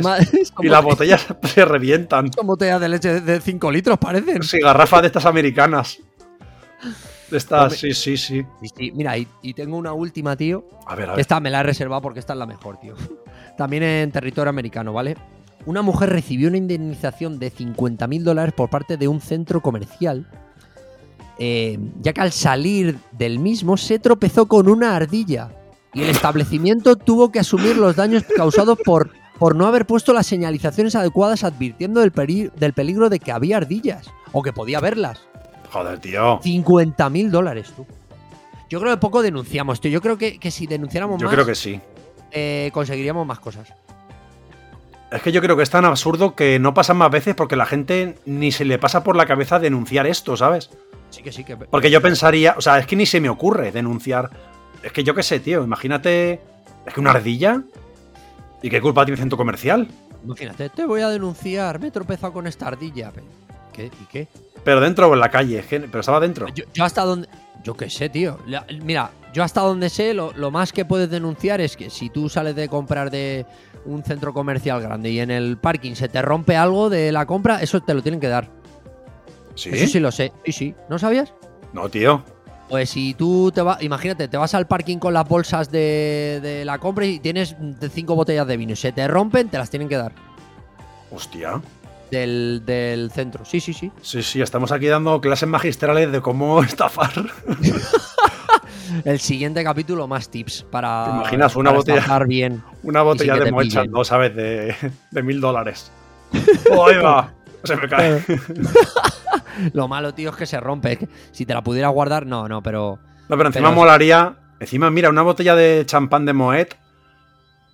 Y 0.61 0.69
las 0.69 0.83
botellas- 0.83 0.83
botellas 0.83 1.27
se 1.55 1.65
revientan. 1.67 2.33
son 2.33 2.47
botellas 2.47 2.81
de 2.81 2.89
leche 2.89 3.21
de 3.21 3.41
5 3.41 3.71
litros, 3.71 3.99
parecen. 3.99 4.43
Sí, 4.43 4.59
garrafas 4.61 5.03
de 5.03 5.07
estas 5.09 5.27
americanas. 5.27 5.99
Hombre. 7.65 7.77
sí, 7.79 7.93
sí, 7.95 8.17
sí. 8.17 8.45
Mira, 8.95 9.17
y, 9.19 9.27
y 9.43 9.55
tengo 9.55 9.77
una 9.77 9.93
última, 9.93 10.37
tío. 10.37 10.65
A 10.87 10.95
ver, 10.95 11.09
a 11.09 11.13
ver. 11.13 11.21
Esta 11.21 11.41
me 11.41 11.51
la 11.51 11.61
he 11.61 11.63
reservado 11.63 12.03
porque 12.03 12.21
esta 12.21 12.33
es 12.35 12.39
la 12.39 12.47
mejor, 12.47 12.79
tío. 12.79 12.95
También 13.57 13.83
en 13.83 14.13
territorio 14.13 14.51
americano, 14.51 14.93
¿vale? 14.93 15.17
Una 15.65 15.83
mujer 15.83 16.11
recibió 16.11 16.49
una 16.49 16.59
indemnización 16.59 17.39
de 17.39 17.53
50.000 17.53 18.23
dólares 18.23 18.55
por 18.57 18.71
parte 18.71 18.97
de 18.97 19.09
un 19.09 19.21
centro 19.21 19.61
comercial, 19.61 20.27
eh, 21.39 21.79
ya 22.01 22.13
que 22.13 22.21
al 22.21 22.33
salir 22.33 22.99
del 23.13 23.39
mismo 23.39 23.77
se 23.77 23.99
tropezó 23.99 24.47
con 24.47 24.69
una 24.69 24.95
ardilla 24.97 25.51
y 25.93 26.03
el 26.03 26.11
establecimiento 26.11 26.97
tuvo 26.97 27.31
que 27.33 27.41
asumir 27.41 27.77
los 27.77 27.97
daños 27.97 28.23
causados 28.37 28.79
por, 28.85 29.11
por 29.39 29.55
no 29.57 29.67
haber 29.67 29.87
puesto 29.87 30.13
las 30.13 30.27
señalizaciones 30.27 30.95
adecuadas 30.95 31.45
advirtiendo 31.45 32.01
del, 32.01 32.13
peri- 32.13 32.53
del 32.53 32.73
peligro 32.73 33.11
de 33.11 33.19
que 33.19 33.33
había 33.33 33.57
ardillas 33.57 34.07
o 34.33 34.43
que 34.43 34.53
podía 34.53 34.81
verlas. 34.81 35.21
Joder, 35.77 35.99
tío. 35.99 36.41
50.000 36.41 37.31
dólares, 37.31 37.73
tú. 37.77 37.87
Yo 38.71 38.81
creo 38.81 38.93
que 38.93 38.99
poco 38.99 39.23
denunciamos, 39.23 39.81
tío. 39.81 39.91
Yo 39.91 40.01
creo 40.01 40.17
que, 40.17 40.39
que 40.39 40.51
si 40.51 40.67
denunciáramos 40.67 41.21
Yo 41.21 41.27
más, 41.27 41.35
creo 41.35 41.47
que 41.47 41.55
sí. 41.55 41.81
eh, 42.33 42.71
conseguiríamos 42.73 43.27
más 43.27 43.39
cosas. 43.41 43.73
Es 45.13 45.23
que 45.23 45.31
yo 45.33 45.41
creo 45.41 45.57
que 45.57 45.63
es 45.63 45.71
tan 45.71 45.85
absurdo 45.85 46.35
que 46.35 46.59
no 46.59 46.75
pasan 46.75 46.97
más 46.97 47.11
veces 47.11 47.35
porque 47.35 47.55
la 47.57 47.67
gente 47.67 48.17
ni 48.27 48.51
se 48.51 48.65
le 48.65 48.79
pasa 48.79 49.05
por 49.05 49.15
la 49.17 49.27
cabeza 49.27 49.59
denunciar 49.59 50.07
esto, 50.07 50.37
¿sabes? 50.37 50.71
Sí 51.11 51.23
que 51.23 51.31
sí, 51.31 51.45
que. 51.45 51.57
Porque 51.57 51.91
yo 51.91 52.03
pensaría, 52.03 52.55
o 52.59 52.61
sea, 52.61 52.79
es 52.79 52.87
que 52.87 52.97
ni 52.97 53.07
se 53.07 53.21
me 53.21 53.29
ocurre 53.29 53.71
denunciar. 53.71 54.31
Es 54.83 54.93
que 54.93 55.05
yo 55.05 55.15
qué 55.15 55.23
sé, 55.23 55.39
tío, 55.41 55.63
imagínate. 55.63 56.41
Es 56.87 56.95
que 56.95 57.01
una 57.01 57.11
ardilla. 57.11 57.63
¿Y 58.63 58.71
qué 58.71 58.81
culpa 58.81 59.05
tiene 59.05 59.21
centro 59.21 59.37
comercial? 59.39 59.87
Imagínate, 60.25 60.71
te 60.71 60.87
voy 60.87 61.03
a 61.03 61.09
denunciar, 61.09 61.79
me 61.79 61.89
he 61.89 61.91
tropezado 61.93 62.33
con 62.33 62.47
esta 62.49 62.67
ardilla. 62.67 63.13
¿Qué? 63.73 63.87
¿Y 63.87 64.07
qué? 64.11 64.27
Pero 64.67 64.81
dentro 64.81 65.09
o 65.09 65.15
en 65.15 65.21
la 65.21 65.31
calle, 65.31 65.65
pero 65.69 66.01
estaba 66.01 66.19
dentro. 66.19 66.49
Yo, 66.49 66.65
yo 66.75 66.85
hasta 66.85 67.05
donde. 67.05 67.29
Yo 67.63 67.75
qué 67.75 67.89
sé, 67.89 68.09
tío. 68.09 68.37
Mira, 68.83 69.13
yo 69.33 69.45
hasta 69.45 69.61
donde 69.61 69.89
sé, 69.89 70.13
lo, 70.13 70.33
lo 70.33 70.51
más 70.51 70.73
que 70.73 70.85
puedes 70.85 71.09
denunciar 71.09 71.61
es 71.61 71.77
que 71.77 71.89
si 71.89 72.11
tú 72.11 72.29
sales 72.29 72.57
de 72.57 72.69
comprar 72.69 73.13
de 73.13 73.47
un 73.85 74.03
centro 74.03 74.35
comercial 74.35 74.83
grande 74.83 75.11
y 75.11 75.21
en 75.21 75.31
el 75.31 75.57
parking 75.57 75.95
se 75.95 76.09
te 76.09 76.21
rompe 76.21 76.57
algo 76.57 76.91
de 76.91 77.13
la 77.13 77.27
compra, 77.27 77.63
eso 77.63 77.81
te 77.81 77.95
lo 77.95 78.03
tienen 78.03 78.19
que 78.19 78.27
dar. 78.27 78.51
¿Sí? 79.55 79.71
Eso 79.73 79.87
sí 79.87 80.01
lo 80.01 80.11
sé. 80.11 80.33
Sí, 80.45 80.51
sí. 80.51 80.75
¿No 80.91 80.99
sabías? 80.99 81.33
No, 81.73 81.89
tío. 81.89 82.25
Pues 82.69 82.91
si 82.91 83.15
tú 83.15 83.53
te 83.55 83.63
vas, 83.63 83.81
imagínate, 83.85 84.27
te 84.27 84.37
vas 84.37 84.53
al 84.55 84.67
parking 84.67 84.99
con 84.99 85.15
las 85.15 85.29
bolsas 85.29 85.71
de, 85.71 86.41
de 86.43 86.65
la 86.65 86.79
compra 86.79 87.07
y 87.07 87.21
tienes 87.21 87.55
cinco 87.93 88.17
botellas 88.17 88.49
de 88.49 88.57
vino 88.57 88.73
y 88.73 88.77
se 88.77 88.91
te 88.91 89.07
rompen, 89.07 89.49
te 89.49 89.59
las 89.59 89.71
tienen 89.71 89.89
que 89.89 89.97
dar 89.97 90.13
Hostia. 91.13 91.63
Del, 92.11 92.63
del 92.65 93.11
centro. 93.11 93.45
Sí, 93.45 93.61
sí, 93.61 93.73
sí. 93.73 93.91
Sí, 94.03 94.23
sí, 94.23 94.41
estamos 94.43 94.73
aquí 94.73 94.87
dando 94.87 95.21
clases 95.21 95.49
magistrales 95.49 96.11
de 96.13 96.21
cómo 96.21 96.63
estafar. 96.65 97.13
El 99.05 99.19
siguiente 99.21 99.63
capítulo 99.65 100.07
más 100.07 100.29
tips 100.31 100.65
para. 100.71 101.05
¿Te 101.05 101.11
imaginas 101.11 101.57
una 101.57 101.73
botella? 101.73 102.19
bien. 102.27 102.63
Una 102.83 103.03
botella 103.03 103.37
de 103.37 103.51
mocha. 103.53 103.85
¿no? 103.85 104.05
¿Sabes? 104.05 104.35
De, 104.35 104.75
de 105.11 105.23
mil 105.23 105.41
dólares. 105.41 105.91
¡Oh, 106.71 106.87
ahí 106.87 106.97
va! 106.97 107.33
Se 107.65 107.77
me 107.77 107.89
cae. 107.89 108.23
Lo 109.73 109.89
malo, 109.89 110.15
tío, 110.15 110.31
es 110.31 110.37
que 110.37 110.47
se 110.47 110.61
rompe. 110.61 110.93
Es 110.93 110.99
que 111.01 111.09
si 111.33 111.45
te 111.47 111.53
la 111.55 111.63
pudieras 111.63 111.93
guardar, 111.93 112.27
no, 112.27 112.49
no, 112.49 112.63
pero. 112.63 112.99
No, 113.29 113.37
pero 113.37 113.49
encima 113.49 113.69
Pero- 113.69 113.77
molaría. 113.81 114.37
Encima, 114.61 114.91
mira, 114.91 115.11
una 115.11 115.23
botella 115.23 115.55
de 115.55 115.83
champán 115.85 116.25
de 116.25 116.33
Moet 116.33 116.75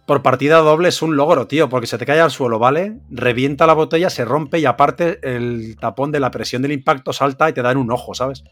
por 0.07 0.23
partida 0.23 0.59
doble 0.59 0.89
es 0.89 1.01
un 1.03 1.17
logro, 1.17 1.47
tío, 1.47 1.69
porque 1.69 1.87
se 1.87 1.99
te 1.99 2.07
cae 2.07 2.21
al 2.21 2.31
suelo, 2.31 2.59
¿vale? 2.59 2.99
Revienta 3.11 3.67
la 3.67 3.75
botella, 3.75 4.11
se 4.11 4.25
rompe 4.25 4.59
y 4.59 4.65
aparte 4.65 5.21
el 5.23 5.77
tapón 5.81 6.11
de 6.11 6.21
la 6.21 6.31
presión 6.31 6.63
del 6.63 6.73
impacto 6.73 7.13
salta 7.13 7.49
y 7.49 7.53
te 7.53 7.63
da 7.63 7.71
en 7.71 7.79
un 7.79 7.91
ojo, 7.91 8.15
¿sabes? 8.15 8.43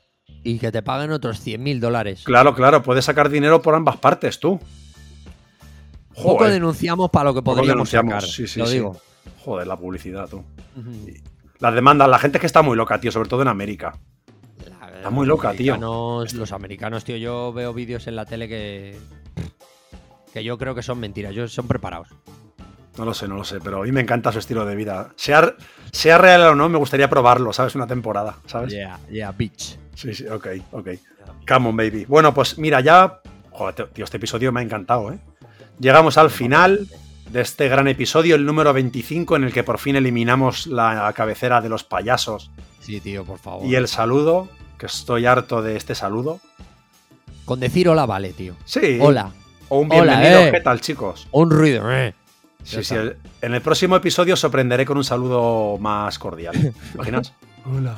Y 0.43 0.59
que 0.59 0.71
te 0.73 0.83
paguen 0.83 1.11
otros 1.11 1.41
100 1.41 1.63
mil 1.63 1.81
dólares. 1.81 2.23
Claro, 2.25 2.55
claro, 2.55 2.83
puedes 2.83 3.05
sacar 3.05 3.29
dinero 3.29 3.61
por 3.63 3.75
ambas 3.75 3.97
partes, 3.97 4.39
tú. 4.41 4.59
Poco 6.15 6.39
Joder. 6.39 6.53
denunciamos 6.53 7.11
para 7.11 7.27
lo 7.27 7.35
que 7.35 7.43
Poco 7.43 7.59
podríamos 7.59 7.91
denunciamos, 7.91 8.25
sacar. 8.25 8.29
sí, 8.29 8.47
sí, 8.47 8.61
lo 8.61 8.67
sí. 8.67 8.73
digo. 8.75 8.97
Joder, 9.45 9.67
la 9.67 9.77
publicidad, 9.77 10.29
tú. 10.29 10.45
Las 11.59 11.75
demandas, 11.75 12.09
la 12.09 12.19
gente 12.19 12.39
es 12.39 12.41
que 12.41 12.47
está 12.47 12.63
muy 12.63 12.77
loca, 12.77 13.01
tío, 13.01 13.11
sobre 13.13 13.29
todo 13.29 13.43
en 13.43 13.49
América. 13.49 13.99
Está 14.97 15.11
muy 15.11 15.27
loca, 15.27 15.53
tío. 15.53 15.77
Los 15.79 16.53
americanos, 16.53 17.05
tío, 17.05 17.17
yo 17.17 17.53
veo 17.53 17.73
vídeos 17.73 18.07
en 18.07 18.17
la 18.17 18.25
tele 18.27 18.49
que. 18.49 18.99
Que 20.33 20.45
yo 20.45 20.59
creo 20.59 20.75
que 20.75 20.83
son 20.83 20.99
mentiras, 20.99 21.35
yo 21.35 21.47
son 21.49 21.67
preparados. 21.67 22.09
No 22.99 23.05
lo 23.05 23.15
sé, 23.15 23.29
no 23.29 23.37
lo 23.37 23.45
sé, 23.45 23.61
pero 23.61 23.83
a 23.83 23.85
mí 23.85 23.93
me 23.93 24.01
encanta 24.01 24.33
su 24.33 24.39
estilo 24.39 24.67
de 24.67 24.75
vida. 24.75 25.13
Sea, 25.17 25.55
sea 25.93 26.19
real 26.19 26.43
o 26.43 26.55
no, 26.55 26.69
me 26.69 26.79
gustaría 26.79 27.09
probarlo, 27.09 27.53
¿sabes? 27.53 27.75
Una 27.75 27.87
temporada, 27.87 28.37
¿sabes? 28.47 28.73
Yeah, 28.73 28.99
yeah, 29.11 29.33
bitch. 29.33 29.79
Sí, 29.95 30.13
sí, 30.13 30.27
ok, 30.27 30.49
ok. 30.73 30.89
Come 31.49 31.69
on, 31.69 31.77
baby. 31.77 32.05
Bueno, 32.07 32.35
pues 32.35 32.59
mira, 32.59 32.81
ya. 32.81 33.21
Joder, 33.51 33.89
tío, 33.89 34.05
este 34.05 34.17
episodio 34.17 34.53
me 34.53 34.61
ha 34.61 34.63
encantado, 34.63 35.13
¿eh? 35.13 35.19
Llegamos 35.79 36.19
al 36.19 36.31
final 36.31 36.89
de 37.31 37.41
este 37.41 37.69
gran 37.69 37.89
episodio, 37.89 38.35
el 38.35 38.45
número 38.45 38.73
25, 38.73 39.37
en 39.37 39.45
el 39.45 39.53
que 39.53 39.65
por 39.65 39.79
fin 39.79 39.97
eliminamos 39.97 40.67
la 40.67 41.13
cabecera 41.15 41.61
de 41.61 41.69
los 41.69 41.85
payasos. 41.85 42.51
Sí, 42.81 43.01
tío, 43.01 43.25
por 43.25 43.39
favor. 43.39 43.67
Y 43.67 43.77
el 43.77 43.89
saludo, 43.89 44.49
que 44.79 44.87
estoy 44.87 45.27
harto 45.27 45.63
de 45.63 45.77
este 45.77 45.95
saludo. 45.95 46.41
Con 47.45 47.61
decir 47.61 47.89
hola 47.89 48.05
vale, 48.07 48.33
tío. 48.33 48.57
Sí. 48.65 48.99
Hola. 49.01 49.33
O 49.71 49.79
un 49.79 49.89
bienvenido, 49.89 50.41
eh. 50.41 50.51
¿qué 50.51 50.61
tal, 50.61 50.81
chicos? 50.81 51.29
Un 51.31 51.49
ruido, 51.49 51.91
eh. 51.93 52.13
Sí, 52.65 52.83
sí. 52.83 52.97
En 53.41 53.55
el 53.55 53.63
próximo 53.63 53.95
episodio 53.95 54.35
os 54.35 54.41
sorprenderé 54.41 54.85
con 54.85 54.97
un 54.97 55.05
saludo 55.05 55.79
más 55.79 56.19
cordial. 56.19 56.75
imaginas? 56.95 57.33
Hola. 57.65 57.95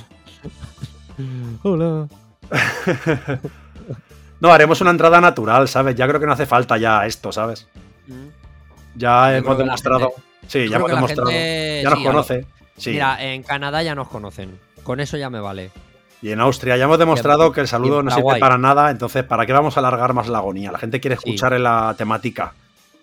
Hola. 1.62 2.08
no, 4.40 4.52
haremos 4.52 4.82
una 4.82 4.90
entrada 4.90 5.18
natural, 5.22 5.66
¿sabes? 5.66 5.94
Ya 5.94 6.06
creo 6.06 6.20
que 6.20 6.26
no 6.26 6.32
hace 6.32 6.44
falta 6.44 6.76
ya 6.76 7.06
esto, 7.06 7.32
¿sabes? 7.32 7.66
Mm. 8.06 8.28
Ya 8.96 9.38
hemos 9.38 9.56
demostrado. 9.56 10.12
sí, 10.46 10.68
ya 10.68 10.76
hemos 10.76 10.90
demostrado. 10.90 11.30
ya 11.30 11.88
nos 11.88 12.04
conoce. 12.04 12.46
Mira, 12.84 13.24
en 13.24 13.42
Canadá 13.44 13.82
ya 13.82 13.94
nos 13.94 14.08
conocen. 14.08 14.60
Con 14.82 15.00
eso 15.00 15.16
ya 15.16 15.30
me 15.30 15.40
vale. 15.40 15.70
Y 16.22 16.30
en 16.30 16.40
Austria 16.40 16.76
ya 16.76 16.84
hemos 16.84 16.98
demostrado 16.98 17.50
que 17.50 17.60
el 17.60 17.68
saludo 17.68 18.02
no 18.02 18.10
sirve 18.12 18.38
para 18.38 18.56
nada, 18.56 18.90
entonces 18.90 19.24
¿para 19.24 19.44
qué 19.44 19.52
vamos 19.52 19.76
a 19.76 19.80
alargar 19.80 20.14
más 20.14 20.28
la 20.28 20.38
agonía? 20.38 20.70
La 20.70 20.78
gente 20.78 21.00
quiere 21.00 21.16
escuchar 21.16 21.52
en 21.52 21.64
la 21.64 21.94
temática. 21.98 22.54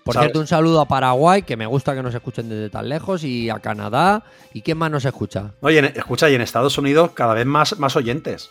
Por 0.04 0.16
cierto, 0.18 0.40
un 0.40 0.48
saludo 0.48 0.82
a 0.82 0.88
Paraguay, 0.88 1.44
que 1.44 1.58
me 1.58 1.66
gusta 1.66 1.94
que 1.94 2.02
nos 2.02 2.16
escuchen 2.16 2.50
desde 2.50 2.70
tan 2.70 2.90
lejos, 2.90 3.24
y 3.24 3.50
a 3.50 3.60
Canadá. 3.60 4.24
¿Y 4.54 4.62
quién 4.62 4.78
más 4.78 4.90
nos 4.90 5.06
escucha? 5.06 5.52
Oye, 5.62 5.94
escucha, 5.96 6.30
y 6.30 6.36
en 6.36 6.42
Estados 6.42 6.78
Unidos 6.78 7.12
cada 7.14 7.34
vez 7.34 7.46
más, 7.46 7.78
más 7.78 7.96
oyentes. 7.96 8.50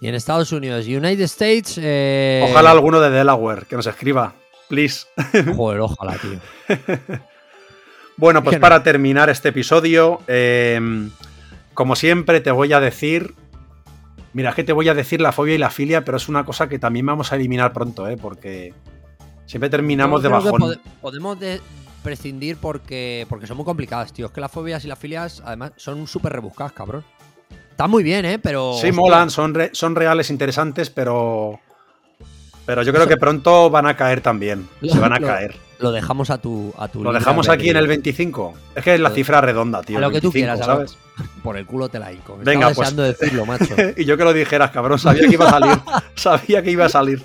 Y 0.00 0.08
en 0.08 0.14
Estados 0.14 0.52
Unidos, 0.52 0.86
United 0.86 1.20
States. 1.22 1.78
Eh, 1.82 2.46
ojalá 2.48 2.70
alguno 2.70 3.00
de 3.00 3.10
Delaware 3.10 3.66
que 3.66 3.76
nos 3.76 3.86
escriba, 3.86 4.34
please. 4.68 5.06
Joder, 5.56 5.80
ojalá, 5.80 6.16
tío. 6.16 6.38
bueno, 8.16 8.42
pues 8.44 8.58
para 8.58 8.82
terminar 8.82 9.28
este 9.28 9.48
episodio, 9.48 10.20
em, 10.28 11.10
como 11.74 11.96
siempre, 11.96 12.40
te 12.40 12.50
voy 12.50 12.72
a 12.72 12.80
decir. 12.80 13.34
Mira, 14.32 14.54
que 14.54 14.64
te 14.64 14.72
voy 14.72 14.88
a 14.88 14.94
decir 14.94 15.20
la 15.20 15.32
fobia 15.32 15.54
y 15.54 15.58
la 15.58 15.70
filia, 15.70 16.04
pero 16.04 16.16
es 16.16 16.28
una 16.28 16.44
cosa 16.44 16.68
que 16.68 16.78
también 16.78 17.06
vamos 17.06 17.32
a 17.32 17.36
eliminar 17.36 17.72
pronto, 17.72 18.06
¿eh? 18.08 18.16
Porque 18.16 18.74
Siempre 19.48 19.70
terminamos 19.70 20.22
de 20.22 20.28
bajón. 20.28 20.78
podemos 21.00 21.38
prescindir 22.02 22.58
porque, 22.58 23.26
porque 23.30 23.46
son 23.46 23.56
muy 23.56 23.64
complicadas, 23.64 24.12
tío. 24.12 24.26
Es 24.26 24.32
que 24.32 24.42
las 24.42 24.52
fobias 24.52 24.84
y 24.84 24.88
las 24.88 24.98
filias, 24.98 25.42
además, 25.44 25.72
son 25.76 26.06
súper 26.06 26.34
rebuscadas, 26.34 26.72
cabrón. 26.72 27.02
Está 27.70 27.86
muy 27.88 28.02
bien, 28.02 28.26
¿eh? 28.26 28.38
Pero. 28.38 28.74
Sí, 28.78 28.92
molan, 28.92 29.30
son, 29.30 29.56
son 29.72 29.94
reales, 29.94 30.28
interesantes, 30.28 30.90
pero. 30.90 31.58
Pero 32.66 32.82
yo 32.82 32.92
creo 32.92 33.08
que 33.08 33.16
pronto 33.16 33.70
van 33.70 33.86
a 33.86 33.96
caer 33.96 34.20
también. 34.20 34.68
Se 34.82 34.98
van 34.98 35.14
a 35.14 35.18
caer. 35.18 35.56
Lo 35.78 35.92
dejamos 35.92 36.30
a 36.30 36.38
tu. 36.38 36.74
A 36.76 36.88
tu 36.88 37.02
lo 37.02 37.12
dejamos 37.12 37.48
aquí 37.48 37.70
en 37.70 37.76
el 37.76 37.86
25. 37.86 38.54
Es 38.74 38.84
que 38.84 38.94
es 38.94 39.00
la 39.00 39.10
cifra 39.10 39.40
redonda, 39.40 39.82
tío. 39.82 39.98
A 39.98 40.00
lo 40.00 40.10
que 40.10 40.20
tú 40.20 40.32
quieras, 40.32 40.58
¿sabes? 40.60 40.96
Por 41.42 41.56
el 41.56 41.66
culo 41.66 41.88
te 41.88 41.98
la 41.98 42.12
hico. 42.12 42.38
Venga, 42.42 42.66
pues. 42.66 42.78
deseando 42.78 43.02
decirlo, 43.04 43.46
macho. 43.46 43.74
y 43.96 44.04
yo 44.04 44.16
que 44.16 44.24
lo 44.24 44.32
dijeras, 44.32 44.70
cabrón. 44.70 44.98
Sabía 44.98 45.28
que 45.28 45.34
iba 45.34 45.46
a 45.46 45.50
salir. 45.50 45.78
Sabía 46.14 46.62
que 46.62 46.70
iba 46.70 46.84
a 46.86 46.88
salir. 46.88 47.24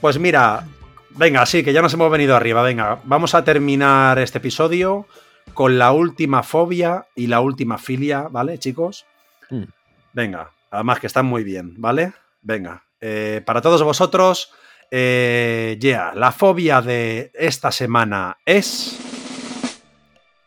Pues 0.00 0.18
mira, 0.18 0.66
venga, 1.10 1.46
sí, 1.46 1.64
que 1.64 1.72
ya 1.72 1.82
nos 1.82 1.94
hemos 1.94 2.10
venido 2.10 2.36
arriba. 2.36 2.62
Venga, 2.62 3.00
vamos 3.04 3.34
a 3.34 3.42
terminar 3.42 4.18
este 4.18 4.38
episodio 4.38 5.06
con 5.54 5.78
la 5.78 5.92
última 5.92 6.42
fobia 6.42 7.06
y 7.14 7.26
la 7.28 7.40
última 7.40 7.78
filia, 7.78 8.28
¿vale, 8.30 8.58
chicos? 8.58 9.06
Mm. 9.50 9.64
Venga, 10.12 10.50
además 10.70 11.00
que 11.00 11.06
están 11.06 11.26
muy 11.26 11.44
bien, 11.44 11.74
¿vale? 11.78 12.12
Venga, 12.42 12.84
eh, 13.00 13.42
para 13.44 13.60
todos 13.60 13.82
vosotros, 13.82 14.52
eh, 14.96 15.76
ya, 15.80 16.12
la 16.14 16.30
fobia 16.30 16.80
de 16.80 17.32
esta 17.34 17.72
semana 17.72 18.38
es 18.46 18.96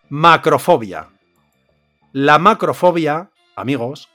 macrofobia. 0.07 1.09
La 2.13 2.39
macrofobia, 2.39 3.29
amigos, 3.57 4.07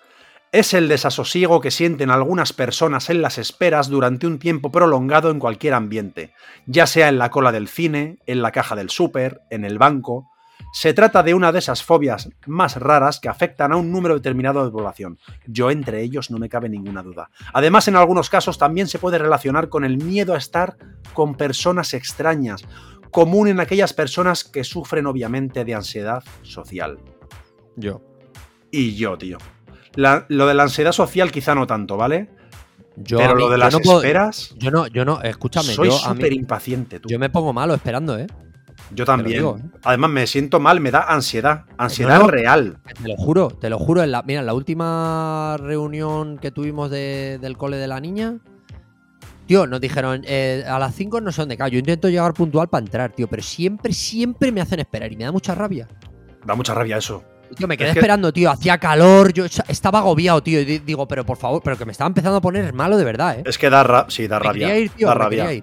es 0.50 0.72
el 0.72 0.88
desasosiego 0.88 1.60
que 1.60 1.70
sienten 1.70 2.08
algunas 2.08 2.54
personas 2.54 3.10
en 3.10 3.20
las 3.20 3.36
esperas 3.36 3.88
durante 3.88 4.26
un 4.26 4.38
tiempo 4.38 4.72
prolongado 4.72 5.30
en 5.30 5.38
cualquier 5.38 5.74
ambiente, 5.74 6.32
ya 6.64 6.86
sea 6.86 7.10
en 7.10 7.18
la 7.18 7.28
cola 7.30 7.52
del 7.52 7.68
cine, 7.68 8.16
en 8.24 8.40
la 8.40 8.52
caja 8.52 8.74
del 8.74 8.88
súper, 8.88 9.42
en 9.50 9.66
el 9.66 9.76
banco. 9.76 10.30
Se 10.72 10.94
trata 10.94 11.22
de 11.22 11.34
una 11.34 11.52
de 11.52 11.58
esas 11.58 11.82
fobias 11.82 12.30
más 12.46 12.76
raras 12.76 13.20
que 13.20 13.28
afectan 13.28 13.72
a 13.72 13.76
un 13.76 13.92
número 13.92 14.14
determinado 14.14 14.64
de 14.64 14.70
población. 14.70 15.18
Yo 15.46 15.70
entre 15.70 16.02
ellos 16.02 16.30
no 16.30 16.38
me 16.38 16.48
cabe 16.48 16.68
ninguna 16.68 17.02
duda. 17.02 17.30
Además, 17.52 17.88
en 17.88 17.96
algunos 17.96 18.30
casos 18.30 18.58
también 18.58 18.88
se 18.88 18.98
puede 18.98 19.18
relacionar 19.18 19.68
con 19.68 19.84
el 19.84 19.98
miedo 19.98 20.34
a 20.34 20.38
estar 20.38 20.76
con 21.12 21.34
personas 21.34 21.94
extrañas, 21.94 22.64
común 23.10 23.48
en 23.48 23.60
aquellas 23.60 23.92
personas 23.92 24.44
que 24.44 24.64
sufren 24.64 25.06
obviamente 25.06 25.64
de 25.64 25.74
ansiedad 25.74 26.24
social. 26.42 26.98
Yo. 27.76 28.00
Y 28.70 28.94
yo, 28.94 29.18
tío 29.18 29.38
lo 29.94 30.46
de 30.46 30.54
la 30.54 30.62
ansiedad 30.64 30.92
social 30.92 31.30
quizá 31.30 31.54
no 31.54 31.66
tanto, 31.66 31.96
¿vale? 31.96 32.28
Yo, 32.96 33.18
Pero 33.18 33.34
lo 33.34 33.48
de 33.48 33.58
las 33.58 33.74
esperas. 33.74 34.54
Yo 34.58 34.70
no, 34.70 34.86
yo 34.86 35.04
no, 35.04 35.22
escúchame. 35.22 35.72
Soy 35.72 35.90
súper 35.90 36.32
impaciente, 36.32 37.00
tú. 37.00 37.08
Yo 37.08 37.18
me 37.18 37.30
pongo 37.30 37.52
malo 37.52 37.74
esperando, 37.74 38.18
¿eh? 38.18 38.26
Yo 38.94 39.04
también. 39.04 39.44
¿eh? 39.44 39.54
Además, 39.84 40.10
me 40.10 40.26
siento 40.26 40.60
mal, 40.60 40.80
me 40.80 40.90
da 40.90 41.02
ansiedad. 41.02 41.64
Ansiedad 41.76 42.22
real. 42.24 42.78
Te 43.02 43.08
lo 43.08 43.16
juro, 43.16 43.48
te 43.48 43.70
lo 43.70 43.78
juro. 43.78 44.02
En 44.02 44.12
la, 44.12 44.22
mira, 44.22 44.40
en 44.40 44.46
la 44.46 44.54
última 44.54 45.56
reunión 45.58 46.38
que 46.38 46.50
tuvimos 46.50 46.90
del 46.90 47.56
cole 47.56 47.76
de 47.76 47.86
la 47.86 48.00
niña, 48.00 48.38
tío, 49.46 49.66
nos 49.66 49.80
dijeron, 49.80 50.22
eh, 50.26 50.64
a 50.66 50.78
las 50.78 50.94
5 50.94 51.20
no 51.20 51.32
son 51.32 51.48
de 51.48 51.54
acá. 51.54 51.68
Yo 51.68 51.78
intento 51.78 52.08
llegar 52.08 52.34
puntual 52.34 52.68
para 52.68 52.84
entrar, 52.84 53.12
tío, 53.12 53.28
pero 53.28 53.42
siempre, 53.42 53.92
siempre 53.92 54.52
me 54.52 54.60
hacen 54.60 54.80
esperar 54.80 55.10
y 55.12 55.16
me 55.16 55.24
da 55.24 55.32
mucha 55.32 55.54
rabia. 55.54 55.88
Da 56.44 56.54
mucha 56.54 56.74
rabia 56.74 56.98
eso. 56.98 57.22
Tío, 57.56 57.68
me 57.68 57.76
quedé 57.76 57.90
esperando, 57.90 58.32
tío. 58.32 58.50
Hacía 58.50 58.78
calor, 58.78 59.32
yo 59.32 59.44
estaba 59.44 59.98
agobiado, 59.98 60.42
tío. 60.42 60.60
Y 60.60 60.78
digo, 60.78 61.06
pero 61.06 61.24
por 61.24 61.36
favor, 61.36 61.60
pero 61.62 61.76
que 61.76 61.84
me 61.84 61.92
estaba 61.92 62.08
empezando 62.08 62.38
a 62.38 62.40
poner 62.40 62.72
malo 62.72 62.96
de 62.96 63.04
verdad, 63.04 63.38
¿eh? 63.38 63.42
Es 63.44 63.58
que 63.58 63.68
da, 63.68 64.06
sí, 64.08 64.26
da 64.26 64.38
rabia. 64.38 64.68
da 64.98 65.14
rabia. 65.14 65.62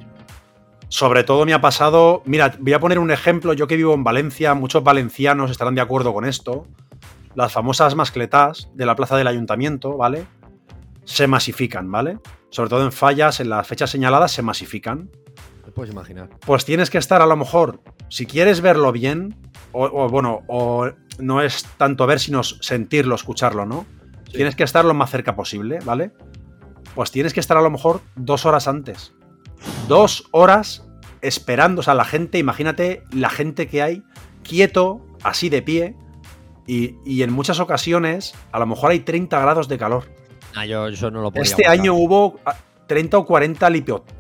Sobre 0.90 1.24
todo 1.24 1.46
me 1.46 1.54
ha 1.54 1.62
pasado. 1.62 2.24
Mira, 2.26 2.56
voy 2.60 2.74
a 2.74 2.80
poner 2.80 3.00
un 3.00 3.12
ejemplo. 3.12 3.54
Yo 3.54 3.68
que 3.68 3.78
vivo 3.78 3.94
en 3.94 4.04
Valencia, 4.04 4.56
muchos 4.56 4.84
valencianos 4.84 5.52
estarán 5.52 5.76
de 5.76 5.82
acuerdo 5.82 6.14
con 6.14 6.26
esto. 6.26 6.66
Las 7.36 7.54
famosas 7.54 7.96
mascletas 7.96 8.70
de 8.74 8.86
la 8.88 8.96
plaza 8.96 9.16
del 9.16 9.28
ayuntamiento, 9.28 9.96
¿vale? 9.98 10.26
Se 11.06 11.28
masifican, 11.28 11.92
¿vale? 11.92 12.18
Sobre 12.50 12.70
todo 12.70 12.84
en 12.84 12.92
fallas, 12.92 13.40
en 13.40 13.50
las 13.50 13.68
fechas 13.68 13.92
señaladas, 13.92 14.32
se 14.32 14.42
masifican. 14.42 15.12
Te 15.64 15.72
puedes 15.72 15.94
imaginar. 15.94 16.30
Pues 16.46 16.66
tienes 16.66 16.90
que 16.90 16.98
estar 16.98 17.22
a 17.22 17.28
lo 17.28 17.36
mejor, 17.36 17.82
si 18.10 18.26
quieres 18.26 18.62
verlo 18.62 18.92
bien, 18.92 19.36
o, 19.72 20.10
bueno, 20.10 20.42
o 20.48 20.90
no 21.20 21.42
es 21.44 21.68
tanto 21.78 22.08
ver, 22.08 22.20
sino 22.20 22.44
sentirlo, 22.44 23.14
escucharlo, 23.14 23.68
¿no? 23.68 23.86
Tienes 24.32 24.56
que 24.56 24.64
estar 24.64 24.84
lo 24.84 24.96
más 24.96 25.12
cerca 25.12 25.36
posible, 25.36 25.78
¿vale? 25.86 26.12
Pues 26.96 27.12
tienes 27.12 27.34
que 27.34 27.40
estar 27.40 27.58
a 27.58 27.62
lo 27.62 27.70
mejor 27.70 28.02
dos 28.16 28.48
horas 28.48 28.68
antes. 28.68 29.14
Dos 29.88 30.28
horas 30.32 30.86
esperando, 31.22 31.82
o 31.82 31.84
sea, 31.84 31.96
la 31.96 32.06
gente, 32.06 32.38
imagínate 32.38 33.04
la 33.12 33.30
gente 33.30 33.68
que 33.68 33.82
hay 33.82 34.04
quieto, 34.44 35.02
así 35.24 35.50
de 35.50 35.62
pie, 35.62 35.96
y, 36.66 37.24
en 37.24 37.34
muchas 37.34 37.60
ocasiones 37.60 38.36
a 38.52 38.60
lo 38.60 38.68
mejor 38.68 38.92
hay 38.92 39.00
30 39.00 39.40
grados 39.40 39.68
de 39.68 39.78
calor. 39.80 40.04
Ah, 40.54 40.68
yo 40.68 40.88
eso 40.88 41.10
no 41.10 41.22
lo 41.22 41.32
podía 41.32 41.42
Este 41.42 41.66
año 41.66 41.96
hubo 41.96 42.40
30 42.86 43.18
o 43.18 43.26
40 43.26 43.70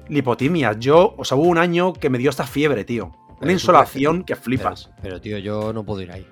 lipotimias. 0.09 0.77
Yo, 0.79 1.13
o 1.15 1.23
sea, 1.23 1.37
hubo 1.37 1.47
un 1.47 1.59
año 1.59 1.93
que 1.93 2.09
me 2.09 2.17
dio 2.17 2.31
esta 2.31 2.45
fiebre, 2.45 2.85
tío. 2.85 3.11
Una 3.39 3.51
insolación 3.51 4.23
que 4.23 4.35
flipas. 4.35 4.89
Pero, 5.01 5.21
tío, 5.21 5.37
yo 5.37 5.71
no 5.73 5.83
puedo 5.83 6.01
ir 6.01 6.11
ahí. 6.11 6.25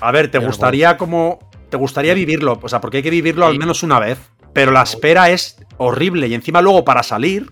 A 0.00 0.10
ver, 0.10 0.30
te 0.30 0.38
gustaría 0.38 0.96
como. 0.96 1.38
Te 1.70 1.76
gustaría 1.76 2.14
vivirlo. 2.14 2.58
O 2.60 2.68
sea, 2.68 2.80
porque 2.80 2.98
hay 2.98 3.02
que 3.02 3.10
vivirlo 3.10 3.46
al 3.46 3.58
menos 3.58 3.82
una 3.82 3.98
vez. 3.98 4.18
Pero 4.54 4.72
la 4.72 4.82
espera 4.82 5.28
es 5.30 5.56
horrible. 5.76 6.28
Y 6.28 6.34
encima, 6.34 6.62
luego, 6.62 6.84
para 6.84 7.02
salir, 7.02 7.50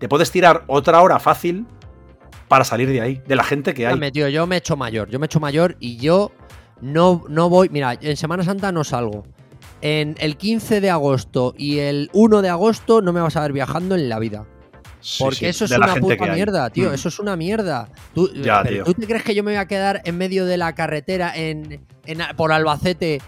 te 0.00 0.08
puedes 0.08 0.30
tirar 0.32 0.64
otra 0.66 1.00
hora 1.02 1.20
fácil 1.20 1.66
para 2.48 2.64
salir 2.64 2.88
de 2.88 3.00
ahí. 3.00 3.22
De 3.26 3.36
la 3.36 3.44
gente 3.44 3.74
que 3.74 3.86
hay. 3.86 4.10
tío, 4.10 4.28
yo 4.28 4.46
me 4.48 4.56
he 4.56 4.58
hecho 4.58 4.76
mayor. 4.76 5.08
Yo 5.10 5.18
me 5.20 5.24
he 5.24 5.28
hecho 5.28 5.38
mayor 5.38 5.76
y 5.78 5.98
yo 5.98 6.32
no, 6.80 7.24
no 7.28 7.48
voy. 7.48 7.68
Mira, 7.68 7.96
en 8.00 8.16
Semana 8.16 8.42
Santa 8.42 8.72
no 8.72 8.82
salgo. 8.82 9.24
En 9.80 10.16
el 10.18 10.36
15 10.36 10.80
de 10.80 10.90
agosto 10.90 11.54
y 11.56 11.78
el 11.78 12.10
1 12.12 12.42
de 12.42 12.48
agosto 12.48 13.00
no 13.02 13.12
me 13.12 13.20
vas 13.20 13.36
a 13.36 13.42
ver 13.42 13.52
viajando 13.52 13.94
en 13.94 14.08
la 14.08 14.18
vida. 14.18 14.44
Sí, 15.00 15.22
Porque 15.22 15.36
sí, 15.36 15.46
eso 15.46 15.64
es 15.66 15.70
una 15.70 15.94
puta 15.94 16.26
mierda, 16.26 16.70
tío. 16.70 16.90
Mm. 16.90 16.94
Eso 16.94 17.08
es 17.08 17.18
una 17.20 17.36
mierda. 17.36 17.88
¿Tú, 18.14 18.28
Ya, 18.34 18.62
pero 18.64 18.74
tío. 18.76 18.84
¿tú 18.84 18.94
te 18.94 19.06
crees 19.06 19.22
que 19.22 19.34
yo 19.34 19.44
me 19.44 19.52
voy 19.52 19.58
a 19.58 19.66
quedar 19.68 20.02
en 20.04 20.18
medio 20.18 20.44
de 20.46 20.56
la 20.56 20.74
carretera 20.74 21.32
en, 21.36 21.86
en- 22.06 22.18
por 22.36 22.50
Albacete 22.52 23.20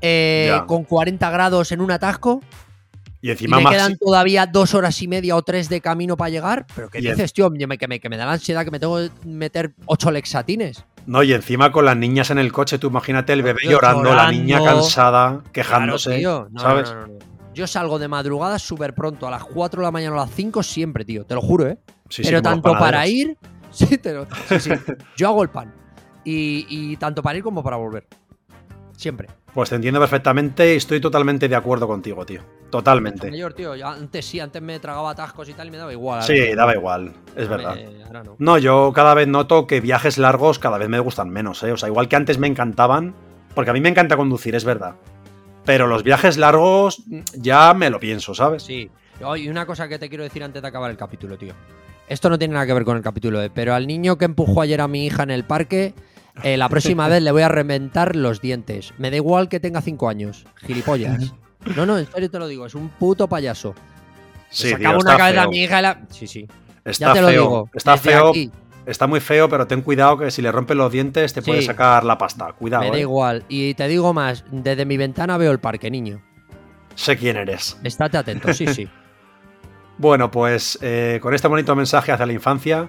eh, 0.00 0.60
con 0.66 0.84
40 0.84 1.30
grados 1.30 1.72
en 1.72 1.80
un 1.80 1.90
atasco? 1.90 2.40
Y 3.20 3.28
¿Y 3.28 3.30
encima 3.32 3.56
me 3.56 3.64
más. 3.64 3.72
quedan 3.72 3.96
todavía 3.98 4.46
dos 4.46 4.74
horas 4.74 5.02
y 5.02 5.08
media 5.08 5.34
o 5.34 5.42
tres 5.42 5.68
de 5.68 5.80
camino 5.80 6.16
para 6.16 6.30
llegar? 6.30 6.66
¿Pero 6.76 6.88
qué 6.88 6.98
Y 6.98 7.02
dices, 7.02 7.32
tío? 7.32 7.50
Me- 7.50 7.76
que, 7.76 7.88
me, 7.88 7.98
que 7.98 8.08
me 8.08 8.16
da 8.16 8.26
la 8.26 8.32
ansiedad 8.34 8.64
que 8.64 8.70
me 8.70 8.78
tengo 8.78 8.96
que 8.98 9.10
meter 9.28 9.74
ocho 9.86 10.10
lexatines. 10.12 10.84
No, 11.06 11.22
y 11.22 11.32
encima 11.32 11.72
con 11.72 11.84
las 11.84 11.96
niñas 11.96 12.30
en 12.30 12.38
el 12.38 12.52
coche, 12.52 12.78
tú 12.78 12.88
imagínate 12.88 13.32
el 13.32 13.42
bebé 13.42 13.60
llorando, 13.64 14.14
la 14.14 14.30
niña 14.30 14.62
cansada, 14.62 15.42
quejándose. 15.52 16.20
Claro. 16.20 16.48
No, 16.52 16.60
¿Sabes? 16.60 16.90
no, 16.92 17.00
no, 17.00 17.06
no. 17.14 17.18
Yo 17.54 17.66
salgo 17.66 17.98
de 17.98 18.06
madrugada 18.06 18.56
súper 18.60 18.94
pronto, 18.94 19.26
a 19.26 19.30
las 19.32 19.42
4 19.44 19.80
de 19.80 19.84
la 19.86 19.90
mañana 19.90 20.14
o 20.14 20.20
a 20.20 20.26
las 20.26 20.34
5 20.34 20.62
siempre, 20.62 21.04
tío. 21.04 21.24
Te 21.24 21.34
lo 21.34 21.40
juro, 21.40 21.66
¿eh? 21.66 21.76
Sí, 22.08 22.22
pero 22.24 22.40
tanto 22.40 22.72
para 22.78 23.04
ir. 23.06 23.36
Sí, 23.70 23.98
te 23.98 24.14
lo- 24.14 24.26
sí. 24.58 24.70
Yo 25.16 25.28
hago 25.28 25.42
el 25.42 25.50
pan. 25.50 25.72
Y, 26.24 26.66
y 26.68 26.96
tanto 26.96 27.22
para 27.22 27.36
ir 27.38 27.44
como 27.44 27.62
para 27.62 27.76
volver. 27.76 28.06
Siempre. 28.96 29.28
Pues 29.58 29.70
te 29.70 29.74
entiendo 29.74 29.98
perfectamente 29.98 30.72
y 30.74 30.76
estoy 30.76 31.00
totalmente 31.00 31.48
de 31.48 31.56
acuerdo 31.56 31.88
contigo, 31.88 32.24
tío. 32.24 32.42
Totalmente. 32.70 33.28
Mayor, 33.28 33.54
tío. 33.54 33.74
yo 33.74 33.88
antes 33.88 34.24
sí, 34.24 34.38
antes 34.38 34.62
me 34.62 34.78
tragaba 34.78 35.10
atascos 35.10 35.48
y 35.48 35.52
tal 35.52 35.66
y 35.66 35.72
me 35.72 35.78
daba 35.78 35.92
igual. 35.92 36.22
Sí, 36.22 36.54
daba 36.54 36.76
igual, 36.76 37.12
es 37.34 37.48
Ahora 37.48 37.56
verdad. 37.56 37.74
me- 37.74 38.04
ahora 38.04 38.22
no. 38.22 38.36
No, 38.38 38.58
yo 38.58 38.92
cada 38.94 39.14
vez 39.14 39.26
noto 39.26 39.66
que 39.66 39.80
viajes 39.80 40.16
largos 40.16 40.60
cada 40.60 40.78
vez 40.78 40.88
me 40.88 41.00
gustan 41.00 41.30
menos, 41.30 41.60
¿eh? 41.64 41.72
O 41.72 41.76
sea, 41.76 41.88
igual 41.88 42.06
que 42.06 42.14
antes 42.14 42.38
me 42.38 42.46
encantaban, 42.46 43.16
porque 43.56 43.70
a 43.70 43.74
mí 43.74 43.80
me 43.80 43.88
encanta 43.88 44.16
conducir, 44.16 44.54
es 44.54 44.64
verdad. 44.64 44.94
Pero 45.64 45.88
los 45.88 46.04
viajes 46.04 46.36
largos 46.38 47.02
mm, 47.08 47.18
ya 47.38 47.74
me 47.74 47.90
lo 47.90 47.98
pienso, 47.98 48.36
¿sabes? 48.36 48.62
Sí. 48.62 48.88
Y 49.38 49.48
una 49.48 49.66
cosa 49.66 49.88
que 49.88 49.98
te 49.98 50.08
quiero 50.08 50.22
decir 50.22 50.44
antes 50.44 50.62
de 50.62 50.68
acabar 50.68 50.88
el 50.92 50.96
capítulo, 50.96 51.36
tío. 51.36 51.54
Esto 52.06 52.30
no 52.30 52.38
tiene 52.38 52.54
nada 52.54 52.64
que 52.64 52.74
ver 52.74 52.84
con 52.84 52.96
el 52.96 53.02
capítulo, 53.02 53.42
eh, 53.42 53.50
pero 53.52 53.74
al 53.74 53.88
niño 53.88 54.16
que 54.18 54.24
empujó 54.24 54.62
ayer 54.62 54.80
a 54.80 54.86
mi 54.88 55.04
hija 55.04 55.24
en 55.24 55.30
el 55.32 55.42
parque, 55.44 55.94
eh, 56.42 56.56
la 56.56 56.68
próxima 56.68 57.08
vez 57.08 57.22
le 57.22 57.32
voy 57.32 57.42
a 57.42 57.48
reventar 57.48 58.16
los 58.16 58.40
dientes. 58.40 58.92
Me 58.98 59.10
da 59.10 59.16
igual 59.16 59.48
que 59.48 59.60
tenga 59.60 59.80
5 59.80 60.08
años. 60.08 60.44
Gilipollas. 60.56 61.34
No, 61.76 61.86
no, 61.86 61.98
en 61.98 62.10
serio 62.10 62.30
te 62.30 62.38
lo 62.38 62.46
digo, 62.46 62.66
es 62.66 62.74
un 62.74 62.88
puto 62.88 63.28
payaso. 63.28 63.74
Sí, 64.50 64.68
Le 64.68 64.76
tío, 64.76 64.78
sacaba 64.78 64.98
una 64.98 65.10
está 65.10 65.18
cabeza 65.22 65.42
a 65.42 65.48
mi 65.48 65.58
hija 65.58 65.78
y 65.78 65.82
la. 65.82 66.00
Sí, 66.10 66.26
sí. 66.26 66.46
Está 66.84 67.06
ya 67.08 67.12
te 67.14 67.20
lo 67.20 67.28
feo. 67.28 67.42
digo. 67.42 67.70
Está 67.74 67.92
desde 67.92 68.10
feo, 68.10 68.28
aquí, 68.30 68.50
está 68.86 69.06
muy 69.06 69.20
feo, 69.20 69.48
pero 69.48 69.66
ten 69.66 69.82
cuidado 69.82 70.18
que 70.18 70.30
si 70.30 70.40
le 70.40 70.50
rompen 70.50 70.78
los 70.78 70.90
dientes 70.90 71.34
te 71.34 71.42
puede 71.42 71.62
sacar 71.62 72.04
la 72.04 72.16
pasta. 72.16 72.52
Cuidado, 72.52 72.84
me 72.84 72.90
da 72.90 72.96
¿eh? 72.96 73.00
igual. 73.00 73.44
Y 73.48 73.74
te 73.74 73.86
digo 73.88 74.14
más, 74.14 74.44
desde 74.50 74.86
mi 74.86 74.96
ventana 74.96 75.36
veo 75.36 75.52
el 75.52 75.58
parque, 75.58 75.90
niño. 75.90 76.22
Sé 76.94 77.16
quién 77.16 77.36
eres. 77.36 77.78
Estate 77.84 78.16
atento, 78.16 78.52
sí, 78.54 78.66
sí. 78.68 78.88
Bueno, 79.98 80.30
pues 80.30 80.78
eh, 80.80 81.18
con 81.20 81.34
este 81.34 81.48
bonito 81.48 81.74
mensaje 81.74 82.12
hacia 82.12 82.24
la 82.24 82.32
infancia, 82.32 82.88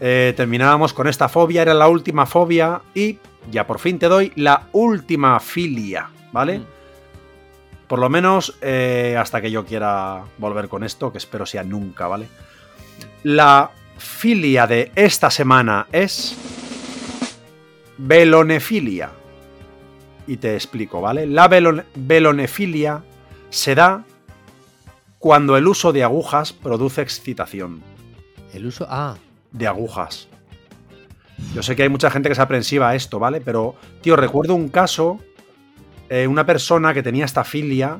eh, 0.00 0.32
terminábamos 0.36 0.92
con 0.92 1.08
esta 1.08 1.28
fobia, 1.28 1.62
era 1.62 1.74
la 1.74 1.88
última 1.88 2.26
fobia 2.26 2.80
y 2.94 3.18
ya 3.50 3.66
por 3.66 3.78
fin 3.78 3.98
te 3.98 4.08
doy 4.08 4.32
la 4.36 4.68
última 4.72 5.38
filia, 5.40 6.10
¿vale? 6.32 6.58
Mm. 6.60 6.64
Por 7.88 7.98
lo 7.98 8.10
menos 8.10 8.58
eh, 8.60 9.16
hasta 9.18 9.40
que 9.40 9.50
yo 9.50 9.64
quiera 9.64 10.22
volver 10.36 10.68
con 10.68 10.84
esto, 10.84 11.10
que 11.10 11.18
espero 11.18 11.46
sea 11.46 11.64
nunca, 11.64 12.06
¿vale? 12.06 12.28
La 13.22 13.70
filia 13.96 14.66
de 14.66 14.92
esta 14.94 15.30
semana 15.30 15.86
es 15.90 16.36
velonefilia. 17.96 19.10
Y 20.26 20.36
te 20.36 20.54
explico, 20.54 21.00
¿vale? 21.00 21.26
La 21.26 21.48
velon- 21.48 21.84
velonefilia 21.94 23.02
se 23.48 23.74
da 23.74 24.04
cuando 25.18 25.56
el 25.56 25.66
uso 25.66 25.92
de 25.92 26.04
agujas 26.04 26.52
produce 26.52 27.00
excitación. 27.00 27.82
El 28.52 28.66
uso. 28.66 28.86
Ah, 28.90 29.16
De 29.52 29.66
agujas. 29.66 30.28
Yo 31.54 31.62
sé 31.62 31.76
que 31.76 31.84
hay 31.84 31.88
mucha 31.88 32.10
gente 32.10 32.28
que 32.28 32.32
es 32.32 32.38
aprensiva 32.38 32.90
a 32.90 32.94
esto, 32.94 33.18
¿vale? 33.18 33.40
Pero, 33.40 33.76
tío, 34.00 34.16
recuerdo 34.16 34.54
un 34.54 34.68
caso, 34.68 35.18
eh, 36.08 36.26
una 36.26 36.44
persona 36.44 36.92
que 36.92 37.02
tenía 37.02 37.24
esta 37.24 37.44
filia, 37.44 37.98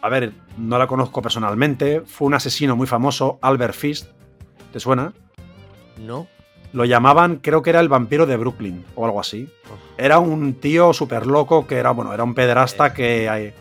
a 0.00 0.08
ver, 0.08 0.32
no 0.56 0.78
la 0.78 0.86
conozco 0.86 1.20
personalmente, 1.20 2.02
fue 2.06 2.26
un 2.26 2.34
asesino 2.34 2.76
muy 2.76 2.86
famoso, 2.86 3.38
Albert 3.42 3.74
Fist, 3.74 4.08
¿te 4.72 4.80
suena? 4.80 5.12
no. 5.98 6.26
Lo 6.72 6.84
llamaban, 6.84 7.36
creo 7.36 7.62
que 7.62 7.70
era 7.70 7.80
el 7.80 7.88
vampiro 7.88 8.26
de 8.26 8.36
Brooklyn, 8.36 8.84
o 8.94 9.04
algo 9.04 9.18
así. 9.18 9.48
Era 9.98 10.20
un 10.20 10.54
tío 10.54 10.92
súper 10.92 11.26
loco 11.26 11.66
que 11.66 11.76
era, 11.76 11.90
bueno, 11.90 12.14
era 12.14 12.22
un 12.22 12.32
pederasta 12.32 12.94
que 12.94 13.26
eh, 13.26 13.52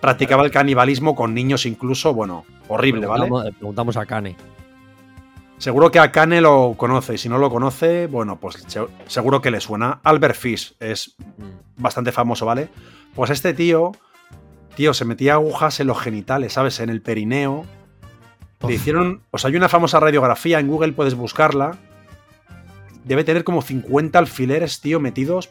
practicaba 0.00 0.44
el 0.44 0.50
canibalismo 0.50 1.14
con 1.14 1.32
niños 1.32 1.64
incluso, 1.64 2.12
bueno, 2.12 2.44
horrible, 2.66 3.06
¿vale? 3.06 3.28
Le 3.44 3.52
preguntamos 3.52 3.96
a 3.96 4.04
Kane. 4.04 4.36
Seguro 5.58 5.90
que 5.90 5.98
a 5.98 6.12
Kane 6.12 6.40
lo 6.40 6.74
conoce, 6.76 7.14
y 7.14 7.18
si 7.18 7.28
no 7.28 7.38
lo 7.38 7.50
conoce, 7.50 8.06
bueno, 8.08 8.38
pues 8.38 8.62
se- 8.66 8.86
seguro 9.06 9.40
que 9.40 9.50
le 9.50 9.60
suena. 9.60 10.00
Albert 10.04 10.36
Fish 10.36 10.74
es 10.80 11.16
bastante 11.76 12.12
famoso, 12.12 12.44
¿vale? 12.44 12.68
Pues 13.14 13.30
este 13.30 13.54
tío, 13.54 13.92
tío, 14.74 14.92
se 14.92 15.06
metía 15.06 15.34
agujas 15.34 15.80
en 15.80 15.86
los 15.86 15.98
genitales, 15.98 16.52
¿sabes? 16.52 16.78
En 16.80 16.90
el 16.90 17.00
perineo. 17.00 17.64
Le 18.66 18.74
hicieron, 18.74 19.22
o 19.30 19.38
sea, 19.38 19.48
hay 19.48 19.56
una 19.56 19.68
famosa 19.70 19.98
radiografía, 20.00 20.60
en 20.60 20.68
Google 20.68 20.92
puedes 20.92 21.14
buscarla. 21.14 21.78
Debe 23.04 23.24
tener 23.24 23.44
como 23.44 23.62
50 23.62 24.18
alfileres, 24.18 24.80
tío, 24.80 25.00
metidos 25.00 25.50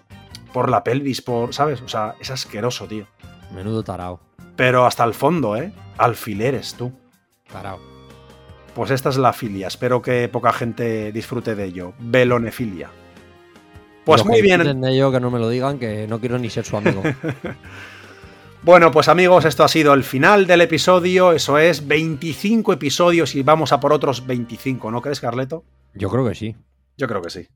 por 0.54 0.70
la 0.70 0.84
pelvis, 0.84 1.22
por, 1.22 1.54
¿sabes? 1.54 1.82
O 1.82 1.88
sea, 1.88 2.16
es 2.20 2.30
asqueroso, 2.30 2.86
tío. 2.88 3.08
Menudo 3.54 3.84
tarao. 3.84 4.20
Pero 4.56 4.86
hasta 4.86 5.04
el 5.04 5.14
fondo, 5.14 5.56
¿eh? 5.56 5.72
Alfileres, 5.98 6.76
tú. 6.76 6.92
Tarao. 7.52 7.80
Pues 8.76 8.92
esta 8.92 9.10
es 9.10 9.18
la 9.18 9.34
filia. 9.34 9.68
Espero 9.68 10.02
que 10.02 10.28
poca 10.28 10.54
gente 10.54 11.12
disfrute 11.12 11.56
de 11.56 11.64
ello. 11.66 11.94
Velonefilia. 11.98 12.90
Pues 14.04 14.20
Los 14.20 14.28
muy 14.28 14.36
que 14.36 14.42
bien. 14.44 14.82
de 14.82 14.92
ello, 14.92 15.12
que 15.12 15.20
no 15.20 15.32
me 15.32 15.40
lo 15.40 15.50
digan, 15.50 15.80
que 15.80 16.06
no 16.08 16.20
quiero 16.20 16.38
ni 16.38 16.52
ser 16.52 16.66
su 16.66 16.78
amigo. 16.78 17.02
Bueno, 18.66 18.90
pues 18.90 19.10
amigos, 19.10 19.46
esto 19.46 19.64
ha 19.64 19.68
sido 19.68 19.94
el 19.94 20.04
final 20.04 20.48
del 20.48 20.60
episodio. 20.62 21.34
Eso 21.34 21.60
es 21.60 21.86
25 21.86 22.74
episodios 22.74 23.36
y 23.36 23.44
vamos 23.44 23.72
a 23.72 23.80
por 23.80 23.94
otros 23.94 24.26
25, 24.26 24.90
¿no 24.90 25.04
crees, 25.04 25.20
Carleto? 25.20 25.64
Yo 25.94 26.10
creo 26.10 26.28
que 26.28 26.34
sí. 26.34 26.56
Yo 26.98 27.08
creo 27.08 27.22
que 27.22 27.30
sí. 27.30 27.48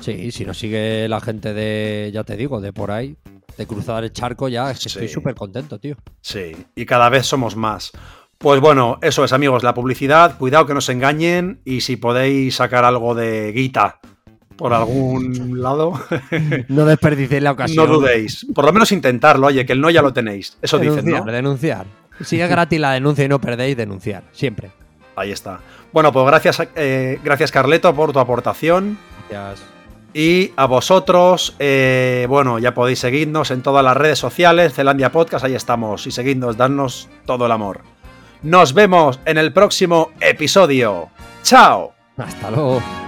Sí, 0.00 0.30
si 0.30 0.44
nos 0.44 0.56
sigue 0.56 1.08
la 1.08 1.20
gente 1.20 1.52
de, 1.52 2.12
ya 2.14 2.22
te 2.22 2.36
digo, 2.36 2.60
de 2.60 2.72
por 2.72 2.92
ahí, 2.92 3.16
de 3.58 3.66
cruzar 3.66 4.04
el 4.04 4.12
charco, 4.12 4.48
ya 4.48 4.70
es 4.70 4.78
que 4.78 4.88
estoy 4.88 5.08
súper 5.08 5.34
contento, 5.34 5.80
tío. 5.80 5.96
Sí, 6.20 6.52
y 6.76 6.86
cada 6.86 7.08
vez 7.08 7.26
somos 7.26 7.56
más. 7.56 7.90
Pues 8.38 8.60
bueno, 8.60 8.98
eso 9.02 9.24
es, 9.24 9.32
amigos, 9.32 9.62
la 9.62 9.74
publicidad. 9.74 10.36
Cuidado 10.38 10.66
que 10.66 10.74
nos 10.74 10.88
engañen 10.88 11.60
y 11.64 11.80
si 11.80 11.96
podéis 11.96 12.56
sacar 12.56 12.84
algo 12.84 13.14
de 13.14 13.52
guita 13.52 13.98
por 14.56 14.72
algún 14.72 15.60
lado, 15.62 15.92
No 16.68 16.84
desperdicéis 16.86 17.42
la 17.42 17.52
ocasión. 17.52 17.86
no 17.88 17.94
dudéis. 17.94 18.46
Por 18.54 18.64
lo 18.64 18.72
menos 18.72 18.92
intentarlo, 18.92 19.46
oye, 19.48 19.64
que 19.66 19.72
el 19.72 19.80
no 19.80 19.90
ya 19.90 20.02
lo 20.02 20.12
tenéis. 20.12 20.56
Eso 20.62 20.78
dicen, 20.78 20.96
Denunciar, 21.04 21.26
¿no? 21.26 21.32
denunciar. 21.32 21.86
Si 22.22 22.40
es 22.40 22.48
gratis 22.48 22.80
la 22.80 22.92
denuncia 22.92 23.26
y 23.26 23.28
no 23.28 23.38
perdéis, 23.42 23.76
denunciar. 23.76 24.22
Siempre. 24.32 24.70
Ahí 25.16 25.32
está. 25.32 25.60
Bueno, 25.92 26.12
pues 26.12 26.24
gracias, 26.26 26.62
eh, 26.74 27.18
gracias 27.22 27.50
Carleto 27.52 27.94
por 27.94 28.12
tu 28.14 28.18
aportación. 28.18 28.98
Gracias. 29.28 29.68
Y 30.14 30.52
a 30.56 30.64
vosotros, 30.64 31.54
eh, 31.58 32.24
bueno, 32.26 32.58
ya 32.58 32.72
podéis 32.72 33.00
seguirnos 33.00 33.50
en 33.50 33.60
todas 33.60 33.84
las 33.84 33.94
redes 33.94 34.18
sociales, 34.18 34.72
Zelandia 34.72 35.12
Podcast, 35.12 35.44
ahí 35.44 35.54
estamos. 35.54 36.06
Y 36.06 36.10
seguidnos, 36.10 36.56
darnos 36.56 37.10
todo 37.26 37.44
el 37.44 37.52
amor. 37.52 37.82
Nos 38.42 38.74
vemos 38.74 39.20
en 39.24 39.38
el 39.38 39.52
próximo 39.52 40.10
episodio. 40.20 41.10
¡Chao! 41.42 41.94
Hasta 42.16 42.50
luego. 42.50 43.05